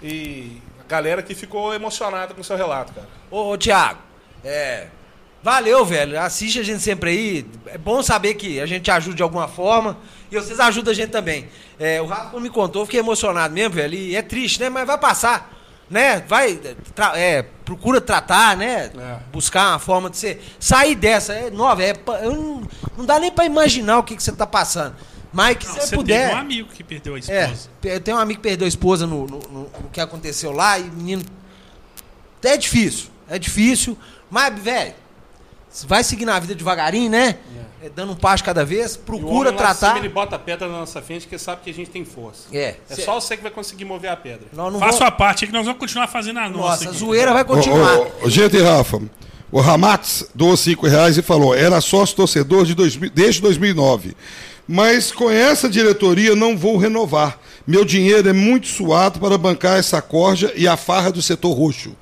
E 0.02 0.60
a 0.80 0.90
galera 0.90 1.22
que 1.22 1.36
ficou 1.36 1.76
emocionada 1.76 2.34
com 2.34 2.42
o 2.42 2.44
seu 2.44 2.58
relato, 2.58 2.92
cara. 2.92 3.08
Ô, 3.30 3.52
ô 3.52 3.58
Thiago, 3.58 4.00
é. 4.44 4.88
Valeu, 5.42 5.86
velho. 5.86 6.20
Assiste 6.20 6.60
a 6.60 6.64
gente 6.64 6.82
sempre 6.82 7.10
aí. 7.12 7.46
É 7.68 7.78
bom 7.78 8.04
saber 8.04 8.34
que 8.34 8.60
a 8.60 8.66
gente 8.66 8.92
ajuda 8.92 9.16
de 9.16 9.24
alguma 9.24 9.48
forma. 9.48 9.98
E 10.32 10.36
vocês 10.36 10.60
ajudam 10.60 10.92
a 10.92 10.96
gente 10.96 11.10
também. 11.12 11.48
É, 11.80 12.02
o 12.02 12.06
Rafa 12.06 12.40
me 12.40 12.50
contou, 12.50 12.86
fiquei 12.86 13.00
emocionado 13.00 13.54
mesmo, 13.54 13.76
velho. 13.76 13.96
E 13.96 14.16
é 14.16 14.22
triste, 14.22 14.60
né? 14.60 14.70
Mas 14.70 14.86
vai 14.86 14.98
passar. 14.98 15.56
Né? 15.90 16.20
Vai. 16.28 16.60
tra- 16.94 17.18
é, 17.18 17.42
procura 17.66 18.00
tratar, 18.02 18.56
né? 18.58 18.92
É. 18.96 19.18
Buscar 19.32 19.70
uma 19.72 19.80
forma 19.80 20.10
de 20.10 20.18
você 20.18 20.40
sair 20.60 20.94
dessa. 20.94 21.34
É 21.34 21.50
nova. 21.50 21.82
É, 21.84 21.94
não, 22.26 22.62
não 22.98 23.06
dá 23.06 23.18
nem 23.18 23.32
pra 23.32 23.46
imaginar 23.46 23.98
o 24.00 24.04
que, 24.04 24.16
que 24.16 24.22
você 24.22 24.32
tá 24.34 24.46
passando. 24.46 24.96
Mas 25.32 25.58
que 25.58 25.68
Não, 25.68 25.76
você 25.76 25.82
você 25.88 25.96
puder. 25.96 26.24
teve 26.28 26.36
um 26.36 26.40
amigo 26.40 26.70
que 26.70 26.84
perdeu 26.84 27.14
a 27.16 27.18
É, 27.18 27.20
esposa. 27.20 27.70
eu 27.84 28.02
tenho 28.02 28.18
um 28.18 28.20
amigo 28.20 28.42
que 28.42 28.48
perdeu 28.50 28.66
a 28.66 28.68
esposa 28.68 29.08
no, 29.08 29.26
no- 29.28 29.40
no- 29.40 29.62
no 29.84 29.90
que 29.92 30.02
aconteceu 30.02 30.52
lá 30.52 30.78
e 30.78 30.84
menino. 30.84 31.24
É 32.44 32.58
difícil, 32.58 33.10
é 33.28 33.38
difícil, 33.38 33.98
mas, 34.30 34.58
velho, 34.60 34.94
vai 35.88 36.04
seguir 36.04 36.26
na 36.26 36.40
vida 36.40 36.56
devagarinho, 36.56 37.10
né? 37.10 37.38
É, 37.82 37.88
dando 37.88 38.12
um 38.12 38.16
passo 38.16 38.44
cada 38.44 38.66
vez, 38.66 38.96
E 38.96 38.98
o 38.98 39.02
procura 39.02 39.30
homem 39.32 39.44
lá 39.46 39.52
de 39.52 39.58
tratar. 39.58 39.88
cima, 39.94 40.00
ele 40.00 40.10
bota 40.10 40.36
a 40.36 40.40
pedra 40.40 40.68
na 40.68 40.80
nossa 40.80 41.02
frente, 41.02 41.22
porque 41.22 41.38
sabe 41.38 41.62
que 41.64 41.70
a 41.70 41.74
gente 41.74 41.90
tem 41.90 42.04
força. 42.04 42.42
É, 42.52 42.76
É 42.90 42.96
cê- 42.96 43.04
só 43.04 43.20
você 43.20 43.38
que 43.38 43.44
vai 43.44 43.52
conseguir 43.52 43.86
mover 43.86 44.12
a 44.12 44.18
pedra. 44.18 44.48
não 44.52 44.72
Faça 44.74 44.86
vamos- 44.98 45.02
a 45.02 45.12
parte 45.12 45.48
que 45.48 45.54
nós 45.54 45.64
vamos 45.66 45.80
continuar 45.80 46.08
fazendo 46.08 46.40
a 46.40 46.50
nossa. 46.50 46.84
Nossa, 46.86 46.90
a 46.90 46.92
zoeira 46.92 47.32
vai 47.32 47.46
continuar. 47.46 48.00
ô, 48.00 48.26
ô, 48.26 48.30
gente, 48.30 48.58
Rafa, 48.62 49.02
o 49.50 49.62
Ramax 49.62 50.26
doou 50.36 50.58
5 50.58 50.88
reais 50.88 51.18
e 51.18 51.22
falou: 51.22 51.56
era 51.56 51.80
sócio 51.80 52.18
torcedor 52.18 52.66
de 52.66 52.76
2000 52.76 53.10
desde 53.12 53.42
2009. 53.42 54.14
Mas 54.68 55.12
com 55.12 55.32
essa 55.32 55.68
diretoria 55.70 56.36
não 56.36 56.58
vou 56.58 56.76
renovar. 56.78 57.40
Meu 57.66 57.86
dinheiro 57.86 58.28
é 58.30 58.34
muito 58.34 58.68
suado 58.68 59.20
para 59.20 59.38
bancar 59.38 59.80
essa 59.80 60.02
corja 60.02 60.52
e 60.56 60.68
a 60.68 60.76
farra 60.76 61.12
do 61.12 61.22
setor 61.22 61.54
roxo. 61.54 61.96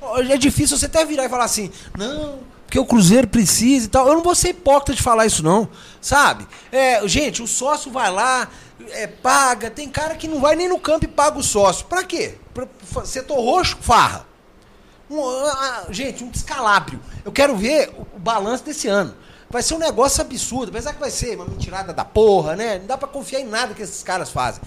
Hoje 0.00 0.32
É 0.32 0.36
difícil 0.36 0.78
você 0.78 0.86
até 0.86 1.04
virar 1.04 1.24
e 1.24 1.28
falar 1.28 1.44
assim, 1.44 1.70
não, 1.98 2.38
porque 2.74 2.78
o 2.80 2.84
Cruzeiro 2.86 3.28
precisa 3.28 3.86
e 3.86 3.88
tal. 3.88 4.08
Eu 4.08 4.14
não 4.14 4.22
vou 4.22 4.34
ser 4.34 4.48
hipócrita 4.48 4.94
de 4.94 5.00
falar 5.00 5.26
isso, 5.26 5.44
não. 5.44 5.68
Sabe? 6.00 6.44
É, 6.72 7.06
gente, 7.06 7.40
o 7.40 7.46
sócio 7.46 7.88
vai 7.88 8.10
lá, 8.10 8.48
é, 8.90 9.06
paga. 9.06 9.70
Tem 9.70 9.88
cara 9.88 10.16
que 10.16 10.26
não 10.26 10.40
vai 10.40 10.56
nem 10.56 10.68
no 10.68 10.80
campo 10.80 11.04
e 11.04 11.08
paga 11.08 11.38
o 11.38 11.42
sócio. 11.42 11.86
Pra 11.86 12.02
quê? 12.02 12.34
Pra, 12.52 12.66
fa- 12.82 13.04
setor 13.04 13.36
roxo, 13.38 13.78
farra. 13.80 14.26
Um, 15.08 15.22
gente, 15.92 16.24
um 16.24 16.28
descalabro. 16.30 16.98
Eu 17.24 17.30
quero 17.30 17.54
ver 17.56 17.90
o, 17.96 18.16
o 18.16 18.18
balanço 18.18 18.64
desse 18.64 18.88
ano. 18.88 19.14
Vai 19.48 19.62
ser 19.62 19.74
um 19.74 19.78
negócio 19.78 20.20
absurdo. 20.20 20.70
Apesar 20.70 20.94
que 20.94 20.98
vai 21.00 21.12
ser 21.12 21.36
uma 21.36 21.44
mentirada 21.44 21.92
da 21.92 22.04
porra, 22.04 22.56
né? 22.56 22.80
Não 22.80 22.86
dá 22.86 22.98
pra 22.98 23.06
confiar 23.06 23.38
em 23.40 23.46
nada 23.46 23.72
que 23.72 23.82
esses 23.82 24.02
caras 24.02 24.30
fazem. 24.30 24.60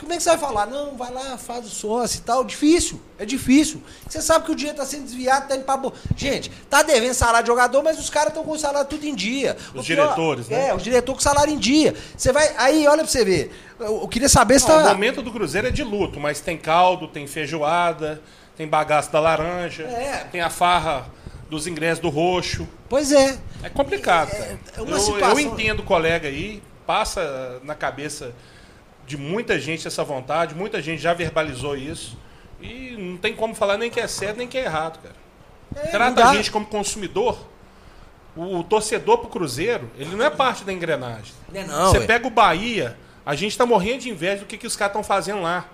Como 0.00 0.12
é 0.12 0.16
que 0.16 0.22
você 0.22 0.30
vai 0.30 0.38
falar? 0.38 0.66
Não, 0.66 0.96
vai 0.96 1.12
lá, 1.12 1.36
faz 1.36 1.64
o 1.66 1.68
sócio 1.68 2.18
e 2.18 2.22
tal. 2.22 2.42
Difícil, 2.42 3.00
é 3.18 3.24
difícil. 3.24 3.82
Você 4.08 4.20
sabe 4.22 4.46
que 4.46 4.50
o 4.50 4.54
dinheiro 4.54 4.76
tá 4.78 4.86
sendo 4.86 5.04
desviado, 5.04 5.46
tá 5.46 5.54
indo 5.54 5.64
pra... 5.64 5.76
bo- 5.76 5.92
Gente, 6.16 6.50
tá 6.68 6.82
devendo 6.82 7.14
salário 7.14 7.42
de 7.44 7.48
jogador, 7.48 7.82
mas 7.82 7.98
os 7.98 8.08
caras 8.10 8.28
estão 8.28 8.42
com 8.42 8.52
o 8.52 8.58
salário 8.58 8.88
tudo 8.88 9.04
em 9.06 9.14
dia. 9.14 9.56
Os 9.74 9.82
O 9.82 9.86
pior- 9.86 10.04
diretores, 10.04 10.48
né? 10.48 10.68
É, 10.68 10.74
os 10.74 10.82
diretores 10.82 11.22
com 11.22 11.28
salário 11.30 11.52
em 11.52 11.58
dia. 11.58 11.94
Você 12.16 12.32
vai... 12.32 12.50
Aí, 12.56 12.86
olha 12.88 13.02
pra 13.02 13.06
você 13.12 13.24
ver. 13.24 13.54
Eu, 13.78 14.00
eu 14.02 14.08
queria 14.08 14.28
saber 14.28 14.58
se 14.58 14.66
Não, 14.68 14.78
o 14.78 14.82
tá... 14.82 14.88
momento 14.88 15.22
do 15.22 15.30
Cruzeiro 15.30 15.68
é 15.68 15.70
de 15.70 15.84
luto, 15.84 16.18
mas 16.18 16.40
tem 16.40 16.56
caldo, 16.58 17.06
tem 17.06 17.26
feijoada, 17.26 18.20
tem 18.56 18.66
bagaço 18.66 19.12
da 19.12 19.20
laranja, 19.20 19.84
É. 19.84 20.26
tem 20.32 20.40
a 20.40 20.50
farra 20.50 21.06
dos 21.48 21.66
ingressos 21.66 22.00
do 22.00 22.08
roxo. 22.08 22.66
Pois 22.88 23.12
é. 23.12 23.36
É 23.62 23.68
complicado, 23.68 24.30
é 24.32 24.80
uma 24.80 24.96
eu, 24.96 24.98
situação- 25.00 25.30
eu 25.30 25.40
entendo 25.40 25.80
o 25.80 25.82
colega 25.82 26.28
aí, 26.28 26.62
passa 26.86 27.58
na 27.62 27.74
cabeça 27.74 28.32
de 29.10 29.16
muita 29.16 29.58
gente 29.58 29.88
essa 29.88 30.04
vontade, 30.04 30.54
muita 30.54 30.80
gente 30.80 31.02
já 31.02 31.12
verbalizou 31.12 31.76
isso. 31.76 32.16
E 32.60 32.94
não 32.96 33.16
tem 33.16 33.34
como 33.34 33.56
falar 33.56 33.76
nem 33.76 33.90
que 33.90 33.98
é 33.98 34.06
certo 34.06 34.36
nem 34.36 34.46
que 34.46 34.56
é 34.56 34.64
errado, 34.64 35.00
cara. 35.02 35.16
É, 35.74 35.88
Trata 35.88 36.28
a 36.28 36.34
gente 36.34 36.50
como 36.50 36.64
consumidor. 36.64 37.36
O, 38.36 38.58
o 38.58 38.64
torcedor 38.64 39.18
pro 39.18 39.28
Cruzeiro, 39.28 39.90
ele 39.98 40.14
não 40.14 40.24
é 40.24 40.30
parte 40.30 40.62
da 40.62 40.72
engrenagem. 40.72 41.32
Não 41.52 41.60
é 41.60 41.64
não, 41.64 41.90
Você 41.90 41.98
ué. 41.98 42.06
pega 42.06 42.24
o 42.28 42.30
Bahia, 42.30 42.96
a 43.26 43.34
gente 43.34 43.58
tá 43.58 43.66
morrendo 43.66 44.02
de 44.02 44.10
inveja 44.10 44.42
do 44.42 44.46
que, 44.46 44.56
que 44.56 44.66
os 44.66 44.76
caras 44.76 44.92
estão 44.92 45.02
fazendo 45.02 45.42
lá. 45.42 45.66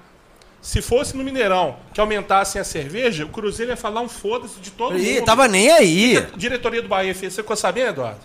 Se 0.62 0.80
fosse 0.80 1.14
no 1.14 1.22
Mineirão 1.22 1.76
que 1.92 2.00
aumentassem 2.00 2.58
a 2.58 2.64
cerveja, 2.64 3.26
o 3.26 3.28
Cruzeiro 3.28 3.72
ia 3.72 3.76
falar 3.76 4.00
um 4.00 4.08
foda-se 4.08 4.58
de 4.60 4.70
todo 4.70 4.98
Ih, 4.98 5.16
mundo. 5.16 5.24
tava 5.26 5.46
nem 5.46 5.70
aí. 5.70 6.16
A 6.16 6.36
diretoria 6.36 6.80
do 6.80 6.88
Bahia 6.88 7.14
fez. 7.14 7.34
Você 7.34 7.42
ficou 7.42 7.54
sabendo, 7.56 7.90
Eduardo? 7.90 8.20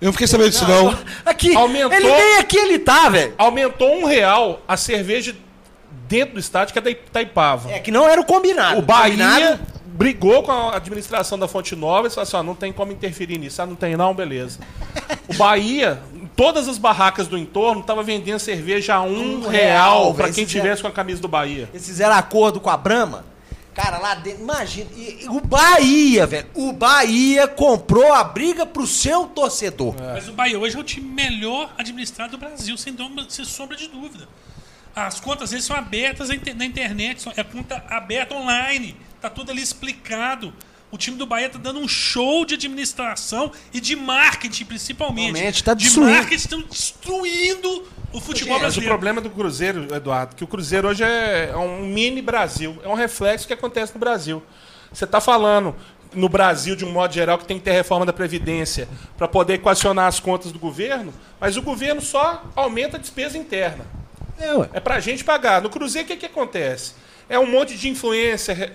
Eu 0.00 0.06
não 0.06 0.12
fiquei 0.12 0.26
sabendo 0.26 0.50
disso, 0.50 0.66
não. 0.68 0.96
Aqui, 1.24 1.54
Aumentou- 1.56 1.92
ele 1.92 2.06
nem 2.08 2.38
aqui 2.38 2.56
ele 2.58 2.78
tá, 2.78 3.08
velho. 3.08 3.34
Aumentou 3.38 3.94
um 3.96 4.04
real 4.04 4.60
a 4.68 4.76
cerveja 4.76 5.34
dentro 6.08 6.34
do 6.34 6.40
estádio, 6.40 6.72
que 6.72 6.78
é 6.78 6.82
da 6.82 6.90
Itaipava. 6.90 7.70
É 7.70 7.78
que 7.78 7.90
não 7.90 8.06
era 8.08 8.20
o 8.20 8.24
combinado. 8.24 8.78
o 8.78 8.82
Bahia 8.82 9.10
Combinado- 9.12 9.60
brigou 9.86 10.42
com 10.42 10.52
a 10.52 10.76
administração 10.76 11.38
da 11.38 11.48
Fonte 11.48 11.74
Nova 11.74 12.06
e 12.08 12.10
falou 12.10 12.22
assim: 12.24 12.36
ó, 12.36 12.42
não 12.42 12.54
tem 12.54 12.72
como 12.72 12.92
interferir 12.92 13.38
nisso. 13.38 13.62
Ah, 13.62 13.66
não 13.66 13.74
tem 13.74 13.96
não, 13.96 14.14
beleza. 14.14 14.58
O 15.28 15.34
Bahia, 15.34 15.98
em 16.14 16.26
todas 16.36 16.68
as 16.68 16.76
barracas 16.76 17.26
do 17.26 17.38
entorno, 17.38 17.82
tava 17.82 18.02
vendendo 18.02 18.38
cerveja 18.38 18.96
a 18.96 19.02
um, 19.02 19.38
Um 19.44 19.48
real, 19.48 20.02
real 20.02 20.14
velho. 20.14 20.34
quem 20.34 20.44
é- 20.44 20.46
tivesse 20.46 20.82
com 20.82 20.88
a 20.88 20.92
camisa 20.92 21.22
do 21.22 21.28
Bahia. 21.28 21.68
Eles 21.72 21.86
fizeram 21.86 22.14
acordo 22.14 22.60
com 22.60 22.68
a 22.68 22.76
Brahma. 22.76 23.24
Cara, 23.76 23.98
lá 23.98 24.14
dentro, 24.14 24.40
imagina. 24.42 24.88
e- 24.96 25.24
e 25.24 25.28
o 25.28 25.38
Bahia, 25.40 26.26
velho. 26.26 26.48
O 26.54 26.72
Bahia 26.72 27.46
comprou 27.46 28.10
a 28.12 28.24
briga 28.24 28.64
pro 28.64 28.86
seu 28.86 29.26
torcedor. 29.26 29.94
Mas 30.00 30.26
o 30.28 30.32
Bahia 30.32 30.58
hoje 30.58 30.76
é 30.76 30.80
o 30.80 30.82
time 30.84 31.06
melhor 31.06 31.72
administrado 31.76 32.32
do 32.32 32.38
Brasil, 32.38 32.74
sem, 32.78 32.94
dúvida, 32.94 33.26
sem 33.28 33.44
sombra 33.44 33.76
de 33.76 33.86
dúvida. 33.88 34.26
As 34.94 35.20
contas 35.20 35.50
deles 35.50 35.66
são 35.66 35.76
abertas 35.76 36.30
na 36.30 36.34
inter- 36.36 36.56
na 36.56 36.64
internet, 36.64 37.22
é 37.36 37.44
conta 37.44 37.84
aberta 37.90 38.34
online. 38.34 38.96
Tá 39.20 39.28
tudo 39.28 39.50
ali 39.52 39.60
explicado. 39.60 40.54
O 40.90 40.96
time 40.96 41.16
do 41.16 41.26
Bahia 41.26 41.48
tá 41.50 41.58
dando 41.58 41.80
um 41.80 41.88
show 41.88 42.44
de 42.44 42.54
administração 42.54 43.50
e 43.72 43.80
de 43.80 43.96
marketing, 43.96 44.64
principalmente. 44.64 45.34
Realmente, 45.34 45.64
tá 45.64 45.74
de 45.74 45.84
destruindo. 45.84 46.12
marketing 46.12 46.34
estão 46.36 46.62
destruindo 46.62 47.84
o 48.12 48.20
futebol 48.20 48.54
Mas 48.54 48.58
o 48.58 48.60
brasileiro. 48.60 48.92
problema 48.94 49.20
do 49.20 49.28
Cruzeiro, 49.30 49.94
Eduardo, 49.94 50.36
que 50.36 50.44
o 50.44 50.46
Cruzeiro 50.46 50.88
hoje 50.88 51.02
é 51.02 51.50
é 51.52 51.56
um 51.56 51.84
mini 51.86 52.22
Brasil. 52.22 52.78
É 52.84 52.88
um 52.88 52.94
reflexo 52.94 53.44
do 53.44 53.48
que 53.48 53.54
acontece 53.54 53.92
no 53.94 54.00
Brasil. 54.00 54.42
Você 54.92 55.04
está 55.04 55.20
falando 55.20 55.74
no 56.14 56.28
Brasil, 56.28 56.76
de 56.76 56.84
um 56.84 56.92
modo 56.92 57.12
geral, 57.12 57.36
que 57.36 57.44
tem 57.44 57.58
que 57.58 57.64
ter 57.64 57.72
reforma 57.72 58.06
da 58.06 58.12
Previdência 58.12 58.88
para 59.18 59.26
poder 59.26 59.54
equacionar 59.54 60.06
as 60.06 60.20
contas 60.20 60.52
do 60.52 60.58
governo, 60.58 61.12
mas 61.40 61.56
o 61.56 61.62
governo 61.62 62.00
só 62.00 62.44
aumenta 62.54 62.96
a 62.96 63.00
despesa 63.00 63.36
interna. 63.36 63.84
É. 64.38 64.76
É 64.78 64.80
pra 64.80 65.00
gente 65.00 65.24
pagar. 65.24 65.60
No 65.60 65.68
Cruzeiro, 65.68 66.06
o 66.06 66.10
que, 66.10 66.16
que 66.16 66.26
acontece? 66.26 66.94
É 67.28 67.38
um 67.38 67.46
monte 67.50 67.76
de 67.76 67.88
influência 67.88 68.72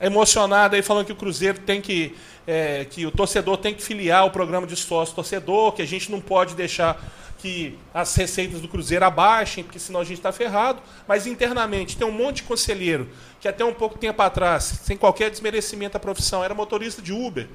emocionada 0.00 0.76
aí 0.76 0.82
falando 0.82 1.06
que 1.06 1.12
o 1.12 1.16
Cruzeiro 1.16 1.58
tem 1.60 1.80
que. 1.80 2.14
é, 2.46 2.86
que 2.88 3.04
o 3.06 3.10
torcedor 3.10 3.56
tem 3.58 3.74
que 3.74 3.82
filiar 3.82 4.24
o 4.26 4.30
programa 4.30 4.66
de 4.66 4.76
sócio 4.76 5.14
torcedor, 5.14 5.72
que 5.72 5.82
a 5.82 5.86
gente 5.86 6.10
não 6.10 6.20
pode 6.20 6.54
deixar 6.54 7.00
que 7.38 7.78
as 7.94 8.14
receitas 8.16 8.60
do 8.60 8.66
Cruzeiro 8.68 9.04
abaixem, 9.04 9.62
porque 9.62 9.78
senão 9.78 10.00
a 10.00 10.04
gente 10.04 10.18
está 10.18 10.32
ferrado. 10.32 10.80
Mas 11.06 11.26
internamente 11.26 11.96
tem 11.96 12.06
um 12.06 12.12
monte 12.12 12.36
de 12.36 12.42
conselheiro 12.44 13.08
que 13.40 13.46
até 13.46 13.64
um 13.64 13.72
pouco 13.74 13.96
tempo 13.98 14.20
atrás, 14.22 14.64
sem 14.82 14.96
qualquer 14.96 15.30
desmerecimento 15.30 15.96
à 15.96 16.00
profissão, 16.00 16.42
era 16.42 16.54
motorista 16.54 17.00
de 17.00 17.12
Uber. 17.12 17.46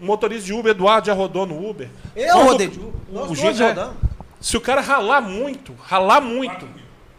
O 0.00 0.04
motorista 0.06 0.46
de 0.46 0.54
Uber, 0.54 0.70
Eduardo, 0.70 1.08
já 1.08 1.12
rodou 1.12 1.44
no 1.44 1.68
Uber. 1.68 1.90
Eu 2.16 2.34
Quando 2.34 2.46
rodei 2.46 2.68
de 2.68 2.78
Uber. 2.78 2.92
Nós 3.12 3.30
o 3.30 3.34
dois 3.34 3.56
jeito 3.56 3.80
é- 3.80 3.90
se 4.40 4.56
o 4.56 4.60
cara 4.60 4.80
ralar 4.80 5.20
muito, 5.20 5.74
ralar 5.82 6.22
muito, 6.22 6.66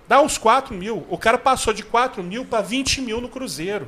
dá 0.08 0.20
uns 0.20 0.40
4 0.40 0.74
mil. 0.74 1.06
O 1.08 1.18
cara 1.18 1.38
passou 1.38 1.72
de 1.72 1.84
4 1.84 2.24
mil 2.24 2.44
para 2.44 2.62
20 2.62 3.00
mil 3.02 3.22
no 3.22 3.30
Cruzeiro. 3.30 3.88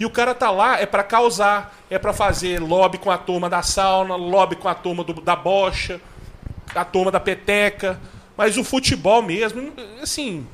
E 0.00 0.06
o 0.06 0.10
cara 0.10 0.34
tá 0.34 0.50
lá 0.50 0.78
é 0.80 0.86
para 0.86 1.02
causar, 1.02 1.76
é 1.90 1.98
para 1.98 2.12
fazer 2.12 2.60
lobby 2.60 2.98
com 2.98 3.10
a 3.10 3.18
turma 3.18 3.48
da 3.50 3.62
sauna, 3.62 4.14
lobby 4.16 4.56
com 4.56 4.68
a 4.68 4.74
turma 4.74 5.02
do- 5.02 5.20
da 5.20 5.34
bocha, 5.34 6.00
a 6.74 6.84
turma 6.84 7.10
da 7.10 7.18
peteca. 7.18 7.98
Mas 8.36 8.56
o 8.56 8.62
futebol 8.62 9.20
mesmo, 9.22 9.72
assim, 10.00 10.46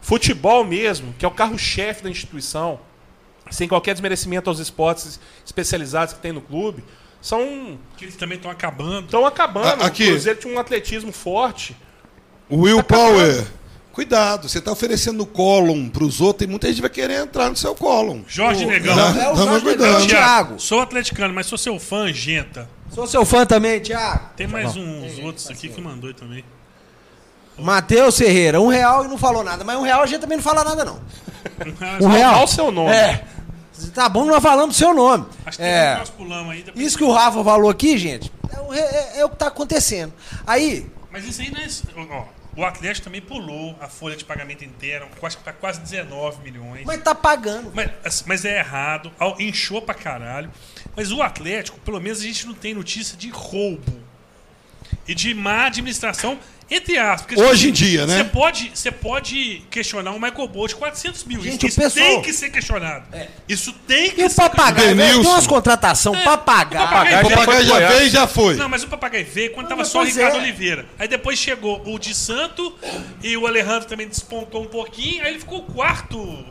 futebol 0.00 0.64
mesmo, 0.64 1.12
que 1.18 1.24
é 1.24 1.28
o 1.28 1.30
carro-chefe 1.30 2.02
da 2.02 2.08
instituição, 2.10 2.80
sem 3.50 3.68
qualquer 3.68 3.92
desmerecimento 3.92 4.48
aos 4.48 4.58
esportes 4.58 5.20
especializados 5.44 6.14
que 6.14 6.20
tem 6.20 6.32
no 6.32 6.40
clube, 6.40 6.82
são 7.20 7.78
Que 7.98 8.06
eles 8.06 8.16
também 8.16 8.36
estão 8.36 8.50
acabando. 8.50 9.04
estão 9.04 9.26
acabando. 9.26 9.82
A- 9.82 9.86
aqui. 9.86 10.04
O 10.04 10.08
Cruzeiro 10.12 10.38
tinha 10.38 10.54
um 10.54 10.58
atletismo 10.58 11.12
forte. 11.12 11.76
Will 12.50 12.82
Power, 12.82 13.46
cuidado, 13.96 14.46
você 14.48 14.58
está 14.58 14.70
oferecendo 14.70 15.22
o 15.22 15.26
Column 15.26 15.88
para 15.90 16.04
os 16.04 16.20
outros 16.20 16.46
e 16.46 16.50
muita 16.50 16.68
gente 16.68 16.82
vai 16.82 16.90
querer 16.90 17.22
entrar 17.22 17.48
no 17.48 17.56
seu 17.56 17.74
Column. 17.74 18.24
Jorge 18.28 18.66
Negão. 18.66 18.94
Não. 18.94 19.20
É 19.22 19.32
o 19.32 19.36
Jorge 19.36 19.64
cuidando. 19.64 19.92
Negão, 19.94 20.06
Thiago. 20.06 20.60
Sou 20.60 20.80
atleticano, 20.82 21.32
mas 21.34 21.46
sou 21.46 21.56
seu 21.56 21.78
fã, 21.80 22.12
Genta. 22.12 22.68
Sou 22.94 23.06
seu 23.06 23.24
fã 23.24 23.44
também, 23.46 23.80
Thiago. 23.80 24.28
Tem 24.36 24.46
mais 24.46 24.76
uns 24.76 25.18
outros 25.20 25.50
aqui 25.50 25.68
que 25.70 25.80
mandou 25.80 26.12
também. 26.14 26.44
Matheus 27.58 28.18
Ferreira, 28.18 28.60
um 28.60 28.68
real 28.68 29.04
e 29.06 29.08
não 29.08 29.16
falou 29.16 29.42
nada. 29.42 29.64
Mas 29.64 29.78
um 29.78 29.82
real 29.82 30.02
a 30.02 30.06
gente 30.06 30.20
também 30.20 30.36
não 30.36 30.44
fala 30.44 30.62
nada, 30.62 30.84
não. 30.84 31.00
Um 32.02 32.08
real. 32.08 32.44
o 32.44 32.46
seu 32.46 32.70
nome. 32.70 32.90
É. 32.90 33.24
Tá 33.94 34.08
bom, 34.08 34.24
nós 34.26 34.42
falamos 34.42 34.76
seu 34.76 34.92
nome. 34.92 35.24
Acho 35.46 35.56
que 35.58 35.64
tem 35.64 35.72
É. 35.72 35.92
que 35.94 35.98
nós 36.00 36.10
pulamos 36.10 36.52
aí. 36.52 36.62
depois- 36.62 36.86
Isso 36.86 36.98
que 36.98 37.04
o 37.04 37.10
Rafa 37.12 37.42
falou 37.42 37.70
aqui, 37.70 37.96
gente, 37.96 38.30
é, 38.54 38.60
o- 38.60 38.74
é- 38.74 39.18
é 39.20 39.24
o 39.24 39.30
que 39.30 39.36
tá 39.36 39.46
acontecendo. 39.46 40.12
Aí, 40.46 40.86
Mas 41.10 41.24
isso 41.24 41.40
aí 41.40 41.50
não 41.50 41.60
é. 41.60 41.66
Ó, 42.10 42.24
o 42.56 42.64
Atlético 42.64 43.04
também 43.04 43.20
pulou 43.20 43.76
a 43.80 43.86
folha 43.86 44.16
de 44.16 44.24
pagamento 44.24 44.64
inteira, 44.64 45.06
quase, 45.20 45.36
tá 45.38 45.52
quase 45.52 45.80
19 45.80 46.42
milhões. 46.42 46.84
mas 46.86 47.02
tá 47.02 47.14
pagando. 47.14 47.70
Mas, 47.74 47.90
assim, 48.02 48.24
mas 48.26 48.44
é 48.44 48.58
errado, 48.58 49.12
inchou 49.38 49.82
pra 49.82 49.94
caralho. 49.94 50.50
Mas 50.96 51.12
o 51.12 51.22
Atlético, 51.22 51.78
pelo 51.80 52.00
menos 52.00 52.20
a 52.20 52.22
gente 52.22 52.46
não 52.46 52.54
tem 52.54 52.72
notícia 52.72 53.16
de 53.16 53.28
roubo 53.28 54.02
e 55.06 55.14
de 55.14 55.34
má 55.34 55.66
administração, 55.66 56.38
entre 56.70 56.98
aspas. 56.98 57.36
porque, 57.36 57.40
Hoje 57.50 57.68
em 57.68 57.72
dia, 57.72 58.06
né? 58.06 58.18
Você 58.18 58.24
pode, 58.24 58.70
você 58.74 58.90
pode 58.90 59.62
questionar 59.70 60.10
o 60.12 60.20
Michael 60.20 60.48
Bolt 60.48 60.70
de 60.70 60.76
400 60.76 61.24
mil. 61.24 61.40
Gente, 61.40 61.66
isso 61.66 61.78
o 61.78 61.82
pessoal- 61.82 62.06
tem 62.06 62.22
que 62.22 62.32
ser 62.32 62.50
questionado. 62.50 63.04
Isso 63.48 63.72
tem 63.86 64.10
que 64.10 64.20
E 64.20 64.24
o 64.24 64.30
ser 64.30 64.36
papagaio, 64.36 64.96
velho, 64.96 65.20
tem 65.22 65.30
umas 65.30 65.46
contratações, 65.46 66.20
É, 66.20 66.24
papagaio. 66.24 66.84
o 66.84 66.88
papagaio 66.88 67.26
O 67.26 67.30
papagaio 67.30 67.64
já 67.66 67.72
Goiás. 67.74 67.94
veio 67.94 68.06
e 68.06 68.10
já 68.10 68.26
foi. 68.26 68.54
Não, 68.56 68.68
mas 68.68 68.82
o 68.82 68.88
Papagaio 68.88 69.26
veio 69.26 69.52
quando 69.52 69.68
tava 69.68 69.82
mas 69.82 69.88
só 69.88 70.00
o 70.00 70.04
Ricardo 70.04 70.36
é. 70.36 70.40
Oliveira. 70.40 70.86
Aí 70.98 71.06
depois 71.06 71.38
chegou 71.38 71.82
o 71.86 71.98
de 71.98 72.14
Santo 72.14 72.74
e 73.22 73.36
o 73.36 73.46
Alejandro 73.46 73.86
também 73.88 74.08
despontou 74.08 74.62
um 74.62 74.66
pouquinho. 74.66 75.22
Aí 75.22 75.30
ele 75.30 75.38
ficou 75.38 75.58
o 75.58 75.62
quarto 75.62 76.44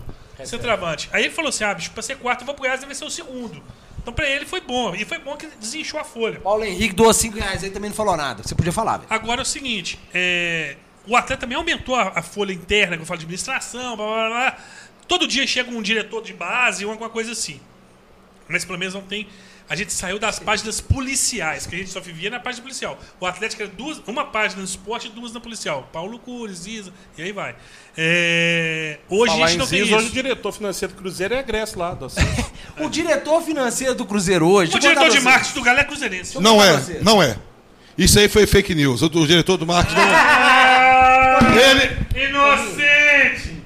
centroavante. 0.43 1.09
Aí 1.11 1.23
ele 1.25 1.33
falou 1.33 1.49
assim: 1.49 1.63
ah, 1.63 1.73
bicho, 1.73 1.91
pra 1.91 2.01
ser 2.03 2.17
quarto, 2.17 2.41
eu 2.41 2.45
vou 2.45 2.53
pro 2.55 2.63
Goiás, 2.63 2.79
deve 2.81 2.93
ser 2.95 3.05
o 3.05 3.09
segundo. 3.09 3.61
Então 4.05 4.13
pra 4.13 4.29
ele 4.29 4.45
foi 4.45 4.61
bom. 4.61 4.93
E 4.93 5.03
foi 5.03 5.17
bom 5.17 5.35
que 5.35 5.47
desinchou 5.59 5.99
a 5.99 6.03
folha. 6.03 6.39
Paulo 6.39 6.63
Henrique 6.63 6.93
doou 6.93 7.11
5 7.11 7.35
reais 7.39 7.63
aí 7.63 7.71
também 7.71 7.89
não 7.89 7.97
falou 7.97 8.15
nada. 8.15 8.43
Você 8.43 8.53
podia 8.53 8.71
falar, 8.71 8.97
velho. 8.97 9.07
Agora 9.09 9.41
é 9.41 9.43
o 9.43 9.45
seguinte: 9.45 9.97
é, 10.13 10.75
o 11.07 11.15
atleta 11.15 11.41
também 11.41 11.57
aumentou 11.57 11.95
a, 11.95 12.09
a 12.19 12.21
folha 12.21 12.53
interna, 12.53 12.95
que 12.95 13.01
eu 13.01 13.05
falo 13.07 13.17
de 13.17 13.25
administração, 13.25 13.97
blá 13.97 14.05
blá 14.05 14.29
blá. 14.29 14.57
Todo 15.07 15.27
dia 15.27 15.47
chega 15.47 15.71
um 15.71 15.81
diretor 15.81 16.21
de 16.21 16.33
base 16.33 16.85
ou 16.85 16.91
alguma 16.91 17.09
coisa 17.09 17.31
assim. 17.31 17.59
Mas 18.47 18.63
pelo 18.63 18.77
menos 18.77 18.93
não 18.93 19.01
tem. 19.01 19.27
A 19.67 19.75
gente 19.75 19.91
saiu 19.91 20.19
das 20.19 20.37
páginas 20.37 20.79
policiais, 20.79 21.65
que 21.65 21.75
a 21.75 21.77
gente 21.79 21.89
só 21.89 21.99
vivia 21.99 22.29
na 22.29 22.39
página 22.39 22.61
policial. 22.61 22.99
O 23.19 23.25
Atlético 23.25 23.63
era 23.63 23.71
duas, 23.71 23.99
uma 24.05 24.23
página 24.25 24.61
no 24.61 24.67
esporte 24.67 25.07
e 25.07 25.09
duas 25.09 25.33
na 25.33 25.39
policial. 25.39 25.89
Paulo 25.91 26.19
Cures, 26.19 26.67
Isa, 26.67 26.93
e 27.17 27.23
aí 27.23 27.31
vai. 27.31 27.55
É, 27.97 28.99
hoje 29.09 29.31
Falar 29.31 29.45
a 29.45 29.49
gente 29.49 29.59
não 29.59 29.67
tem 29.67 29.79
Ziz, 29.79 29.87
isso. 29.87 29.97
hoje 29.97 30.07
o 30.09 30.11
diretor 30.11 30.51
financeiro 30.51 30.93
do 30.93 30.97
Cruzeiro 31.01 31.33
é 31.33 31.39
egresso 31.39 31.79
lá. 31.79 31.95
Do... 31.95 32.07
O 32.77 32.89
diretor 32.89 33.41
financeiro 33.41 33.95
do 33.95 34.05
Cruzeiro 34.05 34.47
hoje. 34.47 34.75
O 34.75 34.79
diretor 34.79 35.09
de 35.09 35.21
marketing 35.21 35.53
do 35.53 35.61
Galo 35.63 35.79
é 35.79 35.83
cruzeirense. 35.83 36.39
Não 36.39 36.63
é, 36.63 37.01
não 37.01 37.23
é. 37.23 37.35
Isso 37.97 38.19
aí 38.19 38.27
foi 38.27 38.45
fake 38.45 38.75
news. 38.75 39.01
O, 39.01 39.09
diretor 39.09 39.57
do 39.57 39.65
marketing 39.65 39.95
não. 39.95 40.03
Ah, 40.13 41.39
Ele, 41.55 42.27
Inocente! 42.27 43.63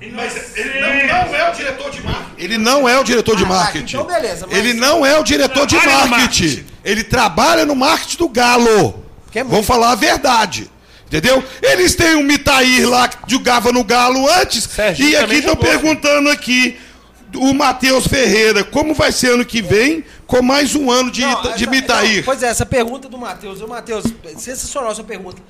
Inocente! 0.00 0.60
é 0.60 1.50
o 1.50 1.54
diretor 1.54 1.90
de 1.90 2.02
marketing. 2.02 2.09
Ele 2.40 2.58
não 2.58 2.88
é 2.88 2.98
o 2.98 3.04
diretor 3.04 3.36
de 3.36 3.44
Ah, 3.44 3.48
marketing. 3.48 3.96
então 3.96 4.06
beleza, 4.06 4.46
mas- 4.46 4.56
Ele 4.58 4.72
não 4.74 5.04
é 5.04 5.18
o 5.18 5.22
diretor 5.22 5.66
de 5.66 5.76
marketing. 5.76 6.08
marketing. 6.08 6.64
Ele 6.84 7.04
trabalha 7.04 7.66
no 7.66 7.74
marketing 7.76 8.16
do 8.16 8.28
Galo. 8.28 9.04
É. 9.34 9.44
Vamos 9.44 9.66
falar 9.66 9.92
a 9.92 9.94
verdade. 9.94 10.70
Entendeu? 11.06 11.42
Eles 11.60 11.94
têm 11.94 12.14
um 12.14 12.22
Mitair 12.22 12.88
lá 12.88 13.08
que 13.08 13.18
jogava 13.30 13.72
no 13.72 13.82
Galo 13.84 14.28
antes. 14.30 14.64
Serginho 14.64 15.08
e 15.10 15.16
aqui 15.16 15.34
estão 15.36 15.56
perguntando 15.56 16.30
aqui 16.30 16.78
o 17.34 17.52
Matheus 17.52 18.06
Ferreira, 18.06 18.64
como 18.64 18.94
vai 18.94 19.10
ser 19.12 19.32
ano 19.32 19.44
que 19.44 19.60
vem 19.60 20.04
com 20.26 20.40
mais 20.42 20.74
um 20.74 20.90
ano 20.90 21.10
de, 21.10 21.22
Não, 21.22 21.42
de 21.42 21.48
essa- 21.64 21.70
Mitair? 21.70 22.16
não, 22.18 22.22
Pois 22.24 22.42
é, 22.42 22.46
essa 22.48 22.64
pergunta 22.66 23.08
do 23.08 23.18
Matheus. 23.18 23.60
Ô, 23.60 23.66
Matheus, 23.66 24.04
sensacional 24.36 24.92
essa 24.92 25.02
pergunta. 25.04 25.42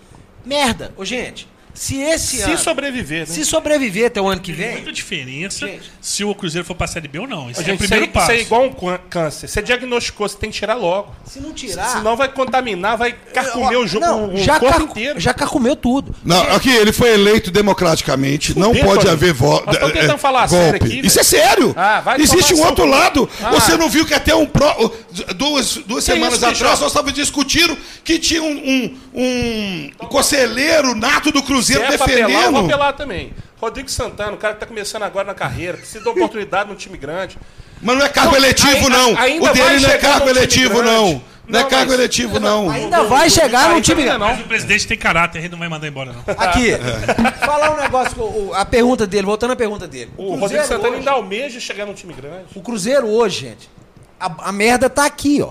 Merda, 0.44 0.92
ô, 0.96 1.04
gente. 1.04 1.46
Se 1.74 1.96
esse 2.00 2.36
Se 2.36 2.42
ano. 2.42 2.58
sobreviver, 2.58 3.20
né? 3.20 3.26
Se 3.26 3.44
sobreviver 3.44 4.06
até 4.06 4.20
o 4.20 4.28
ano 4.28 4.40
que 4.40 4.52
Tem 4.52 4.64
vem. 4.66 4.72
muita 4.76 4.92
diferença 4.92 5.66
Gente. 5.66 5.90
se 6.00 6.24
o 6.24 6.34
Cruzeiro 6.34 6.66
for 6.66 6.74
pra 6.74 6.86
Série 6.86 7.08
B 7.08 7.20
ou 7.20 7.26
não. 7.26 7.50
Isso 7.50 7.60
Ô, 7.60 7.62
é 7.62 7.64
o 7.64 7.68
gente, 7.68 7.78
primeiro 7.78 8.04
isso, 8.06 8.10
aí, 8.10 8.20
passo. 8.20 8.32
isso 8.32 8.40
é 8.40 8.44
igual 8.44 8.64
um 8.64 8.72
cân- 8.72 8.98
câncer. 9.08 9.48
Você 9.48 9.62
diagnosticou, 9.62 10.28
você 10.28 10.36
tem 10.36 10.50
que 10.50 10.58
tirar 10.58 10.74
logo. 10.74 11.14
Se 11.24 11.40
não 11.40 11.52
tirar. 11.52 11.88
Senão 11.90 12.16
vai 12.16 12.28
contaminar, 12.32 12.96
vai 12.96 13.12
carcomer 13.12 13.78
o, 13.78 13.86
jogo, 13.86 14.04
não, 14.04 14.34
o 14.34 14.36
já 14.36 14.58
corpo 14.58 14.78
carco- 14.78 14.90
inteiro. 14.98 15.20
Já 15.20 15.32
carcomeu 15.32 15.76
tudo. 15.76 16.14
Não, 16.24 16.40
aqui, 16.54 16.70
ele 16.70 16.92
foi 16.92 17.12
eleito 17.14 17.50
democraticamente, 17.50 18.58
não 18.58 18.68
Fudeu, 18.74 18.84
pode 18.84 19.00
Tony. 19.02 19.12
haver 19.12 19.32
voto. 19.32 19.66
Nós 19.66 19.74
estamos 19.76 19.94
tentando 19.94 20.18
falar 20.18 20.48
sério 20.48 20.76
aqui, 20.84 21.00
Isso 21.06 21.20
é 21.20 21.22
sério. 21.22 21.72
Ah, 21.76 22.00
vai 22.00 22.20
Existe 22.20 22.54
um 22.54 22.64
outro 22.64 22.84
lado. 22.86 23.28
Ah. 23.42 23.50
Você 23.50 23.76
não 23.76 23.88
viu 23.88 24.04
que 24.04 24.14
até 24.14 24.34
um 24.34 24.46
pro- 24.46 24.92
duas, 25.36 25.76
duas 25.86 26.04
Que 26.04 26.12
semanas 26.12 26.36
isso, 26.36 26.46
atrás 26.46 26.80
nós 26.80 26.90
estávamos 26.90 27.14
discutindo 27.14 27.76
que 28.04 28.18
tinha 28.18 28.42
um, 28.42 28.96
um, 29.14 29.90
um 30.02 30.06
conselheiro 30.08 30.94
nato 30.94 31.30
do 31.30 31.42
Se 31.42 31.59
Cruzeiro 31.66 31.82
é 31.84 31.96
pra 31.96 32.04
apelar, 32.06 32.20
eu 32.20 32.28
vou 32.28 32.40
defendendo. 32.42 32.64
apelar 32.66 32.92
também. 32.94 33.32
Rodrigo 33.60 33.90
Santana, 33.90 34.32
o 34.32 34.36
cara 34.36 34.54
que 34.54 34.60
tá 34.60 34.66
começando 34.66 35.02
agora 35.02 35.26
na 35.26 35.34
carreira, 35.34 35.76
precisa 35.78 36.02
de 36.02 36.08
oportunidade 36.08 36.68
num 36.68 36.74
time 36.76 36.96
grande. 36.96 37.36
Mas 37.82 37.96
não 37.96 38.04
é 38.04 38.08
cargo 38.08 38.32
Não, 38.32 38.38
eletivo, 38.38 38.72
ainda- 38.76 38.88
não. 38.90 39.18
ainda 39.18 39.50
o 39.50 39.54
dele 39.54 39.80
não 39.80 39.90
é 39.90 39.98
cargo 39.98 40.28
eletivo, 40.28 40.74
grande. 40.74 40.90
não. 40.90 41.22
Não 41.48 41.58
é 41.58 41.62
Não, 41.64 41.70
cargo 41.70 41.90
mas- 41.90 41.98
eletivo, 41.98 42.38
não. 42.38 42.70
Ainda 42.70 43.02
vai 43.04 43.28
chegar 43.28 43.70
no 43.74 43.80
time. 43.80 44.04
não. 44.04 44.18
Mas 44.20 44.40
o 44.40 44.44
presidente 44.44 44.86
tem 44.86 44.96
caráter, 44.96 45.38
a 45.38 45.42
gente 45.42 45.50
não 45.50 45.58
vai 45.58 45.68
mandar 45.68 45.88
embora, 45.88 46.12
não. 46.12 46.22
Aqui, 46.38 46.70
falar 47.44 47.72
um 47.72 47.76
negócio, 47.80 48.22
o- 48.22 48.52
a 48.54 48.64
pergunta 48.64 49.04
dele, 49.06 49.26
voltando 49.26 49.52
à 49.52 49.56
pergunta 49.56 49.88
dele. 49.88 50.10
O 50.16 50.22
Rodrigo 50.22 50.38
Cruzeiro 50.40 50.64
Santana 50.66 50.88
hoje- 50.90 50.98
ainda 50.98 51.10
almeja 51.10 51.58
chegar 51.58 51.86
num 51.86 51.94
time 51.94 52.12
grande. 52.14 52.44
O 52.54 52.60
Cruzeiro 52.60 53.08
hoje, 53.08 53.40
gente, 53.48 53.68
a, 54.20 54.48
a 54.48 54.52
merda 54.52 54.88
tá 54.88 55.04
aqui, 55.04 55.42
ó. 55.42 55.50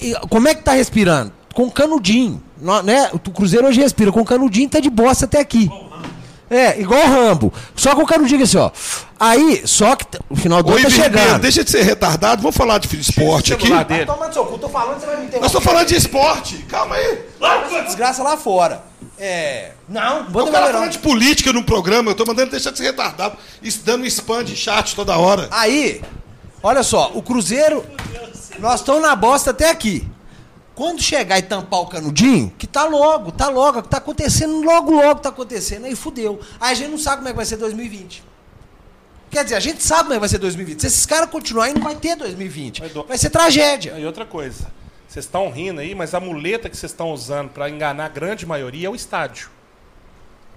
E 0.00 0.14
como 0.28 0.46
é 0.48 0.54
que 0.54 0.62
tá 0.62 0.72
respirando? 0.72 1.32
Com 1.54 1.70
canudinho, 1.70 2.42
né? 2.84 3.10
O 3.12 3.18
Cruzeiro 3.18 3.66
hoje 3.68 3.80
respira 3.80 4.10
com 4.10 4.24
canudinho, 4.24 4.68
tá 4.68 4.80
de 4.80 4.90
bosta 4.90 5.24
até 5.24 5.38
aqui. 5.40 5.70
É, 6.50 6.78
igual 6.80 7.00
o 7.00 7.06
Rambo. 7.08 7.52
Só 7.74 7.94
com 7.96 8.02
o 8.02 8.06
canudinho 8.06 8.42
assim, 8.42 8.58
ó. 8.58 8.70
Aí, 9.18 9.62
só 9.66 9.96
que 9.96 10.04
o 10.28 10.36
final 10.36 10.62
do 10.62 10.72
Ô, 10.72 10.74
ano 10.76 10.82
tá 10.84 10.90
chegando. 10.90 11.40
deixa 11.40 11.64
de 11.64 11.70
ser 11.70 11.82
retardado, 11.82 12.42
vamos 12.42 12.56
falar 12.56 12.78
de 12.78 13.00
esporte 13.00 13.54
aqui. 13.54 13.66
celular 13.66 13.84
dele. 13.84 14.04
Toma 14.06 14.26
no 14.26 14.32
seu 14.32 14.44
cu, 14.44 14.58
tô 14.58 14.68
falando, 14.68 15.00
você 15.00 15.06
vai 15.06 15.16
me 15.16 15.22
interromper. 15.26 15.40
Nós 15.40 15.46
estamos 15.46 15.64
falando 15.64 15.86
de 15.88 15.96
esporte, 15.96 16.56
calma 16.68 16.96
aí. 16.96 17.18
Desgraça 17.86 18.22
lá 18.22 18.36
fora. 18.36 18.82
É. 19.18 19.70
Não, 19.88 20.22
O 20.22 20.30
banda 20.30 20.50
cara 20.50 20.66
não. 20.66 20.72
falando 20.74 20.90
de 20.90 20.98
política 20.98 21.52
no 21.52 21.62
programa, 21.64 22.10
eu 22.10 22.14
tô 22.14 22.24
mandando 22.26 22.50
deixar 22.50 22.70
de 22.72 22.78
ser 22.78 22.84
retardado. 22.84 23.36
Isso 23.62 23.80
dando 23.84 24.04
spam 24.06 24.44
de 24.44 24.54
chat 24.56 24.94
toda 24.94 25.16
hora. 25.16 25.48
Aí, 25.50 26.02
olha 26.62 26.82
só, 26.82 27.10
o 27.14 27.22
Cruzeiro, 27.22 27.84
nós 28.58 28.80
estamos 28.80 29.00
na 29.02 29.14
bosta 29.16 29.50
até 29.50 29.70
aqui. 29.70 30.06
Quando 30.74 31.00
chegar 31.00 31.38
e 31.38 31.42
tampar 31.42 31.80
o 31.80 31.86
canudinho, 31.86 32.52
que 32.58 32.66
tá 32.66 32.84
logo, 32.84 33.30
tá 33.30 33.48
logo, 33.48 33.82
que 33.82 33.88
tá 33.88 33.98
acontecendo, 33.98 34.60
logo, 34.62 34.90
logo 34.90 35.20
tá 35.20 35.28
acontecendo, 35.28 35.84
aí 35.86 35.94
fudeu. 35.94 36.40
Aí 36.60 36.72
a 36.72 36.74
gente 36.74 36.90
não 36.90 36.98
sabe 36.98 37.16
como 37.18 37.28
é 37.28 37.30
que 37.30 37.36
vai 37.36 37.46
ser 37.46 37.56
2020. 37.58 38.24
Quer 39.30 39.44
dizer, 39.44 39.56
a 39.56 39.60
gente 39.60 39.82
sabe 39.82 40.02
como 40.02 40.14
é 40.14 40.16
que 40.16 40.20
vai 40.20 40.28
ser 40.28 40.38
2020. 40.38 40.80
Se 40.80 40.86
esses 40.88 41.06
caras 41.06 41.30
continuarem, 41.30 41.74
não 41.74 41.82
vai 41.82 41.94
ter 41.94 42.16
2020. 42.16 42.82
Vai 43.06 43.16
ser 43.18 43.30
tragédia. 43.30 43.96
E 43.98 44.04
outra 44.04 44.24
coisa, 44.24 44.66
vocês 45.08 45.24
estão 45.24 45.48
rindo 45.50 45.80
aí, 45.80 45.94
mas 45.94 46.12
a 46.12 46.18
muleta 46.20 46.68
que 46.68 46.76
vocês 46.76 46.90
estão 46.90 47.12
usando 47.12 47.50
pra 47.50 47.70
enganar 47.70 48.06
a 48.06 48.08
grande 48.08 48.44
maioria 48.44 48.88
é 48.88 48.90
o 48.90 48.94
estádio. 48.96 49.50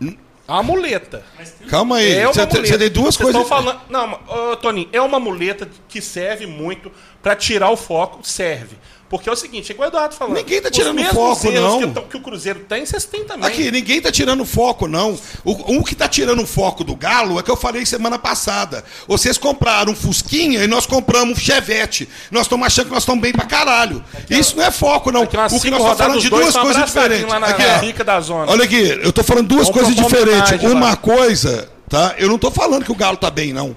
É 0.01 0.51
uma 0.51 0.63
muleta. 0.63 1.23
Calma 1.69 1.97
aí, 1.97 2.13
É 2.13 2.25
uma 2.25 2.33
você 2.33 2.39
muleta. 2.45 2.65
você 2.67 2.77
tem 2.77 2.89
duas 2.89 3.15
Vocês 3.15 3.17
coisas. 3.17 3.41
estão 3.41 3.45
falando. 3.57 3.81
Não, 3.89 4.07
mas, 4.07 4.19
ô, 4.29 4.55
Toninho, 4.55 4.89
é 4.93 5.01
uma 5.01 5.19
muleta 5.19 5.69
que 5.89 6.01
serve 6.01 6.45
muito 6.47 6.91
pra 7.21 7.35
tirar 7.35 7.69
o 7.69 7.75
foco, 7.77 8.25
serve. 8.25 8.77
Porque 9.09 9.29
é 9.29 9.31
o 9.31 9.35
seguinte, 9.35 9.71
é 9.71 9.73
igual 9.73 9.87
o 9.87 9.91
Eduardo 9.91 10.15
falando. 10.15 10.35
Ninguém 10.35 10.61
tá 10.61 10.69
tirando 10.69 11.01
foco, 11.13 11.49
não. 11.49 11.93
Que, 11.93 12.01
que 12.09 12.17
o 12.17 12.21
Cruzeiro 12.21 12.59
tem, 12.67 12.85
vocês 12.85 13.05
têm 13.05 13.23
também. 13.23 13.47
Aqui, 13.47 13.71
ninguém 13.71 14.01
tá 14.01 14.11
tirando 14.11 14.43
foco, 14.45 14.85
não. 14.87 15.17
O, 15.45 15.77
o 15.79 15.83
que 15.83 15.95
tá 15.95 16.09
tirando 16.09 16.45
foco 16.45 16.83
do 16.83 16.93
Galo 16.95 17.39
é 17.39 17.43
que 17.43 17.49
eu 17.49 17.55
falei 17.55 17.85
semana 17.85 18.19
passada. 18.19 18.83
Vocês 19.07 19.37
compraram 19.37 19.93
um 19.93 19.95
Fusquinha 19.95 20.61
e 20.63 20.67
nós 20.67 20.85
compramos 20.85 21.37
um 21.37 21.41
Chevette. 21.41 22.09
Nós 22.29 22.43
estamos 22.43 22.67
achando 22.67 22.87
que 22.87 22.93
nós 22.93 23.03
estamos 23.03 23.21
bem 23.21 23.31
pra 23.31 23.45
caralho. 23.45 24.03
Isso 24.29 24.57
não 24.57 24.63
é 24.65 24.71
foco, 24.71 25.09
não. 25.09 25.23
O 25.23 25.27
que 25.27 25.37
nós 25.37 25.53
estamos 25.53 25.97
falando 25.97 26.19
de 26.19 26.29
duas 26.29 26.55
coisas 26.55 26.85
diferentes. 26.85 27.27
na 27.27 27.47
Aqui, 27.47 27.63
ó. 27.63 27.79
bica 27.79 28.03
da 28.03 28.19
zona. 28.19 28.51
Olha 28.51 28.65
aqui, 28.65 28.99
eu 29.01 29.13
tô 29.13 29.23
falando 29.23 29.47
duas 29.47 29.67
Vamos 29.69 29.81
coisas 29.81 29.97
uma 29.97 30.03
diferentes. 30.09 30.51
homenagem 30.51 30.69
lá. 30.69 30.75
Uma 30.75 30.95
coisa, 30.97 31.69
tá? 31.87 32.15
Eu 32.17 32.27
não 32.27 32.37
tô 32.37 32.51
falando 32.51 32.83
que 32.83 32.91
o 32.91 32.95
Galo 32.95 33.15
tá 33.15 33.31
bem, 33.31 33.53
não. 33.53 33.73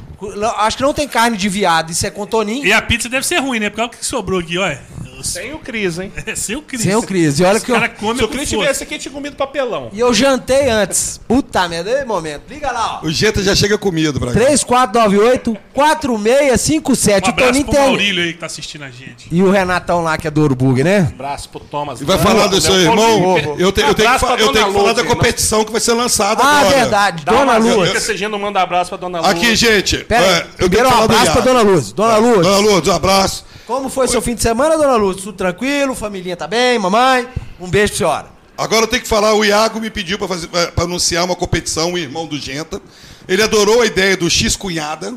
Acho 0.58 0.76
que 0.76 0.82
não 0.82 0.92
tem 0.92 1.08
carne 1.08 1.38
de 1.38 1.48
viado, 1.48 1.90
isso 1.90 2.06
é 2.06 2.10
com 2.10 2.26
toninho. 2.26 2.66
E 2.66 2.72
a 2.74 2.82
pizza 2.82 3.08
deve 3.08 3.26
ser 3.26 3.38
ruim, 3.38 3.58
né? 3.58 3.70
Porque 3.70 3.80
olha 3.80 3.88
o 3.88 3.90
que 3.90 4.04
sobrou 4.04 4.38
aqui, 4.40 4.58
olha. 4.58 4.78
Sem 5.22 5.52
o 5.54 5.58
Cris, 5.58 5.98
hein? 5.98 6.12
Sem 6.34 6.56
o 6.56 6.62
Cris. 6.62 6.82
Sem 6.82 6.94
o 6.96 7.02
Cris. 7.02 7.40
E 7.40 7.44
olha 7.44 7.60
que 7.60 7.70
eu... 7.70 7.74
cara 7.74 7.88
come 7.88 8.18
Se 8.18 8.24
o 8.24 8.28
Cris 8.28 8.48
tivesse 8.48 8.82
aqui, 8.82 8.98
tinha 8.98 9.12
comido 9.12 9.36
papelão. 9.36 9.88
E 9.92 10.00
eu 10.00 10.12
jantei 10.14 10.68
antes. 10.68 11.20
Puta 11.28 11.68
merda, 11.68 11.90
aí, 11.98 12.04
momento. 12.04 12.42
Liga 12.48 12.70
lá, 12.70 13.00
ó. 13.02 13.06
O 13.06 13.10
Jeta 13.10 13.42
já 13.42 13.54
chega 13.54 13.76
comido 13.78 14.18
pra 14.20 14.32
cá. 14.32 14.40
3498-4657. 14.40 17.26
Um 17.26 17.30
o 17.30 17.32
Toninho 17.32 17.40
abraço 17.50 17.64
pro 17.64 17.72
tem. 17.72 17.80
Maurílio 17.86 18.22
aí 18.24 18.32
que 18.32 18.38
tá 18.38 18.46
assistindo 18.46 18.84
a 18.84 18.90
gente. 18.90 19.28
E 19.30 19.42
o 19.42 19.50
Renatão 19.50 20.02
lá, 20.02 20.16
que 20.18 20.26
é 20.26 20.30
do 20.30 20.42
Uruburger, 20.42 20.84
né? 20.84 21.08
Abraço 21.12 21.48
pro 21.48 21.60
Thomas. 21.60 22.00
E 22.00 22.04
vai 22.04 22.18
falar 22.18 22.46
do 22.46 22.60
seu 22.60 22.74
Leopoldo 22.74 23.02
irmão? 23.02 23.56
Eu, 23.58 23.72
te- 23.72 23.80
eu 23.80 23.94
tenho 23.94 24.12
que, 24.12 24.18
fa- 24.18 24.36
eu 24.36 24.52
tenho 24.52 24.66
que 24.66 24.72
falar 24.72 24.92
da 24.92 25.04
competição 25.04 25.64
que 25.64 25.72
vai 25.72 25.80
ser 25.80 25.92
lançada 25.92 26.42
Ah, 26.42 26.60
agora. 26.60 26.76
verdade. 26.76 27.24
Dá 27.24 27.32
Dona 27.32 27.56
Luz. 27.56 27.92
Você 27.92 28.28
não 28.28 28.38
manda 28.38 28.60
abraço 28.60 28.90
pra 28.90 28.98
Dona 28.98 29.20
Luz. 29.20 29.30
Aqui, 29.30 29.54
gente. 29.56 29.98
Pera 30.04 30.24
é, 30.24 30.34
aí. 30.36 30.42
eu 30.58 30.70
Primeiro 30.70 30.88
um 30.88 31.02
abraço 31.04 31.32
pra. 31.32 31.40
Dona 31.40 31.62
Luz. 31.62 31.92
Dona 31.92 32.16
Luz. 32.16 32.46
Dona 32.46 32.58
Luz, 32.58 32.88
um 32.88 32.92
abraço. 32.92 33.49
Como 33.70 33.88
foi 33.88 34.08
seu 34.08 34.20
fim 34.20 34.34
de 34.34 34.42
semana, 34.42 34.76
Dona 34.76 34.96
Luz? 34.96 35.18
Tudo 35.18 35.32
tranquilo? 35.32 35.94
Família 35.94 36.36
tá 36.36 36.48
bem? 36.48 36.76
Mamãe? 36.76 37.28
Um 37.60 37.70
beijo 37.70 37.92
pra 37.92 37.98
senhora. 37.98 38.26
Agora 38.58 38.82
eu 38.82 38.88
tenho 38.88 39.00
que 39.00 39.08
falar, 39.08 39.32
o 39.34 39.44
Iago 39.44 39.78
me 39.78 39.88
pediu 39.88 40.18
para 40.18 40.82
anunciar 40.82 41.24
uma 41.24 41.36
competição, 41.36 41.92
o 41.92 41.96
irmão 41.96 42.26
do 42.26 42.36
Genta. 42.36 42.82
Ele 43.28 43.40
adorou 43.40 43.80
a 43.80 43.86
ideia 43.86 44.16
do 44.16 44.28
X 44.28 44.56
Cunhada, 44.56 45.14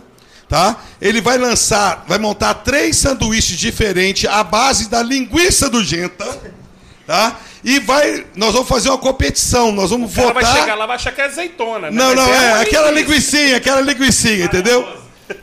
tá? 0.47 0.80
Ele 1.01 1.20
vai 1.20 1.39
lançar, 1.39 2.06
vai 2.08 2.20
montar 2.20 2.54
três 2.54 2.95
sanduíches 2.95 3.58
diferentes 3.58 4.30
à 4.30 4.43
base 4.43 4.88
da 4.88 5.01
linguiça 5.01 5.68
do 5.68 5.84
Genta, 5.84 6.24
tá? 7.08 7.39
E 7.64 7.80
vai, 7.80 8.24
nós 8.36 8.54
vamos 8.54 8.70
fazer 8.70 8.89
uma 8.89 8.99
competição, 8.99 9.72
nós 9.72 9.89
vamos 9.89 10.12
O 10.12 10.16
cara 10.16 10.28
votar. 10.28 10.43
vai 10.43 10.62
chegar 10.62 10.76
lá 10.76 10.86
vai 10.86 10.95
achar 10.97 11.12
que 11.12 11.22
é 11.22 11.26
azeitona, 11.26 11.89
né? 11.89 11.97
Não, 11.97 12.16
Mas 12.16 12.16
não, 12.18 12.32
é, 12.32 12.54
uma 12.54 12.62
aquela 12.62 12.91
linguiça. 12.91 13.10
linguicinha, 13.16 13.58
aquela 13.58 13.82
linguicinha, 13.82 14.45
entendeu? 14.45 14.88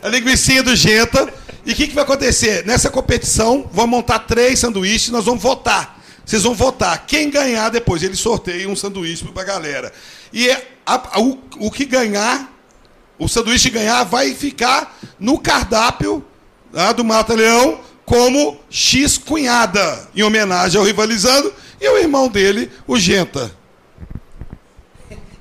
A 0.00 0.06
linguicinha 0.06 0.62
do 0.62 0.76
Genta. 0.76 1.28
E 1.70 1.72
o 1.72 1.76
que, 1.76 1.86
que 1.86 1.94
vai 1.94 2.02
acontecer? 2.02 2.66
Nessa 2.66 2.90
competição, 2.90 3.70
vamos 3.72 3.90
montar 3.92 4.18
três 4.18 4.58
sanduíches 4.58 5.10
nós 5.10 5.24
vamos 5.24 5.40
votar. 5.40 6.00
Vocês 6.26 6.42
vão 6.42 6.52
votar. 6.52 7.06
Quem 7.06 7.30
ganhar 7.30 7.68
depois, 7.68 8.02
eles 8.02 8.18
sorteiam 8.18 8.72
um 8.72 8.74
sanduíche 8.76 9.24
pra 9.26 9.44
galera. 9.44 9.92
E 10.32 10.50
é 10.50 10.68
a- 10.84 11.00
a- 11.12 11.20
o, 11.20 11.38
o 11.60 11.70
que 11.70 11.84
ganhar, 11.84 12.52
o 13.20 13.28
sanduíche 13.28 13.70
ganhar, 13.70 14.02
vai 14.02 14.34
ficar 14.34 14.98
no 15.16 15.38
cardápio 15.38 16.24
do 16.96 17.04
Mata 17.04 17.34
Leão 17.34 17.80
como 18.04 18.58
X 18.68 19.16
cunhada, 19.16 20.08
em 20.12 20.24
homenagem 20.24 20.76
ao 20.76 20.84
rivalizando, 20.84 21.54
e 21.80 21.88
o 21.88 21.98
irmão 21.98 22.28
dele, 22.28 22.68
o 22.84 22.98
Genta. 22.98 23.48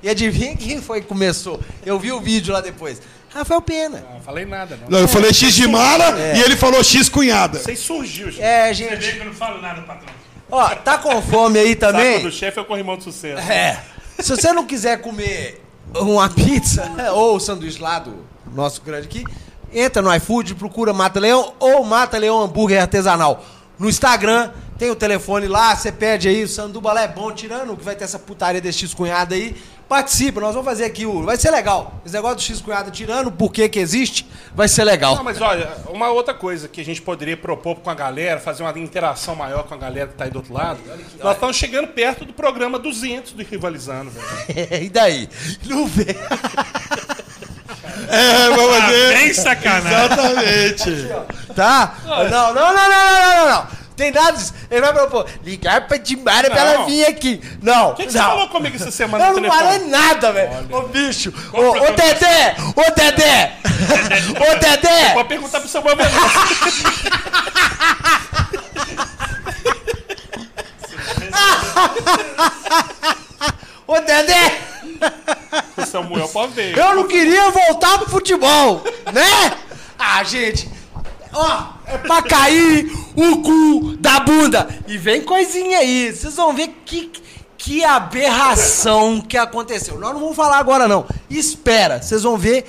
E 0.00 0.08
adivinha 0.08 0.56
quem 0.56 0.80
foi 0.80 1.00
que 1.00 1.08
começou? 1.08 1.60
Eu 1.84 1.98
vi 1.98 2.12
o 2.12 2.20
vídeo 2.20 2.52
lá 2.54 2.60
depois. 2.60 3.02
Rafael 3.32 3.62
Pena. 3.62 4.04
Não 4.12 4.20
falei 4.20 4.44
nada, 4.44 4.76
não. 4.82 4.88
Não, 4.90 4.98
eu 5.00 5.08
falei 5.08 5.32
X 5.32 5.54
de 5.54 5.66
mala 5.68 6.14
e 6.36 6.40
ele 6.42 6.56
falou 6.56 6.82
X 6.82 7.08
cunhada. 7.08 7.58
Vocês 7.58 7.78
surgiu, 7.78 8.30
gente. 8.30 8.42
É, 8.42 8.68
Você 8.68 8.74
gente. 8.74 8.96
vê 8.96 9.12
que 9.12 9.18
eu 9.20 9.26
não 9.26 9.32
falo 9.34 9.60
nada, 9.62 9.82
patrão. 9.82 10.12
Ó, 10.50 10.68
tá 10.76 10.98
com 10.98 11.22
fome 11.22 11.58
aí 11.58 11.68
Saco 11.78 11.92
também? 11.92 12.22
do 12.22 12.32
chefe 12.32 12.58
é 12.58 12.62
o 12.62 12.64
corrimão 12.64 12.96
de 12.96 13.04
sucesso. 13.04 13.40
É. 13.50 13.80
Se 14.18 14.30
você 14.36 14.52
não 14.52 14.66
quiser 14.66 15.00
comer 15.00 15.62
uma 15.94 16.28
pizza 16.28 16.90
ou 17.14 17.36
o 17.36 17.40
sanduíche 17.40 17.80
lá 17.80 18.00
do 18.00 18.24
nosso 18.52 18.82
grande 18.82 19.06
aqui, 19.06 19.24
entra 19.72 20.02
no 20.02 20.12
iFood, 20.16 20.56
procura 20.56 20.92
Mata 20.92 21.20
Leão 21.20 21.54
ou 21.60 21.84
Mata 21.84 22.18
Leão 22.18 22.42
Hambúrguer 22.42 22.80
Artesanal. 22.82 23.44
No 23.78 23.88
Instagram, 23.88 24.50
tem 24.80 24.90
o 24.90 24.96
telefone 24.96 25.46
lá, 25.46 25.76
você 25.76 25.92
pede 25.92 26.26
aí, 26.26 26.42
o 26.42 26.48
sanduba 26.48 26.90
lá 26.94 27.02
é 27.02 27.08
bom, 27.08 27.30
tirando 27.30 27.76
que 27.76 27.84
vai 27.84 27.94
ter 27.94 28.04
essa 28.04 28.18
putaria 28.18 28.62
desse 28.62 28.78
X-Cunhado 28.78 29.34
aí. 29.34 29.54
Participa, 29.86 30.40
nós 30.40 30.54
vamos 30.54 30.66
fazer 30.66 30.84
aqui 30.84 31.04
o. 31.04 31.22
Vai 31.22 31.36
ser 31.36 31.50
legal. 31.50 32.00
Esse 32.06 32.14
negócio 32.14 32.36
do 32.36 32.42
X-Cunhado 32.42 32.90
tirando 32.90 33.26
o 33.26 33.32
porquê 33.32 33.68
que 33.68 33.78
existe, 33.78 34.26
vai 34.54 34.68
ser 34.68 34.84
legal. 34.84 35.16
Não, 35.16 35.22
mas 35.24 35.38
olha, 35.38 35.68
uma 35.90 36.08
outra 36.08 36.32
coisa 36.32 36.66
que 36.66 36.80
a 36.80 36.84
gente 36.84 37.02
poderia 37.02 37.36
propor 37.36 37.76
com 37.80 37.90
a 37.90 37.94
galera, 37.94 38.40
fazer 38.40 38.62
uma 38.62 38.70
interação 38.78 39.34
maior 39.36 39.64
com 39.64 39.74
a 39.74 39.76
galera 39.76 40.06
que 40.08 40.14
tá 40.14 40.24
aí 40.24 40.30
do 40.30 40.36
outro 40.36 40.54
lado. 40.54 40.80
Nós 41.22 41.34
estamos 41.34 41.56
chegando 41.56 41.88
perto 41.88 42.24
do 42.24 42.32
programa 42.32 42.78
200 42.78 43.32
do 43.32 43.42
Rivalizando, 43.42 44.10
velho. 44.10 44.80
e 44.84 44.88
daí? 44.88 45.28
Não 45.66 45.86
vê. 45.86 46.16
É, 48.08 48.48
vamos 48.48 48.76
Ah, 48.76 48.80
fazer. 48.82 49.08
bem 49.14 49.34
sacanagem. 49.34 50.04
Exatamente. 50.06 51.08
Tá? 51.54 51.94
Não, 52.06 52.24
não, 52.30 52.30
não, 52.30 52.54
não, 52.54 52.74
não, 52.74 52.88
não, 52.88 53.36
não, 53.36 53.50
não. 53.50 53.79
Tem 54.00 54.10
nada 54.10 54.32
disso. 54.32 54.54
Ele 54.70 54.80
vai 54.80 54.94
propor, 54.94 55.26
ligar 55.44 55.86
pra 55.86 55.98
Timbara 55.98 56.48
pra 56.48 56.58
ela 56.58 56.86
vir 56.86 57.04
aqui. 57.04 57.38
Não, 57.60 57.90
O 57.90 57.94
que, 57.94 58.06
que 58.06 58.12
você 58.12 58.18
falou 58.18 58.48
comigo 58.48 58.74
essa 58.74 58.90
semana 58.90 59.26
Eu 59.26 59.38
não 59.38 59.50
falei 59.50 59.80
nada, 59.88 60.32
velho. 60.32 60.74
Ô, 60.74 60.82
bicho. 60.84 61.30
Ô, 61.52 61.60
ô, 61.60 61.90
Dedé. 61.92 62.56
Ô, 62.74 62.94
Dedé. 62.94 63.52
Ô, 64.40 64.58
Dedé. 64.58 65.10
Pode 65.12 65.28
perguntar 65.28 65.60
pro 65.60 65.68
Samuel. 65.68 65.96
Ô, 73.86 74.00
Dedé. 74.00 74.60
o 75.76 75.84
Samuel 75.84 76.28
pode 76.28 76.54
ver. 76.54 76.78
Eu 76.78 76.94
não 76.94 77.06
queria 77.06 77.50
voltar 77.50 77.98
pro 77.98 78.08
futebol, 78.08 78.82
né? 79.12 79.58
Ah, 79.98 80.24
gente. 80.24 80.79
Ó, 81.32 81.72
é 81.86 81.98
pra 81.98 82.22
cair 82.22 82.90
o 83.16 83.38
cu 83.38 83.96
da 83.96 84.20
bunda. 84.20 84.68
E 84.86 84.98
vem 84.98 85.22
coisinha 85.22 85.78
aí. 85.78 86.12
Vocês 86.12 86.34
vão 86.34 86.52
ver 86.52 86.68
que, 86.84 87.10
que 87.56 87.84
aberração 87.84 89.20
que 89.20 89.36
aconteceu. 89.36 89.98
Nós 89.98 90.12
não 90.12 90.20
vamos 90.20 90.36
falar 90.36 90.58
agora, 90.58 90.88
não. 90.88 91.06
Espera, 91.28 92.02
vocês 92.02 92.22
vão 92.22 92.36
ver 92.36 92.64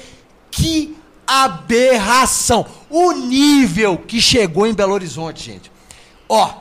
que 0.50 0.96
aberração. 1.26 2.66
O 2.90 3.14
nível 3.14 3.98
que 3.98 4.22
chegou 4.22 4.68
em 4.68 4.74
Belo 4.74 4.94
Horizonte, 4.94 5.44
gente. 5.44 5.72
Ó, 6.28 6.54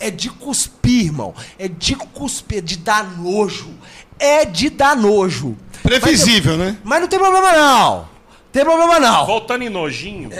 é 0.00 0.10
de 0.10 0.28
cuspir, 0.28 1.06
irmão. 1.06 1.34
É 1.58 1.68
de 1.68 1.94
cuspir, 1.94 2.58
é 2.58 2.60
de 2.60 2.76
dar 2.76 3.04
nojo. 3.18 3.70
É 4.18 4.44
de 4.44 4.70
dar 4.70 4.96
nojo. 4.96 5.56
Previsível, 5.82 6.56
né? 6.56 6.76
Mas 6.82 7.00
não 7.00 7.08
tem 7.08 7.18
problema 7.18 7.52
não. 7.52 8.13
Tem 8.54 8.64
problema 8.64 8.98
não. 9.00 9.26
Voltando 9.26 9.64
em 9.64 9.68
nojinho, 9.68 10.30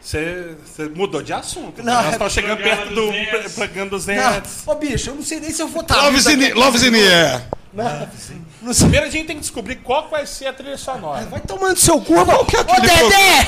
você 0.00 0.56
você 0.64 0.88
mudou 0.88 1.22
de 1.22 1.32
assunto. 1.32 1.82
Não, 1.82 1.92
Nós 1.94 2.06
é 2.06 2.10
estamos 2.12 2.32
chegando 2.32 2.56
programa 2.56 2.76
perto 2.82 2.94
do 2.94 3.06
200. 3.12 3.52
programa 3.52 3.84
Não, 3.84 3.88
200. 3.90 4.50
Ô, 4.66 4.74
bicho, 4.76 5.10
eu 5.10 5.14
não 5.14 5.22
sei 5.22 5.40
nem 5.40 5.50
se 5.50 5.60
eu 5.62 5.68
vou 5.68 5.82
estar. 5.82 6.02
Love 6.04 6.20
Zini- 6.20 6.52
Love 6.54 6.78
Zinier. 6.78 7.42
Não 7.72 8.72
sei. 8.74 8.82
Primeiro 8.82 9.06
a 9.06 9.10
gente 9.10 9.26
tem 9.26 9.36
que 9.36 9.42
descobrir 9.42 9.76
qual 9.76 10.08
vai 10.10 10.26
ser 10.26 10.46
a 10.46 10.52
trilha 10.52 10.76
sonora. 10.76 11.24
Vai 11.26 11.40
tomando 11.40 11.76
seu 11.78 12.00
cu, 12.00 12.14
irmão. 12.18 12.44
que 12.44 12.56
é 12.56 12.60
Ô, 12.66 12.80
Dedé! 12.80 13.46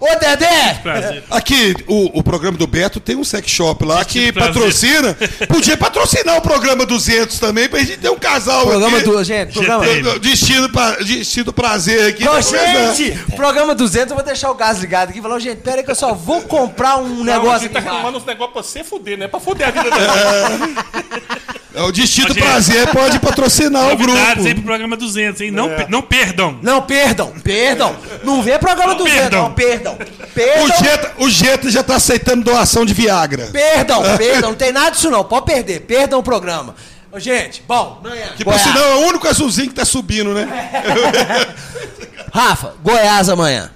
Ô, 0.00 0.18
Dedé! 0.18 1.22
Aqui, 1.30 1.74
o, 1.86 2.18
o 2.18 2.22
programa 2.22 2.58
do 2.58 2.66
Beto 2.66 2.98
tem 2.98 3.14
um 3.16 3.22
sex 3.22 3.48
shop 3.48 3.84
lá 3.84 4.04
que 4.04 4.32
patrocina. 4.32 5.16
Podia 5.46 5.76
patrocinar 5.76 6.36
o 6.36 6.40
programa 6.40 6.84
200 6.84 7.38
também, 7.38 7.68
pra 7.68 7.78
gente 7.80 7.98
ter 7.98 8.10
um 8.10 8.18
casal 8.18 8.66
Programa 8.66 8.96
aqui. 8.98 9.06
do. 9.08 9.22
Gente, 9.24 9.52
programa. 9.52 10.18
Destino, 10.18 10.68
pra, 10.70 10.96
destino 10.96 11.52
prazer 11.52 12.08
aqui. 12.10 12.24
Conversar. 12.24 12.94
gente! 12.94 13.16
Programa 13.36 13.74
200, 13.74 14.10
eu 14.10 14.16
vou 14.16 14.24
deixar 14.24 14.50
o 14.50 14.54
gás 14.54 14.78
ligado 14.78 15.10
aqui 15.10 15.20
e 15.20 15.22
falar, 15.22 15.38
gente, 15.38 15.58
pera 15.60 15.76
aí 15.78 15.84
que 15.84 15.90
eu 15.90 15.94
só 15.94 16.12
vou 16.12 16.42
comprar 16.42 16.96
um 16.96 17.22
Não, 17.22 17.32
a 17.34 17.36
negócio 17.36 17.60
gente 17.62 17.72
tá 17.72 17.78
aqui. 17.78 17.88
embaixo. 17.88 17.96
reclamando 17.96 18.18
uns 18.18 18.24
negócios 18.24 18.52
pra 18.52 18.62
você 18.62 18.82
fuder, 18.84 19.16
né? 19.18 19.28
Pra 19.28 19.38
fuder 19.40 19.68
a 19.68 19.70
vida 19.70 19.90
dele. 19.90 21.08
É, 21.47 21.47
O 21.74 21.92
Destino 21.92 22.28
Gente. 22.28 22.40
Prazer 22.40 22.88
pode 22.88 23.18
patrocinar 23.18 23.92
o 23.92 23.96
grupo. 23.96 24.16
Aí 24.18 24.54
pro 24.54 24.62
programa 24.64 24.96
200, 24.96 25.40
hein? 25.42 25.50
Não, 25.50 25.68
pe- 25.68 25.86
não 25.88 26.00
perdam. 26.02 26.58
Não, 26.62 26.80
perdam, 26.82 27.30
perdam. 27.44 27.94
Não 28.24 28.42
vê 28.42 28.58
programa 28.58 28.92
Não 28.94 28.98
200, 28.98 29.20
perdam. 29.20 29.42
não, 29.44 29.52
perdam. 29.52 29.92
O 29.94 30.26
Perdam, 30.34 30.78
Jeta, 30.78 31.12
o 31.18 31.28
Jeta 31.30 31.70
já 31.70 31.82
tá 31.82 31.96
aceitando 31.96 32.42
doação 32.44 32.86
de 32.86 32.94
Viagra. 32.94 33.48
perdam, 33.52 34.02
perdam. 34.16 34.50
Não 34.50 34.56
tem 34.56 34.72
nada 34.72 34.90
disso 34.92 35.10
não, 35.10 35.22
pode 35.24 35.44
perder. 35.46 35.80
Perdam 35.80 36.18
o 36.18 36.22
programa. 36.22 36.74
Ô, 37.12 37.18
gente, 37.20 37.62
bom, 37.68 38.00
manhã. 38.02 38.28
Que 38.36 38.44
por 38.44 38.52
Goiás. 38.54 38.62
sinal 38.62 38.84
é 38.84 38.94
o 38.96 39.00
único 39.08 39.28
azulzinho 39.28 39.68
que 39.68 39.74
tá 39.74 39.84
subindo, 39.84 40.32
né? 40.34 40.46
Rafa, 42.32 42.74
Goiás 42.82 43.28
amanhã. 43.28 43.70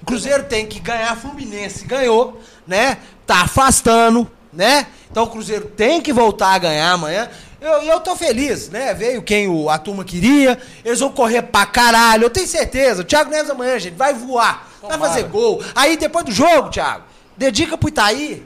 O 0.00 0.04
Cruzeiro 0.06 0.42
tem 0.44 0.66
que 0.66 0.78
ganhar 0.80 1.16
Fluminense. 1.16 1.84
Ganhou, 1.86 2.40
né? 2.66 2.98
Tá 3.26 3.42
afastando, 3.42 4.30
né? 4.52 4.86
Então 5.12 5.24
o 5.24 5.26
Cruzeiro 5.26 5.66
tem 5.66 6.00
que 6.00 6.10
voltar 6.10 6.54
a 6.54 6.58
ganhar 6.58 6.90
amanhã. 6.90 7.28
Eu, 7.60 7.82
eu 7.82 8.00
tô 8.00 8.16
feliz, 8.16 8.70
né? 8.70 8.94
Veio 8.94 9.22
quem 9.22 9.46
o, 9.46 9.68
a 9.68 9.78
turma 9.78 10.04
queria. 10.04 10.58
Eles 10.82 11.00
vão 11.00 11.12
correr 11.12 11.42
pra 11.42 11.66
caralho. 11.66 12.24
Eu 12.24 12.30
tenho 12.30 12.48
certeza. 12.48 13.02
O 13.02 13.04
Thiago 13.04 13.30
Neves 13.30 13.50
amanhã, 13.50 13.78
gente, 13.78 13.94
vai 13.94 14.14
voar. 14.14 14.68
Vai 14.82 14.98
fazer 14.98 15.24
gol. 15.24 15.62
Aí 15.74 15.98
depois 15.98 16.24
do 16.24 16.32
jogo, 16.32 16.70
Thiago, 16.70 17.04
dedica 17.36 17.76
pro 17.76 17.90
Itaí, 17.90 18.42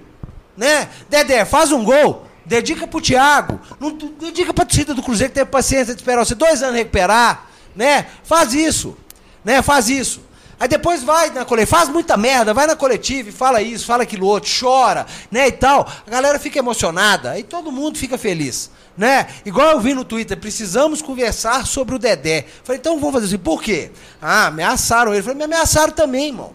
né? 0.56 0.88
Dedé, 1.08 1.44
faz 1.44 1.70
um 1.70 1.84
gol. 1.84 2.26
Dedica 2.44 2.86
pro 2.86 3.00
Thiago. 3.00 3.60
Não, 3.78 3.96
dedica 3.96 4.52
pra 4.52 4.64
torcida 4.64 4.92
do 4.92 5.02
Cruzeiro 5.02 5.32
que 5.32 5.38
teve 5.38 5.50
paciência 5.50 5.94
de 5.94 6.00
esperar 6.00 6.24
você 6.24 6.34
dois 6.34 6.62
anos 6.62 6.76
recuperar, 6.76 7.46
né? 7.76 8.06
Faz 8.24 8.52
isso, 8.52 8.96
né? 9.44 9.62
Faz 9.62 9.88
isso. 9.88 10.20
Aí 10.58 10.68
depois 10.68 11.02
vai 11.02 11.30
na 11.30 11.44
coletiva, 11.44 11.76
faz 11.76 11.88
muita 11.88 12.16
merda, 12.16 12.54
vai 12.54 12.66
na 12.66 12.74
coletiva 12.74 13.28
e 13.28 13.32
fala 13.32 13.60
isso, 13.60 13.84
fala 13.84 14.04
aquilo 14.04 14.26
outro, 14.26 14.50
chora, 14.58 15.06
né, 15.30 15.48
e 15.48 15.52
tal. 15.52 15.86
A 16.06 16.10
galera 16.10 16.38
fica 16.38 16.58
emocionada, 16.58 17.32
aí 17.32 17.42
todo 17.42 17.70
mundo 17.70 17.98
fica 17.98 18.16
feliz, 18.16 18.70
né? 18.96 19.26
Igual 19.44 19.72
eu 19.72 19.80
vi 19.80 19.92
no 19.92 20.04
Twitter, 20.04 20.36
precisamos 20.38 21.02
conversar 21.02 21.66
sobre 21.66 21.94
o 21.94 21.98
Dedé. 21.98 22.46
Falei, 22.64 22.78
então 22.78 22.98
vamos 22.98 23.12
fazer 23.12 23.26
assim, 23.26 23.38
por 23.38 23.62
quê? 23.62 23.90
Ah, 24.20 24.46
ameaçaram 24.46 25.12
ele. 25.12 25.22
Falei, 25.22 25.36
me 25.36 25.44
ameaçaram 25.44 25.92
também, 25.92 26.28
irmão. 26.28 26.52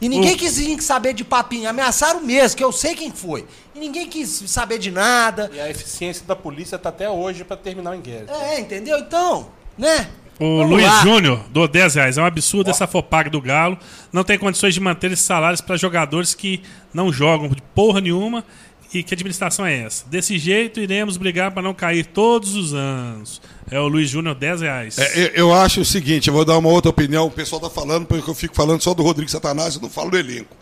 E 0.00 0.08
ninguém 0.08 0.36
quis 0.36 0.58
vir 0.58 0.80
saber 0.82 1.14
de 1.14 1.24
papinho, 1.24 1.68
ameaçaram 1.68 2.20
mesmo, 2.20 2.56
que 2.56 2.62
eu 2.62 2.70
sei 2.70 2.94
quem 2.94 3.10
foi. 3.10 3.46
E 3.74 3.78
ninguém 3.80 4.06
quis 4.06 4.44
saber 4.46 4.78
de 4.78 4.90
nada. 4.90 5.50
E 5.52 5.58
a 5.58 5.70
eficiência 5.70 6.24
da 6.26 6.36
polícia 6.36 6.78
tá 6.78 6.90
até 6.90 7.08
hoje 7.08 7.44
pra 7.44 7.56
terminar 7.56 7.90
o 7.90 7.94
inquérito. 7.94 8.32
É, 8.32 8.60
entendeu? 8.60 8.98
Então, 8.98 9.48
né? 9.76 10.08
O 10.38 10.58
Vamos 10.58 10.72
Luiz 10.72 10.84
lá. 10.84 11.02
Júnior 11.02 11.40
do 11.50 11.66
10 11.66 11.94
reais. 11.94 12.18
É 12.18 12.22
um 12.22 12.26
absurdo 12.26 12.70
essa 12.70 12.86
Fopag 12.86 13.30
do 13.30 13.40
Galo. 13.40 13.78
Não 14.12 14.22
tem 14.22 14.38
condições 14.38 14.74
de 14.74 14.80
manter 14.80 15.10
esses 15.10 15.24
salários 15.24 15.60
para 15.60 15.76
jogadores 15.76 16.34
que 16.34 16.62
não 16.92 17.12
jogam 17.12 17.48
de 17.48 17.62
porra 17.74 18.00
nenhuma. 18.00 18.44
E 18.94 19.02
que 19.02 19.14
administração 19.14 19.66
é 19.66 19.80
essa? 19.80 20.06
Desse 20.08 20.38
jeito, 20.38 20.80
iremos 20.80 21.16
brigar 21.16 21.50
para 21.50 21.62
não 21.62 21.74
cair 21.74 22.06
todos 22.06 22.54
os 22.54 22.72
anos. 22.72 23.42
É 23.70 23.80
o 23.80 23.88
Luiz 23.88 24.08
Júnior, 24.08 24.34
10 24.34 24.60
reais. 24.60 24.98
É, 24.98 25.24
eu, 25.24 25.30
eu 25.34 25.54
acho 25.54 25.80
o 25.80 25.84
seguinte, 25.84 26.28
eu 26.28 26.34
vou 26.34 26.44
dar 26.44 26.56
uma 26.56 26.68
outra 26.68 26.90
opinião. 26.90 27.26
O 27.26 27.30
pessoal 27.30 27.60
tá 27.60 27.68
falando, 27.68 28.06
porque 28.06 28.30
eu 28.30 28.34
fico 28.34 28.54
falando 28.54 28.80
só 28.80 28.94
do 28.94 29.02
Rodrigo 29.02 29.30
Satanás, 29.30 29.74
eu 29.74 29.82
não 29.82 29.90
falo 29.90 30.10
do 30.10 30.18
elenco. 30.18 30.56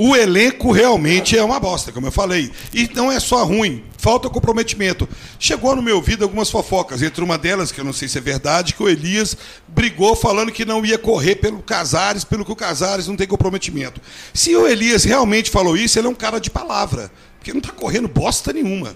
O 0.00 0.14
elenco 0.14 0.70
realmente 0.70 1.36
é 1.36 1.42
uma 1.42 1.58
bosta, 1.58 1.90
como 1.90 2.06
eu 2.06 2.12
falei. 2.12 2.52
E 2.72 2.88
não 2.94 3.10
é 3.10 3.18
só 3.18 3.42
ruim, 3.44 3.82
falta 3.96 4.30
comprometimento. 4.30 5.08
Chegou 5.40 5.74
no 5.74 5.82
meu 5.82 5.96
ouvido 5.96 6.22
algumas 6.22 6.48
fofocas, 6.48 7.02
entre 7.02 7.24
uma 7.24 7.36
delas, 7.36 7.72
que 7.72 7.80
eu 7.80 7.84
não 7.84 7.92
sei 7.92 8.06
se 8.06 8.16
é 8.16 8.20
verdade, 8.20 8.74
que 8.74 8.82
o 8.84 8.88
Elias 8.88 9.36
brigou 9.66 10.14
falando 10.14 10.52
que 10.52 10.64
não 10.64 10.86
ia 10.86 10.96
correr 10.96 11.34
pelo 11.34 11.60
Casares, 11.60 12.22
pelo 12.22 12.44
que 12.44 12.52
o 12.52 12.54
Casares 12.54 13.08
não 13.08 13.16
tem 13.16 13.26
comprometimento. 13.26 14.00
Se 14.32 14.54
o 14.54 14.68
Elias 14.68 15.02
realmente 15.02 15.50
falou 15.50 15.76
isso, 15.76 15.98
ele 15.98 16.06
é 16.06 16.10
um 16.10 16.14
cara 16.14 16.38
de 16.38 16.48
palavra, 16.48 17.10
porque 17.36 17.52
não 17.52 17.58
está 17.58 17.72
correndo 17.72 18.06
bosta 18.06 18.52
nenhuma. 18.52 18.94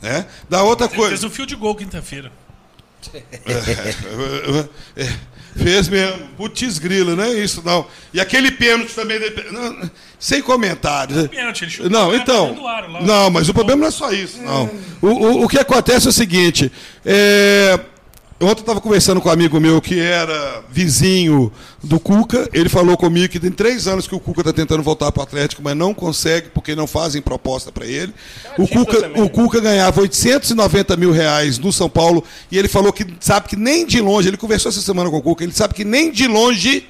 Né? 0.00 0.24
Da 0.48 0.62
outra 0.62 0.86
Ele 0.86 0.94
coisa. 0.94 1.10
fez 1.10 1.24
um 1.24 1.30
fio 1.30 1.46
de 1.46 1.56
gol 1.56 1.74
quinta-feira. 1.74 2.30
É, 4.96 5.02
é, 5.02 5.18
Fez 5.56 5.88
mesmo. 5.88 6.26
Putz 6.36 6.78
grila, 6.78 7.14
não 7.14 7.24
é 7.24 7.32
isso, 7.34 7.62
não. 7.64 7.86
E 8.12 8.20
aquele 8.20 8.50
pênalti 8.50 8.92
também. 8.94 9.18
não, 9.52 9.90
sem 10.18 10.42
comentários. 10.42 11.28
Pênalti, 11.28 11.62
ele 11.64 11.70
chutou 11.70 11.90
Não, 11.90 12.14
então. 12.14 12.60
lá. 12.62 13.00
Não, 13.02 13.30
mas 13.30 13.48
o 13.48 13.54
problema 13.54 13.82
não 13.82 13.88
é 13.88 13.90
só 13.92 14.10
isso, 14.10 14.42
não. 14.42 14.68
O, 15.00 15.08
o, 15.08 15.44
o 15.44 15.48
que 15.48 15.58
acontece 15.58 16.06
é 16.06 16.10
o 16.10 16.12
seguinte. 16.12 16.72
é, 17.04 17.78
Ontem 18.40 18.60
eu 18.60 18.62
estava 18.62 18.80
conversando 18.80 19.20
com 19.20 19.28
um 19.28 19.32
amigo 19.32 19.60
meu 19.60 19.80
que 19.80 20.00
era 20.00 20.64
vizinho 20.68 21.52
do 21.80 22.00
Cuca. 22.00 22.48
Ele 22.52 22.68
falou 22.68 22.96
comigo 22.96 23.28
que 23.28 23.38
tem 23.38 23.52
três 23.52 23.86
anos 23.86 24.08
que 24.08 24.14
o 24.14 24.18
Cuca 24.18 24.40
está 24.40 24.52
tentando 24.52 24.82
voltar 24.82 25.12
para 25.12 25.20
o 25.20 25.22
Atlético, 25.22 25.62
mas 25.62 25.76
não 25.76 25.94
consegue 25.94 26.48
porque 26.50 26.74
não 26.74 26.88
fazem 26.88 27.22
proposta 27.22 27.70
para 27.70 27.86
ele. 27.86 28.12
O 28.58 28.62
artista 28.62 28.78
Cuca, 28.84 29.00
também, 29.02 29.22
o 29.22 29.24
né? 29.24 29.30
Cuca 29.30 29.60
ganhava 29.60 30.00
890 30.00 30.96
mil 30.96 31.12
reais 31.12 31.60
no 31.60 31.72
São 31.72 31.88
Paulo 31.88 32.24
e 32.50 32.58
ele 32.58 32.66
falou 32.66 32.92
que 32.92 33.06
sabe 33.20 33.48
que 33.48 33.54
nem 33.54 33.86
de 33.86 34.00
longe, 34.00 34.28
ele 34.28 34.36
conversou 34.36 34.68
essa 34.68 34.80
semana 34.80 35.08
com 35.10 35.18
o 35.18 35.22
Cuca, 35.22 35.44
ele 35.44 35.52
sabe 35.52 35.72
que 35.72 35.84
nem 35.84 36.10
de 36.10 36.26
longe 36.26 36.88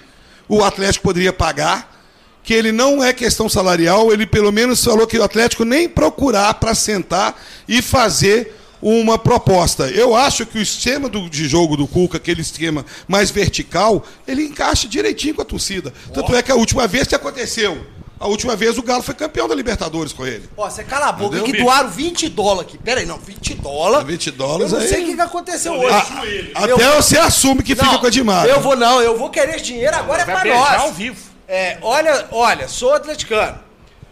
o 0.49 0.64
Atlético 0.64 1.05
poderia 1.05 1.32
pagar, 1.32 2.03
que 2.42 2.55
ele 2.55 2.72
não 2.72 3.05
é 3.05 3.12
questão 3.12 3.51
salarial, 3.51 4.11
ele 4.11 4.26
pelo 4.26 4.51
menos 4.51 4.82
falou 4.82 5.07
que 5.07 5.18
o 5.18 5.22
Atlético 5.22 5.64
nem 5.64 5.90
procurar 5.90 6.55
para 6.55 6.74
sentar 6.74 7.38
e 7.68 7.82
fazer 7.82 8.63
uma 8.87 9.16
proposta. 9.18 9.89
Eu 9.89 10.14
acho 10.14 10.45
que 10.45 10.59
o 10.59 10.62
esquema 10.62 11.09
do, 11.09 11.30
de 11.30 11.49
jogo 11.49 11.74
do 11.74 11.87
Cuca, 11.87 12.18
aquele 12.18 12.43
esquema 12.43 12.85
mais 13.09 13.30
vertical, 13.30 14.05
ele 14.28 14.43
encaixa 14.45 14.87
direitinho 14.87 15.35
com 15.35 15.41
a 15.43 15.45
torcida. 15.45 15.91
Tanto 16.12 16.37
é 16.37 16.43
que 16.43 16.53
a 16.53 16.55
última 16.55 16.87
vez 16.87 17.09
que 17.09 17.14
aconteceu, 17.14 17.87
a 18.20 18.28
última 18.28 18.55
vez 18.55 18.76
o 18.76 18.82
Galo 18.82 19.03
foi 19.03 19.14
campeão 19.14 19.49
da 19.49 19.55
Libertadores 19.55 20.12
com 20.12 20.26
ele. 20.26 20.49
Ó, 20.55 20.68
você 20.68 20.85
cala 20.85 21.07
a 21.07 21.12
boca 21.12 21.37
Entendeu? 21.39 21.55
que 21.55 21.62
doaram 21.62 21.89
20 21.89 22.28
dólares 22.28 22.68
aqui. 22.70 22.78
Pera 22.78 23.01
aí, 23.01 23.07
não, 23.07 23.18
20 23.18 23.55
dólares. 23.55 24.07
20 24.07 24.30
dólares 24.32 24.72
Eu 24.72 24.78
não 24.78 24.85
aí. 24.85 24.91
sei 24.93 25.03
o 25.03 25.07
que, 25.07 25.14
que 25.14 25.20
aconteceu 25.22 25.74
Eu 25.74 25.80
hoje. 25.80 26.07
joelho. 26.14 26.51
Até 26.55 26.97
você 26.97 27.18
assume 27.18 27.62
que 27.62 27.74
fica 27.74 27.87
Não, 27.87 27.99
com 27.99 28.07
a 28.07 28.11
Dimara. 28.11 28.49
Eu 28.51 28.61
vou 28.61 28.76
não, 28.76 29.01
eu 29.01 29.16
vou 29.18 29.30
querer 29.30 29.57
esse 29.57 29.64
dinheiro 29.64 29.97
agora 29.97 30.22
é 30.22 30.24
Vai 30.26 30.35
pra 30.35 30.43
beijar 30.45 30.72
nós. 30.72 30.82
ao 30.82 30.93
vivo. 30.93 31.16
É, 31.49 31.78
olha, 31.80 32.26
olha, 32.32 32.68
sou 32.68 32.93
atleticano. 32.93 33.59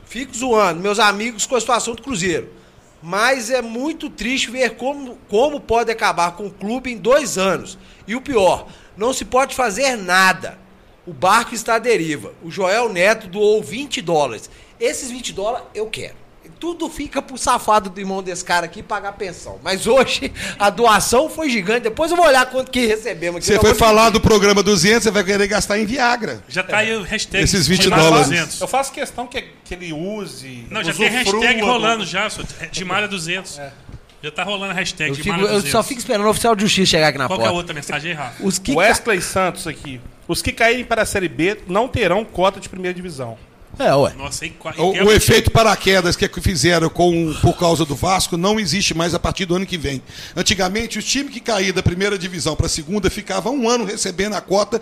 Fico 0.06 0.34
zoando 0.36 0.80
meus 0.80 0.98
amigos 0.98 1.46
com 1.46 1.56
a 1.56 1.60
situação 1.60 1.94
do 1.94 2.02
Cruzeiro. 2.02 2.48
Mas 3.02 3.50
é 3.50 3.60
muito 3.60 4.08
triste 4.08 4.50
ver 4.50 4.76
como, 4.76 5.18
como 5.28 5.60
pode 5.60 5.90
acabar 5.90 6.36
com 6.36 6.46
o 6.46 6.52
clube 6.52 6.92
em 6.92 6.96
dois 6.96 7.36
anos. 7.36 7.76
E 8.06 8.14
o 8.14 8.20
pior, 8.20 8.68
não 8.96 9.12
se 9.12 9.24
pode 9.24 9.54
fazer 9.54 9.96
nada. 9.96 10.58
O 11.04 11.12
barco 11.12 11.54
está 11.54 11.74
à 11.74 11.78
deriva. 11.80 12.32
O 12.42 12.50
Joel 12.50 12.92
Neto 12.92 13.26
doou 13.26 13.60
20 13.60 14.00
dólares. 14.00 14.48
Esses 14.78 15.10
20 15.10 15.32
dólares 15.32 15.66
eu 15.74 15.88
quero. 15.90 16.21
Tudo 16.60 16.88
fica 16.88 17.20
pro 17.20 17.36
safado 17.36 17.90
do 17.90 17.98
irmão 18.00 18.22
desse 18.22 18.44
cara 18.44 18.66
aqui 18.66 18.82
pagar 18.82 19.12
pensão. 19.12 19.58
Mas 19.64 19.86
hoje 19.86 20.32
a 20.58 20.70
doação 20.70 21.28
foi 21.28 21.50
gigante. 21.50 21.80
Depois 21.80 22.10
eu 22.10 22.16
vou 22.16 22.26
olhar 22.26 22.46
quanto 22.46 22.70
que 22.70 22.86
recebemos 22.86 23.38
aqui. 23.38 23.46
Você 23.46 23.58
foi 23.58 23.74
falar 23.74 24.10
do 24.10 24.20
programa 24.20 24.62
200, 24.62 25.02
você 25.02 25.10
vai 25.10 25.24
querer 25.24 25.46
gastar 25.48 25.78
em 25.78 25.84
Viagra. 25.86 26.42
Já 26.48 26.62
tá 26.62 26.78
aí 26.78 26.94
o 26.96 27.02
hashtag. 27.02 27.42
Esses 27.42 27.66
20 27.66 27.80
Dimara 27.82 28.02
dólares. 28.02 28.28
200. 28.28 28.60
Eu 28.60 28.68
faço 28.68 28.92
questão 28.92 29.26
que, 29.26 29.42
que 29.64 29.74
ele 29.74 29.92
use. 29.92 30.66
Não, 30.70 30.84
já 30.84 30.92
tem 30.92 31.08
hashtag 31.08 31.60
do- 31.60 31.66
rolando 31.66 32.04
já, 32.04 32.30
só. 32.30 32.42
Dimara 32.70 33.08
200. 33.08 33.60
Já 34.22 34.30
tá 34.30 34.44
rolando 34.44 34.70
a 34.70 34.74
hashtag 34.74 35.10
Eu, 35.10 35.16
fico- 35.16 35.30
eu 35.40 35.48
200. 35.48 35.70
só 35.70 35.82
fico 35.82 35.98
esperando 35.98 36.26
o 36.26 36.30
oficial 36.30 36.54
de 36.54 36.62
justiça 36.62 36.90
chegar 36.92 37.08
aqui 37.08 37.18
na 37.18 37.26
Qual 37.26 37.38
que 37.38 37.44
é 37.44 37.48
a 37.48 37.50
porta. 37.50 37.58
outra 37.58 37.74
mensagem 37.74 38.12
aí, 38.12 38.16
Rafa? 38.16 38.42
Os 38.44 38.58
que 38.58 38.72
Wesley 38.72 39.20
Santos 39.20 39.66
aqui. 39.66 40.00
Os 40.28 40.40
que 40.40 40.52
caírem 40.52 40.84
para 40.84 41.02
a 41.02 41.06
Série 41.06 41.28
B 41.28 41.58
não 41.66 41.88
terão 41.88 42.24
cota 42.24 42.60
de 42.60 42.68
primeira 42.68 42.94
divisão. 42.94 43.36
É, 43.78 43.94
ué. 43.94 44.12
Nossa, 44.16 44.46
qua- 44.50 44.74
O, 44.76 44.90
o 45.06 45.12
efeito 45.12 45.50
paraquedas 45.50 46.14
que 46.14 46.28
fizeram 46.40 46.88
com, 46.90 47.34
por 47.40 47.56
causa 47.56 47.84
do 47.84 47.94
Vasco 47.94 48.36
não 48.36 48.60
existe 48.60 48.94
mais 48.94 49.14
a 49.14 49.18
partir 49.18 49.46
do 49.46 49.54
ano 49.56 49.64
que 49.66 49.78
vem. 49.78 50.02
Antigamente, 50.36 50.98
os 50.98 51.04
times 51.04 51.32
que 51.32 51.40
caíam 51.40 51.72
da 51.74 51.82
primeira 51.82 52.18
divisão 52.18 52.54
para 52.54 52.66
a 52.66 52.68
segunda 52.68 53.08
ficavam 53.10 53.56
um 53.56 53.68
ano 53.68 53.84
recebendo 53.84 54.34
a 54.34 54.40
cota 54.40 54.80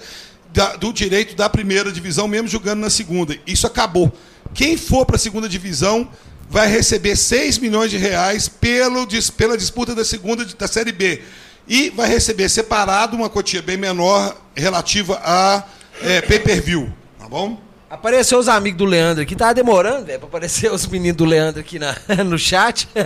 da- 0.52 0.74
do 0.76 0.92
direito 0.92 1.36
da 1.36 1.48
primeira 1.48 1.92
divisão, 1.92 2.26
mesmo 2.26 2.48
jogando 2.48 2.80
na 2.80 2.90
segunda. 2.90 3.36
Isso 3.46 3.66
acabou. 3.66 4.12
Quem 4.52 4.76
for 4.76 5.06
para 5.06 5.14
a 5.16 5.18
segunda 5.18 5.48
divisão 5.48 6.08
vai 6.48 6.68
receber 6.68 7.14
6 7.14 7.58
milhões 7.58 7.92
de 7.92 7.96
reais 7.96 8.48
pelo, 8.48 9.06
pela 9.36 9.56
disputa 9.56 9.94
da 9.94 10.04
segunda 10.04 10.44
da 10.44 10.66
Série 10.66 10.90
B. 10.90 11.22
E 11.68 11.90
vai 11.90 12.08
receber 12.08 12.48
separado 12.48 13.16
uma 13.16 13.30
quantia 13.30 13.62
bem 13.62 13.76
menor 13.76 14.36
relativa 14.56 15.20
a 15.24 15.62
é, 16.02 16.20
pay-per-view. 16.20 16.92
Tá 17.20 17.28
bom? 17.28 17.60
Apareceu 17.90 18.38
os 18.38 18.48
amigos 18.48 18.78
do 18.78 18.84
Leandro 18.84 19.22
aqui. 19.22 19.34
Tava 19.34 19.52
demorando, 19.52 20.06
velho, 20.06 20.20
pra 20.20 20.28
aparecer 20.28 20.70
os 20.72 20.86
meninos 20.86 21.16
do 21.16 21.24
Leandro 21.24 21.60
aqui 21.60 21.76
na, 21.78 21.96
no 22.24 22.38
chat. 22.38 22.88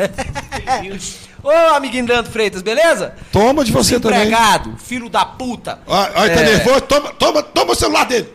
Ô, 1.43 1.51
amiguinho 1.75 2.07
Leandro 2.07 2.31
Freitas, 2.31 2.63
beleza? 2.63 3.15
Toma 3.33 3.65
de 3.65 3.73
você 3.73 3.99
também. 3.99 4.19
Empregado, 4.27 4.77
filho 4.79 5.09
da 5.09 5.25
puta. 5.25 5.79
Ai, 5.89 6.13
ai, 6.15 6.35
tá 6.35 6.41
É, 6.41 6.45
nervoso? 6.45 6.81
Toma, 6.83 7.13
toma, 7.15 7.43
toma 7.43 7.73
o 7.73 7.75
celular 7.75 8.05
dele. 8.05 8.29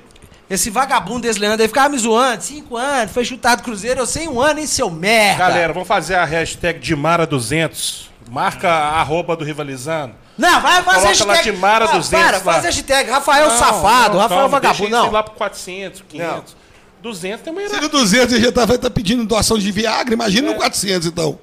Esse 0.49 0.71
vagabundo 0.71 1.21
desse 1.21 1.39
Leandro 1.39 1.61
aí 1.61 1.67
ficava 1.67 1.89
me 1.89 1.97
zoando. 1.99 2.43
Cinco 2.43 2.75
anos, 2.77 3.11
foi 3.11 3.23
chutado 3.23 3.61
Cruzeiro, 3.61 3.99
eu 3.99 4.07
sei 4.07 4.27
um 4.27 4.41
ano, 4.41 4.59
hein, 4.59 4.65
seu 4.67 4.89
merda. 4.89 5.37
Galera, 5.39 5.71
vamos 5.73 5.87
fazer 5.87 6.15
a 6.15 6.25
hashtag 6.25 6.79
Dimara200. 6.79 8.07
Marca 8.29 8.69
a 8.69 8.99
arroba 8.99 9.35
do 9.35 9.43
Rivalizando. 9.43 10.13
Não, 10.39 10.61
vai 10.61 10.81
fazer 10.83 11.01
Coloca 11.07 11.25
lá 11.25 11.33
hashtag. 11.33 11.51
Dimara 11.55 11.85
Ah, 11.85 11.97
200 11.97 12.09
Para, 12.09 12.37
lá. 12.37 12.43
faz 12.43 12.63
hashtag. 12.63 13.09
Rafael 13.11 13.49
Não, 13.49 13.57
Safado, 13.57 14.13
não, 14.15 14.21
Rafael 14.21 14.39
calma, 14.41 14.47
Vagabundo. 14.59 14.89
Não. 14.89 15.11
lá 15.11 15.21
pro 15.23 15.33
400, 15.35 16.01
500. 16.07 16.55
200 17.01 17.41
tem 17.43 17.53
uma 17.53 17.69
Se 17.69 17.79
no 17.79 17.89
200 17.89 18.33
ele 18.35 18.43
já 18.45 18.51
tá, 18.51 18.65
vai 18.65 18.75
estar 18.77 18.89
pedindo 18.89 19.23
doação 19.25 19.57
de 19.57 19.71
Viagra, 19.71 20.13
imagina 20.13 20.49
no 20.51 20.55
400 20.55 21.07
então. 21.07 21.37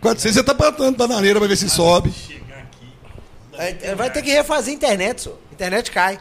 400 0.00 0.34
você 0.36 0.42
tá 0.42 0.54
plantando 0.54 0.96
bananeira 0.96 1.38
pra 1.38 1.48
ver 1.48 1.56
se 1.56 1.68
sobe. 1.68 2.12
É, 3.54 3.94
Vai 3.94 4.10
ter 4.10 4.22
que 4.22 4.30
refazer 4.30 4.72
a 4.72 4.76
internet, 4.76 5.22
senhor. 5.22 5.38
Internet 5.52 5.90
cai. 5.90 6.18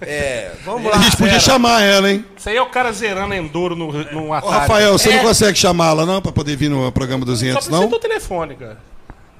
É, 0.00 0.50
vamos 0.64 0.90
lá. 0.90 0.98
A 0.98 1.00
gente 1.02 1.16
podia 1.16 1.32
Zera. 1.38 1.40
chamar 1.40 1.82
ela, 1.82 2.10
hein? 2.10 2.24
Isso 2.36 2.48
aí 2.48 2.56
é 2.56 2.62
o 2.62 2.66
cara 2.68 2.92
zerando 2.92 3.32
Enduro 3.32 3.74
no, 3.74 3.90
no 3.92 4.28
Ô, 4.28 4.34
Atari. 4.34 4.52
Rafael, 4.52 4.92
você 4.92 5.10
É. 5.10 5.16
não 5.16 5.22
consegue 5.24 5.58
chamá-la 5.58 6.04
não 6.04 6.20
pra 6.20 6.30
poder 6.30 6.56
vir 6.56 6.68
no 6.68 6.90
programa 6.92 7.22
Só 7.24 7.26
200, 7.32 7.54
precisa 7.56 7.76
não? 7.80 7.88
do 7.88 7.98
telefone, 7.98 8.54
cara. 8.56 8.78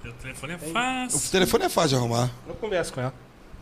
Meu 0.05 0.13
telefone 0.13 0.53
é 0.53 0.57
O 0.57 0.73
fácil. 0.73 1.31
telefone 1.31 1.65
é 1.65 1.69
fácil 1.69 1.89
de 1.91 1.95
arrumar. 1.97 2.31
Eu 2.47 2.55
converso 2.55 2.93
com 2.93 3.01
ela. 3.01 3.15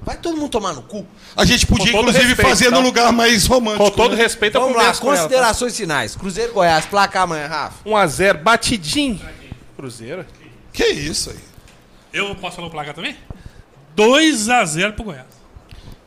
Vai 0.03 0.17
todo 0.17 0.37
mundo 0.37 0.49
tomar 0.51 0.73
no 0.73 0.83
cu. 0.83 1.07
A 1.37 1.45
gente 1.45 1.65
podia, 1.65 1.93
inclusive, 1.97 2.25
respeito, 2.25 2.49
fazer 2.49 2.65
tá? 2.71 2.71
num 2.73 2.81
lugar 2.81 3.13
mais 3.13 3.47
romântico. 3.47 3.85
Com 3.85 3.91
todo 3.97 4.17
né? 4.17 4.23
respeito, 4.23 4.59
Vamos 4.59 4.77
lá, 4.77 4.93
tá? 4.93 4.99
considerações 4.99 5.77
finais. 5.77 6.17
Cruzeiro 6.17 6.53
Goiás, 6.53 6.85
placar 6.87 7.23
amanhã, 7.23 7.47
Rafa. 7.47 7.89
1x0, 7.89 8.43
batidinho. 8.43 9.21
Cruzeiro. 9.77 10.27
Que 10.73 10.87
isso 10.87 11.31
aí. 11.31 11.39
Eu 12.13 12.35
posso 12.35 12.57
falar 12.57 12.67
o 12.67 12.71
placar 12.71 12.95
também? 12.95 13.17
2x0 13.97 14.93
pro 14.95 15.05
Goiás. 15.05 15.27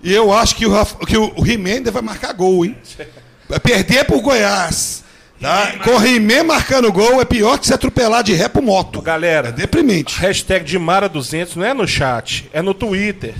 E 0.04 0.14
eu 0.14 0.34
acho 0.34 0.56
que 0.58 0.66
o, 0.66 0.72
Rafa- 0.72 0.98
que 1.06 1.18
o, 1.18 1.34
o 1.40 1.48
He-Man 1.48 1.90
vai 1.92 2.02
marcar 2.02 2.34
gol, 2.34 2.66
hein? 2.66 2.78
Vai 3.48 3.60
perder 3.60 4.06
pro 4.06 4.20
Goiás. 4.22 5.04
Tá? 5.46 6.06
He-Man 6.06 6.44
marcando 6.44 6.92
gol 6.92 7.22
é 7.22 7.26
pior 7.26 7.58
que 7.60 7.68
se 7.68 7.74
atropelar 7.74 8.24
de 8.24 8.34
ré 8.34 8.48
pro 8.50 8.62
moto. 8.62 9.02
Galera, 9.02 9.50
É 9.50 9.52
deprimente. 9.52 10.18
hashtag 10.20 10.66
Dimara200 10.66 11.56
não 11.56 11.66
é 11.66 11.74
no 11.74 11.88
chat, 11.88 12.50
é 12.52 12.62
no 12.62 12.74
Twitter. 12.74 13.36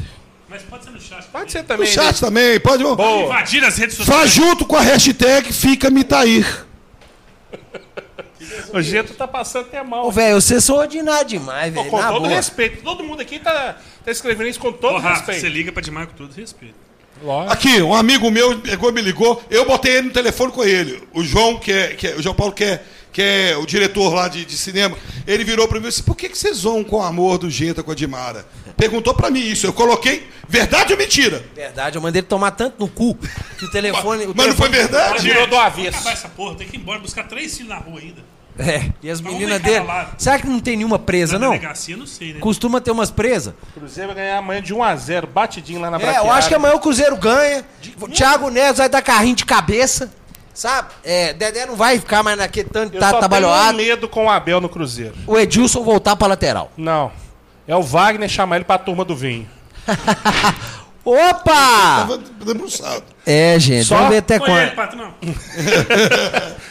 Mas 0.48 0.62
pode 0.64 0.84
ser 0.86 0.92
no 0.92 1.02
chat. 1.02 1.26
Pode 1.32 1.52
ser 1.52 1.60
No 1.60 1.64
também. 1.66 1.88
chat 1.88 2.20
também, 2.20 2.60
pode. 2.60 2.84
Boa. 2.84 3.24
Invadir 3.26 3.64
as 3.64 3.78
redes 3.78 3.96
sociais. 3.98 4.20
Faz 4.20 4.32
junto 4.32 4.66
com 4.66 4.76
a 4.76 4.82
hashtag 4.82 5.52
Fica 5.52 5.90
Mitair. 5.90 6.66
O 8.74 8.82
Geto 8.82 9.14
tá 9.14 9.28
passando 9.28 9.66
até 9.68 9.82
mal. 9.84 10.08
Ô, 10.08 10.12
velho, 10.12 10.40
vocês 10.40 10.64
são 10.64 10.78
ordinários 10.78 11.28
demais, 11.32 11.74
velho. 11.74 11.90
com 11.90 11.98
Na 12.00 12.10
todo 12.10 12.22
boa. 12.24 12.36
respeito. 12.36 12.84
Todo 12.84 13.04
mundo 13.04 13.22
aqui 13.22 13.40
tá, 13.40 13.78
tá 14.04 14.12
escrevendo 14.12 14.48
isso 14.48 14.60
com 14.60 14.72
todo 14.72 14.96
Ô, 14.96 14.98
Rafa, 15.00 15.16
respeito. 15.18 15.42
você 15.42 15.50
liga 15.50 15.72
pra 15.72 15.82
Dimar 15.82 16.08
com 16.08 16.14
todo 16.14 16.32
respeito. 16.34 16.76
Lógico. 17.24 17.54
Aqui, 17.54 17.82
um 17.82 17.94
amigo 17.94 18.30
meu 18.30 18.60
pegou, 18.60 18.92
me 18.92 19.02
ligou, 19.02 19.42
eu 19.50 19.66
botei 19.66 19.94
ele 19.98 20.08
no 20.08 20.14
telefone 20.14 20.52
com 20.52 20.64
ele. 20.64 21.02
O 21.14 21.24
João, 21.24 21.58
que 21.58 21.72
é, 21.72 21.88
que 21.96 22.08
é- 22.08 22.16
o 22.16 22.22
João 22.22 22.36
Paulo, 22.36 22.54
que 22.54 22.64
é, 22.64 22.84
que 23.12 23.22
é 23.22 23.56
o 23.58 23.66
diretor 23.66 24.14
lá 24.14 24.28
de, 24.28 24.44
de 24.44 24.58
cinema, 24.58 24.98
ele 25.26 25.44
virou 25.46 25.68
pra 25.68 25.80
mim 25.80 25.86
e 25.86 25.90
disse: 25.90 26.04
por 26.04 26.16
que, 26.16 26.28
que 26.30 26.38
vocês 26.38 26.58
zoam 26.58 26.84
com 26.84 26.98
o 26.98 27.02
amor 27.02 27.38
do 27.38 27.50
Genta 27.50 27.82
com 27.82 27.92
a 27.92 27.96
Dimara? 27.96 28.46
Perguntou 28.76 29.14
pra 29.14 29.30
mim 29.30 29.40
isso. 29.40 29.66
Eu 29.66 29.72
coloquei, 29.72 30.28
verdade 30.50 30.92
ou 30.92 31.00
mentira? 31.00 31.42
Verdade, 31.56 31.96
eu 31.98 32.02
mandei 32.02 32.20
ele 32.20 32.28
tomar 32.28 32.52
tanto 32.52 32.76
no 32.78 32.90
cu 32.90 33.16
que 33.58 33.64
o 33.66 33.72
telefone. 33.72 34.26
o 34.26 34.34
Mas 34.36 34.48
não 34.48 34.56
foi 34.56 34.70
telefone- 34.70 34.90
verdade? 34.98 35.24
virou 35.24 35.48
do 35.48 35.56
avesso. 35.56 35.98
Acabar 36.00 36.12
essa 36.12 36.28
porra, 36.28 36.56
tem 36.56 36.68
que 36.68 36.76
ir 36.76 36.80
embora 36.82 37.00
buscar 37.00 37.24
três 37.24 37.56
filhos 37.56 37.70
na 37.70 37.78
rua 37.78 38.02
ainda. 38.02 38.22
É, 38.58 38.90
e 39.04 39.10
as 39.10 39.20
meninas 39.20 39.62
dele. 39.62 39.86
Será 40.18 40.40
que 40.40 40.48
não 40.48 40.60
tem 40.62 40.78
nenhuma 40.78 40.98
presa, 40.98 41.38
Na 41.38 41.46
não? 41.48 41.54
delegacia, 41.54 41.98
não 41.98 42.08
sei, 42.08 42.34
né? 42.36 42.40
Costuma 42.40 42.80
ter 42.80 42.92
umas 42.92 43.12
presas. 43.12 43.54
O 43.76 43.80
Cruzeiro 43.80 44.14
vai 44.14 44.24
ganhar 44.24 44.38
amanhã 44.38 44.62
de 44.62 44.74
1x0, 44.74 45.26
batidinho 45.28 45.82
lá 45.82 45.92
na 45.92 45.98
É, 46.00 46.20
eu 46.20 46.32
acho 46.32 46.48
que 46.48 46.56
amanhã 46.56 46.74
o 46.76 46.80
Cruzeiro 46.80 47.18
ganha. 47.18 47.66
O 48.00 48.08
Thiago 48.08 48.50
Neves 48.50 48.78
vai 48.78 48.88
dar 48.88 49.02
carrinho 49.02 49.36
de 49.36 49.46
cabeça. 49.46 50.10
sabe? 50.54 50.88
É, 51.04 51.34
Dedé 51.34 51.66
não 51.66 51.76
vai 51.76 52.00
ficar 52.00 52.24
mais 52.24 52.38
naquele 52.38 52.70
tanto 52.70 52.94
Eu 52.96 53.00
tá 53.02 53.10
só 53.10 53.20
tenho 53.20 53.30
trabalhado. 53.30 53.78
medo 53.78 54.08
com 54.08 54.26
o 54.28 54.30
Abel 54.30 54.62
no 54.62 54.70
Cruzeiro. 54.70 55.16
O 55.28 55.38
Edilson 55.38 55.84
voltar 55.84 56.16
pra 56.16 56.28
lateral. 56.28 56.72
Não. 56.78 57.12
É 57.68 57.76
o 57.76 57.82
Wagner 57.82 58.30
chamar 58.30 58.56
ele 58.58 58.66
pra 58.66 58.78
turma 58.78 59.04
do 59.04 59.16
vinho. 59.16 59.50
Opa! 61.06 61.44
Tava 61.46 62.18
debruçado. 62.44 63.04
É, 63.26 63.60
gente, 63.60 63.86
Só 63.86 63.96
vamos 63.96 64.10
ver 64.12 64.18
até 64.18 64.40
quando. 64.40 64.72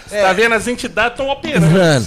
Você 0.06 0.20
tá 0.20 0.32
vendo? 0.32 0.54
As 0.54 0.66
entidades 0.66 1.12
estão 1.12 1.28
operando. 1.28 1.66
Mano, 1.66 2.06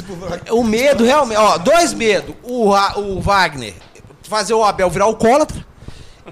o 0.51 0.63
medo 0.63 1.03
realmente. 1.05 1.37
Ó, 1.37 1.57
dois 1.57 1.93
medos. 1.93 2.35
O, 2.43 2.73
o 2.99 3.21
Wagner 3.21 3.73
fazer 4.27 4.53
o 4.53 4.63
Abel 4.63 4.89
virar 4.89 5.05
alcoólatra 5.05 5.65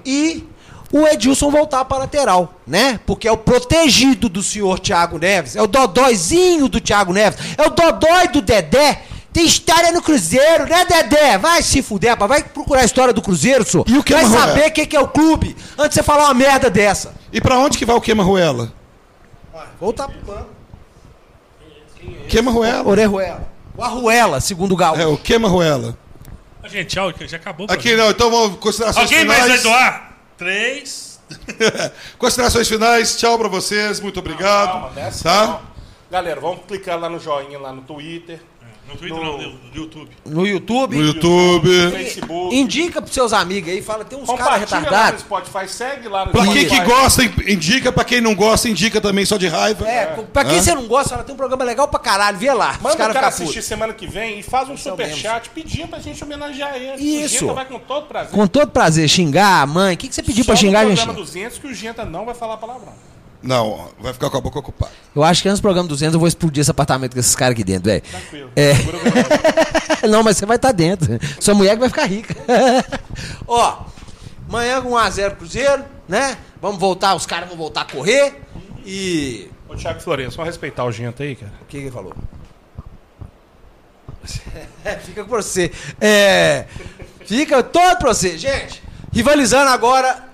e 0.04 0.44
o 0.92 1.06
Edilson 1.06 1.50
voltar 1.50 1.84
pra 1.84 1.98
lateral, 1.98 2.60
né? 2.66 3.00
Porque 3.04 3.26
é 3.26 3.32
o 3.32 3.36
protegido 3.36 4.28
do 4.28 4.42
senhor 4.42 4.78
Thiago 4.78 5.18
Neves. 5.18 5.56
É 5.56 5.62
o 5.62 5.66
dodóizinho 5.66 6.68
do 6.68 6.80
Thiago 6.80 7.12
Neves. 7.12 7.38
É 7.56 7.62
o 7.66 7.70
dodói 7.70 8.28
do 8.28 8.40
Dedé. 8.40 9.02
Tem 9.36 9.44
história 9.44 9.92
no 9.92 10.00
Cruzeiro, 10.00 10.64
né, 10.64 10.86
Dedé? 10.86 11.36
Vai 11.36 11.62
se 11.62 11.82
fuder, 11.82 12.12
rapaz. 12.12 12.26
Vai 12.26 12.42
procurar 12.42 12.80
a 12.80 12.84
história 12.86 13.12
do 13.12 13.20
Cruzeiro, 13.20 13.66
senhor. 13.66 13.84
E 13.86 13.98
o 13.98 14.02
que 14.02 14.14
Vai 14.14 14.24
saber 14.24 14.68
o 14.68 14.72
que, 14.72 14.86
que 14.86 14.96
é 14.96 15.00
o 15.00 15.06
clube 15.06 15.54
antes 15.76 15.90
de 15.90 15.94
você 15.96 16.02
falar 16.02 16.24
uma 16.24 16.32
merda 16.32 16.70
dessa. 16.70 17.12
E 17.30 17.38
pra 17.38 17.58
onde 17.58 17.76
que 17.76 17.84
vai 17.84 17.94
o 17.94 18.00
Queima 18.00 18.22
Ruela? 18.22 18.72
Voltar 19.78 20.08
pro 20.08 20.18
banco. 20.22 20.48
Queima 22.30 22.50
Ruela. 22.50 22.88
Orejuela. 22.88 23.46
O 23.76 23.82
Arruela, 23.82 24.40
segundo 24.40 24.72
o 24.72 24.76
Galo. 24.76 24.98
É, 24.98 25.06
o 25.06 25.18
Queima 25.18 25.48
Ruela. 25.48 25.98
Ó, 26.64 26.68
Gente, 26.68 26.86
tchau, 26.86 27.12
que 27.12 27.28
já 27.28 27.36
acabou. 27.36 27.66
Aqui 27.68 27.90
programa. 27.90 28.04
não, 28.04 28.10
então 28.12 28.30
vamos 28.30 28.58
considerações 28.58 29.04
Alguém 29.04 29.26
mais 29.26 29.40
vai 29.40 29.58
finais. 29.58 29.62
doar? 29.62 30.16
Três. 30.38 31.20
considerações 32.16 32.66
finais, 32.66 33.18
tchau 33.18 33.38
pra 33.38 33.48
vocês, 33.48 34.00
muito 34.00 34.18
obrigado. 34.18 34.72
Calma, 34.72 34.90
desce, 34.94 35.22
tá? 35.22 35.46
não. 35.46 35.60
Galera, 36.10 36.40
vamos 36.40 36.60
clicar 36.66 36.98
lá 36.98 37.10
no 37.10 37.18
joinha, 37.18 37.58
lá 37.58 37.70
no 37.70 37.82
Twitter, 37.82 38.40
No 38.88 38.96
Twitter 38.96 39.16
No- 39.18 39.24
não, 39.24 39.38
no, 39.38 39.48
no 39.50 39.58
YouTube. 39.74 40.10
No 40.24 40.46
YouTube. 40.46 40.96
No 40.96 41.04
YouTube. 41.04 41.68
no 41.68 41.90
Facebook. 41.90 42.54
Indica 42.56 43.02
pros 43.02 43.12
seus 43.14 43.32
amigos 43.32 43.70
aí, 43.70 43.82
fala, 43.82 44.04
tem 44.04 44.16
uns 44.18 44.26
caras 44.26 44.44
Compartilha 44.44 44.70
lá 44.70 44.78
no 44.80 44.84
retardados. 44.86 45.20
Spotify, 45.22 45.68
segue 45.68 46.08
lá 46.08 46.26
no 46.26 46.32
Pra 46.32 46.46
quem 46.46 46.68
que 46.68 46.80
gosta, 46.80 47.24
indica. 47.24 47.90
Pra 47.92 48.04
quem 48.04 48.20
não 48.20 48.34
gosta, 48.34 48.68
indica 48.68 49.00
também 49.00 49.24
só 49.24 49.36
de 49.36 49.48
raiva. 49.48 49.86
É, 49.88 50.06
pra 50.32 50.44
quem 50.44 50.58
Hã? 50.58 50.62
você 50.62 50.74
não 50.74 50.86
gosta, 50.86 51.10
fala, 51.10 51.24
tem 51.24 51.34
um 51.34 51.38
programa 51.38 51.64
legal 51.64 51.88
pra 51.88 51.98
caralho, 51.98 52.38
vê 52.38 52.52
lá. 52.52 52.78
Manda 52.80 52.94
o 52.94 52.98
cara 52.98 53.12
ficam 53.12 53.28
assistir 53.28 53.52
putos. 53.54 53.64
semana 53.64 53.92
que 53.92 54.06
vem 54.06 54.38
e 54.38 54.42
faz 54.42 54.68
um 54.68 54.72
mesmo. 54.72 54.90
superchat 54.90 55.50
pedindo 55.50 55.88
pra 55.88 55.98
gente 55.98 56.22
homenagear 56.22 56.76
ele. 56.76 57.02
Isso. 57.02 57.36
O 57.36 57.40
Genta 57.40 57.52
vai 57.54 57.64
com 57.66 57.78
todo 57.80 58.06
prazer. 58.06 58.30
Com 58.32 58.46
todo 58.46 58.70
prazer, 58.70 59.08
xingar 59.08 59.62
a 59.62 59.66
mãe. 59.66 59.94
O 59.94 59.96
que, 59.98 60.08
que 60.08 60.14
você 60.14 60.22
pediu 60.22 60.44
Só 60.44 60.52
pra 60.52 60.56
xingar, 60.60 60.84
no 60.84 60.90
gente? 60.90 60.98
programa 60.98 61.18
200 61.26 61.58
que 61.58 61.66
o 61.66 61.74
Genta 61.74 62.04
não 62.04 62.24
vai 62.24 62.34
falar 62.34 62.56
palavrão. 62.56 62.92
Não, 63.46 63.88
vai 64.00 64.12
ficar 64.12 64.28
com 64.28 64.36
a 64.36 64.40
boca 64.40 64.58
ocupada. 64.58 64.92
Eu 65.14 65.22
acho 65.22 65.42
que 65.42 65.48
antes 65.48 65.60
do 65.60 65.62
programa 65.62 65.88
200 65.88 66.14
eu 66.14 66.20
vou 66.20 66.26
explodir 66.26 66.60
esse 66.60 66.70
apartamento 66.70 67.14
com 67.14 67.20
esses 67.20 67.34
caras 67.34 67.52
aqui 67.52 67.62
dentro, 67.62 67.84
velho. 67.84 68.02
Tranquilo. 68.02 68.50
É. 68.56 68.74
Segura 68.74 68.96
o 68.96 69.00
violão. 69.00 69.24
não, 70.10 70.22
mas 70.22 70.36
você 70.36 70.46
vai 70.46 70.56
estar 70.56 70.72
dentro. 70.72 71.18
Sua 71.40 71.54
mulher 71.54 71.74
que 71.74 71.80
vai 71.80 71.88
ficar 71.88 72.06
rica. 72.06 72.34
Ó, 73.46 73.84
amanhã 74.48 74.82
com 74.82 74.90
1x0 74.90 75.36
Cruzeiro, 75.36 75.84
né? 76.08 76.36
Vamos 76.60 76.80
voltar, 76.80 77.14
os 77.14 77.24
caras 77.24 77.48
vão 77.48 77.56
voltar 77.56 77.82
a 77.82 77.84
correr. 77.84 78.42
E. 78.84 79.48
Ô, 79.68 79.76
Thiago 79.76 80.00
Florenço, 80.00 80.36
vamos 80.36 80.48
respeitar 80.48 80.84
o 80.84 80.90
Genta 80.90 81.22
aí, 81.22 81.36
cara. 81.36 81.52
O 81.62 81.64
que, 81.66 81.78
que 81.78 81.84
ele 81.84 81.90
falou? 81.90 82.14
Fica 85.04 85.24
com 85.24 85.30
você. 85.30 85.70
É, 86.00 86.66
fica 87.24 87.62
todo 87.62 87.98
pra 87.98 88.12
você. 88.12 88.36
Gente, 88.36 88.82
rivalizando 89.12 89.70
agora, 89.70 90.24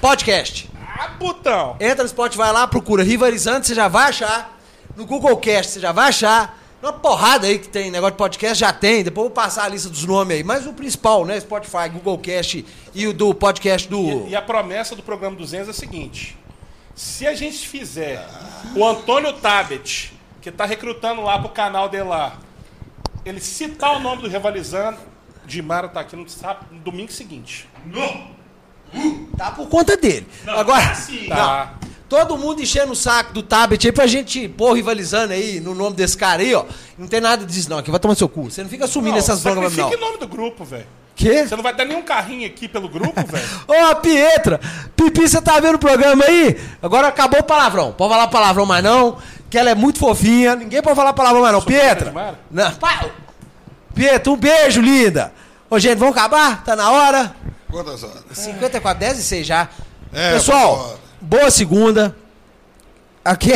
podcast. 0.00 0.68
Ah, 0.98 1.10
putão! 1.18 1.76
Entra 1.78 2.02
no 2.02 2.08
Spotify 2.08 2.50
lá, 2.52 2.66
procura 2.66 3.02
Rivalizando, 3.02 3.66
você 3.66 3.74
já 3.74 3.88
vai 3.88 4.08
achar. 4.08 4.58
No 4.96 5.04
Google 5.04 5.36
Cast 5.36 5.72
você 5.72 5.80
já 5.80 5.92
vai 5.92 6.08
achar. 6.08 6.58
Uma 6.82 6.92
porrada 6.92 7.46
aí 7.46 7.58
que 7.58 7.68
tem 7.68 7.90
negócio 7.90 8.12
de 8.12 8.18
podcast, 8.18 8.58
já 8.58 8.72
tem. 8.72 9.02
Depois 9.02 9.24
eu 9.24 9.28
vou 9.28 9.34
passar 9.34 9.64
a 9.64 9.68
lista 9.68 9.88
dos 9.88 10.04
nomes 10.04 10.36
aí. 10.36 10.44
Mas 10.44 10.66
o 10.66 10.72
principal, 10.72 11.24
né? 11.24 11.38
Spotify, 11.40 11.88
Google 11.90 12.18
Cast 12.18 12.64
e 12.94 13.06
o 13.06 13.12
do 13.12 13.34
podcast 13.34 13.88
do. 13.88 14.26
E, 14.26 14.30
e 14.30 14.36
a 14.36 14.42
promessa 14.42 14.94
do 14.94 15.02
programa 15.02 15.36
200 15.36 15.68
é 15.68 15.70
a 15.70 15.74
seguinte: 15.74 16.36
se 16.94 17.26
a 17.26 17.34
gente 17.34 17.66
fizer 17.66 18.26
o 18.74 18.86
Antônio 18.86 19.32
Tabet, 19.34 20.12
que 20.40 20.50
tá 20.50 20.64
recrutando 20.64 21.22
lá 21.22 21.38
pro 21.38 21.48
canal 21.48 21.88
dele 21.88 22.04
lá, 22.04 22.38
ele 23.24 23.40
citar 23.40 23.96
o 23.96 23.98
nome 23.98 24.22
do 24.22 24.28
Rivalizando, 24.28 24.98
Dimara 25.44 25.88
tá 25.88 26.00
aqui 26.00 26.14
no, 26.14 26.28
sábado, 26.28 26.66
no 26.70 26.80
domingo 26.80 27.10
seguinte. 27.10 27.68
Tá 29.36 29.50
por 29.50 29.68
conta 29.68 29.96
dele. 29.96 30.26
Agora. 30.46 30.94
sim. 30.94 31.26
Tá. 31.28 31.74
Todo 32.08 32.38
mundo 32.38 32.62
enchendo 32.62 32.92
o 32.92 32.96
saco 32.96 33.32
do 33.32 33.42
tablet 33.42 33.84
aí 33.84 33.92
pra 33.92 34.06
gente 34.06 34.48
pôr 34.48 34.74
rivalizando 34.74 35.32
aí 35.32 35.58
no 35.58 35.74
nome 35.74 35.96
desse 35.96 36.16
cara 36.16 36.40
aí, 36.40 36.54
ó. 36.54 36.64
Não 36.96 37.08
tem 37.08 37.20
nada 37.20 37.44
disso, 37.44 37.68
não. 37.68 37.78
Aqui 37.78 37.90
vai 37.90 37.98
tomar 37.98 38.14
seu 38.14 38.28
cu. 38.28 38.44
Você 38.44 38.62
não 38.62 38.70
fica 38.70 38.84
assumindo 38.84 39.12
Não, 39.12 39.18
essas 39.18 39.42
drogas, 39.42 39.64
não. 39.64 39.70
sacrifica 39.70 39.96
o 39.96 40.06
nome 40.06 40.18
do 40.18 40.28
grupo, 40.28 40.64
velho. 40.64 40.86
Quê? 41.16 41.44
Você 41.48 41.56
não 41.56 41.64
vai 41.64 41.74
dar 41.74 41.84
nenhum 41.84 42.02
carrinho 42.02 42.46
aqui 42.46 42.68
pelo 42.68 42.88
grupo, 42.88 43.20
velho? 43.26 43.44
Ô, 43.66 43.96
Pietra! 43.96 44.60
Pipi, 44.94 45.28
você 45.28 45.42
tá 45.42 45.58
vendo 45.58 45.74
o 45.74 45.78
programa 45.80 46.24
aí? 46.26 46.56
Agora 46.80 47.08
acabou 47.08 47.40
o 47.40 47.42
palavrão. 47.42 47.90
Pode 47.92 48.12
falar 48.12 48.28
palavrão 48.28 48.66
mais 48.66 48.84
não, 48.84 49.18
que 49.50 49.58
ela 49.58 49.70
é 49.70 49.74
muito 49.74 49.98
fofinha. 49.98 50.54
Ninguém 50.54 50.80
pode 50.82 50.94
falar 50.94 51.12
palavrão 51.12 51.42
mais 51.42 51.54
não. 51.54 51.62
Pietra! 51.62 52.12
Mara? 52.12 52.38
Não. 52.50 52.72
Pietra, 53.94 54.32
um 54.32 54.36
beijo, 54.36 54.80
linda! 54.80 55.32
Ô, 55.68 55.78
gente, 55.78 55.98
vamos 55.98 56.16
acabar? 56.16 56.62
Tá 56.62 56.76
na 56.76 56.88
hora? 56.90 57.34
Quantas 57.70 58.02
horas? 58.02 58.22
54, 58.32 58.98
10 59.00 59.18
e 59.18 59.22
6 59.22 59.46
já. 59.46 59.68
É, 60.12 60.32
Pessoal, 60.34 60.98
boa 61.20 61.50
segunda. 61.50 62.16
Aqui. 63.24 63.50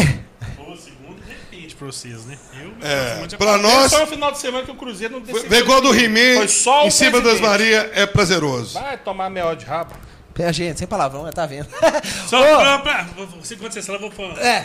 Pô, 0.57 0.77
segundo 0.77 1.23
repite 1.27 1.77
pra 1.77 1.87
vocês, 1.87 2.25
né? 2.27 2.37
Eu, 2.61 2.73
É, 2.83 3.27
pra 3.37 3.53
Foi 3.53 3.63
nós, 3.63 3.91
só 3.91 4.01
no 4.01 4.07
final 4.09 4.33
de 4.33 4.39
semana 4.39 4.65
que 4.65 4.71
o 4.71 4.75
Cruzeiro 4.75 5.15
não 5.15 5.21
decidiu. 5.21 5.49
ver 5.49 5.63
gol 5.65 5.81
do 5.81 5.93
Foi 5.93 6.47
o 6.83 6.87
em 6.87 6.91
cima 6.91 7.21
das. 7.21 7.41
Maria 7.41 7.91
é 7.95 8.05
prazeroso. 8.05 8.75
Vai 8.75 8.97
tomar 8.99 9.31
mel 9.31 9.55
de 9.55 9.65
rabo. 9.65 9.95
Pé, 10.41 10.53
gente, 10.55 10.79
sem 10.79 10.89
palavrão, 10.89 11.25
né? 11.25 11.33
tá 11.33 11.45
vendo? 11.45 11.69
Só 12.27 12.41
Ô, 12.41 12.61
pra, 12.61 12.79
pra, 12.79 13.07
você, 13.39 13.57
quando 13.57 13.73
você 13.73 13.83
fala, 13.83 13.99
vou 13.99 14.11
falar. 14.11 14.39
É. 14.41 14.65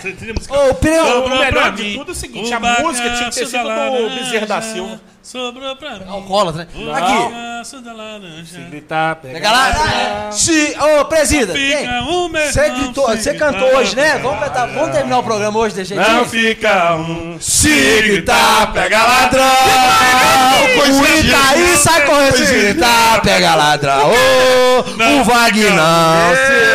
Ô, 0.50 0.70
o 0.72 1.26
o 1.26 1.30
melhor 1.30 1.52
pra 1.52 1.70
de 1.72 1.84
mim 1.84 1.98
tudo 1.98 2.12
é 2.12 2.14
o 2.14 2.16
seguinte, 2.16 2.50
o 2.50 2.56
a 2.56 2.60
música 2.82 3.10
tinha 3.10 3.30
que 3.30 3.36
ter 3.36 3.46
sido 3.46 3.52
da 3.52 3.64
do 3.64 3.68
laranja, 3.68 4.16
Bezerra 4.16 4.46
da 4.46 4.62
Silva. 4.62 5.02
Sobrou 5.22 5.76
pra 5.76 5.98
mim. 5.98 6.06
Alcoólatra, 6.08 6.66
né? 6.66 6.92
Aqui. 6.94 7.82
da 7.82 7.94
laranja. 7.94 8.60
Gritar, 8.70 9.16
pega. 9.16 9.34
Pega 9.34 9.52
lá. 9.52 10.32
Se, 10.32 10.78
ô, 10.80 11.06
presida. 11.06 11.52
Fica 11.52 11.78
quem? 11.78 11.90
um 12.04 12.30
meu 12.30 12.46
Você 12.46 12.70
gritou, 12.70 13.08
você 13.08 13.34
fica 13.34 13.52
cantou 13.52 13.76
hoje, 13.76 13.96
né? 13.96 14.14
lá. 14.14 14.20
Vamos 14.20 14.40
cantar, 14.40 14.68
vamos 14.68 14.92
terminar 14.92 15.18
o 15.18 15.24
programa 15.24 15.60
hoje 15.60 15.84
jeito. 15.84 16.00
Não 16.00 16.26
fica 16.26 16.96
um. 16.96 17.38
Se 17.40 18.02
gritar, 18.04 18.72
pega 18.72 19.04
ladrão. 19.04 19.46
O 20.76 21.20
Itaí 21.20 21.78
sai 21.78 22.06
correndo. 22.06 22.38
Se 22.38 22.46
gritar, 22.46 23.22
pega 23.24 23.56
ladrão. 23.56 24.12
Não 24.98 25.22
o 25.22 25.24
Wagner. 25.24 25.74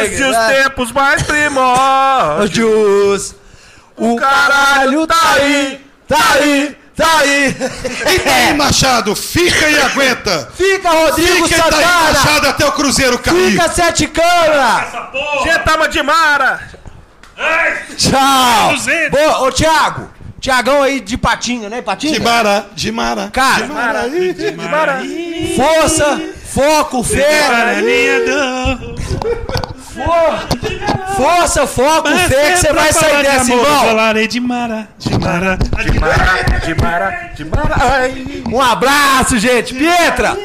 Esses 0.04 0.26
os 0.26 0.36
tempos 0.48 0.92
mais 0.92 1.22
primórdios. 1.22 2.50
Jus. 2.54 3.34
O 3.96 4.16
caralho 4.16 5.06
tá 5.06 5.34
aí, 5.34 5.80
tá 6.08 6.16
aí, 6.34 6.76
tá 6.96 7.18
aí. 7.20 7.56
E 8.24 8.28
aí, 8.28 8.54
Machado, 8.54 9.14
fica 9.14 9.68
e 9.68 9.78
aguenta. 9.78 10.48
Fica, 10.56 10.90
Rodrigo 10.90 11.48
Fica 11.48 11.64
aí, 11.64 11.70
Santana. 11.70 12.12
Machado, 12.12 12.48
até 12.48 12.66
o 12.66 12.72
Cruzeiro 12.72 13.18
cair. 13.18 13.52
Fica, 13.52 13.68
Sete 13.68 14.06
Câmara. 14.06 15.10
Getama 15.44 15.88
de 15.88 16.02
Mara. 16.02 16.60
Ai, 17.36 17.78
Tchau. 17.96 18.74
Boa, 19.10 19.46
ô, 19.48 19.52
Thiago. 19.52 20.10
Tiagão 20.40 20.82
aí 20.82 21.00
de 21.00 21.18
patinho, 21.18 21.68
né? 21.68 21.82
Patinho? 21.82 22.14
De 22.14 22.20
Mara, 22.20 22.66
de 22.74 22.90
Mara. 22.90 23.28
Cara, 23.30 23.66
de 23.66 23.72
Mara. 23.72 24.08
de 24.08 24.52
Mara. 24.56 25.02
força, 25.54 26.18
foco, 26.52 27.02
fé. 27.02 27.40
Força, 31.16 31.66
foco, 31.66 32.08
fé, 32.08 32.52
que 32.52 32.58
você 32.58 32.72
vai 32.72 32.92
sair 32.92 33.22
dessa, 33.22 33.52
irmão. 33.52 33.86
Falarei 33.86 34.26
de 34.26 34.40
Mara, 34.40 34.88
de 34.98 35.18
Mara, 35.18 35.56
de 35.56 36.00
Mara, 36.00 36.58
de 36.64 36.74
Mara, 36.74 37.30
de 37.34 37.44
Mara. 37.44 37.74
Ai. 37.78 38.42
Um 38.50 38.60
abraço, 38.60 39.38
gente. 39.38 39.74
Pietra, 39.74 40.36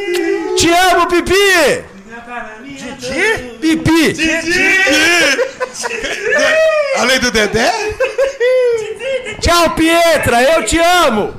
te 0.57 0.69
amo, 0.69 1.07
Pipi. 1.07 1.85
Pipi. 3.61 4.15
Além 6.99 7.19
do 7.19 7.31
Dedé? 7.31 7.71
Tchau, 9.39 9.69
Pietra, 9.71 10.41
eu 10.41 10.65
te 10.65 10.77
amo. 10.77 11.33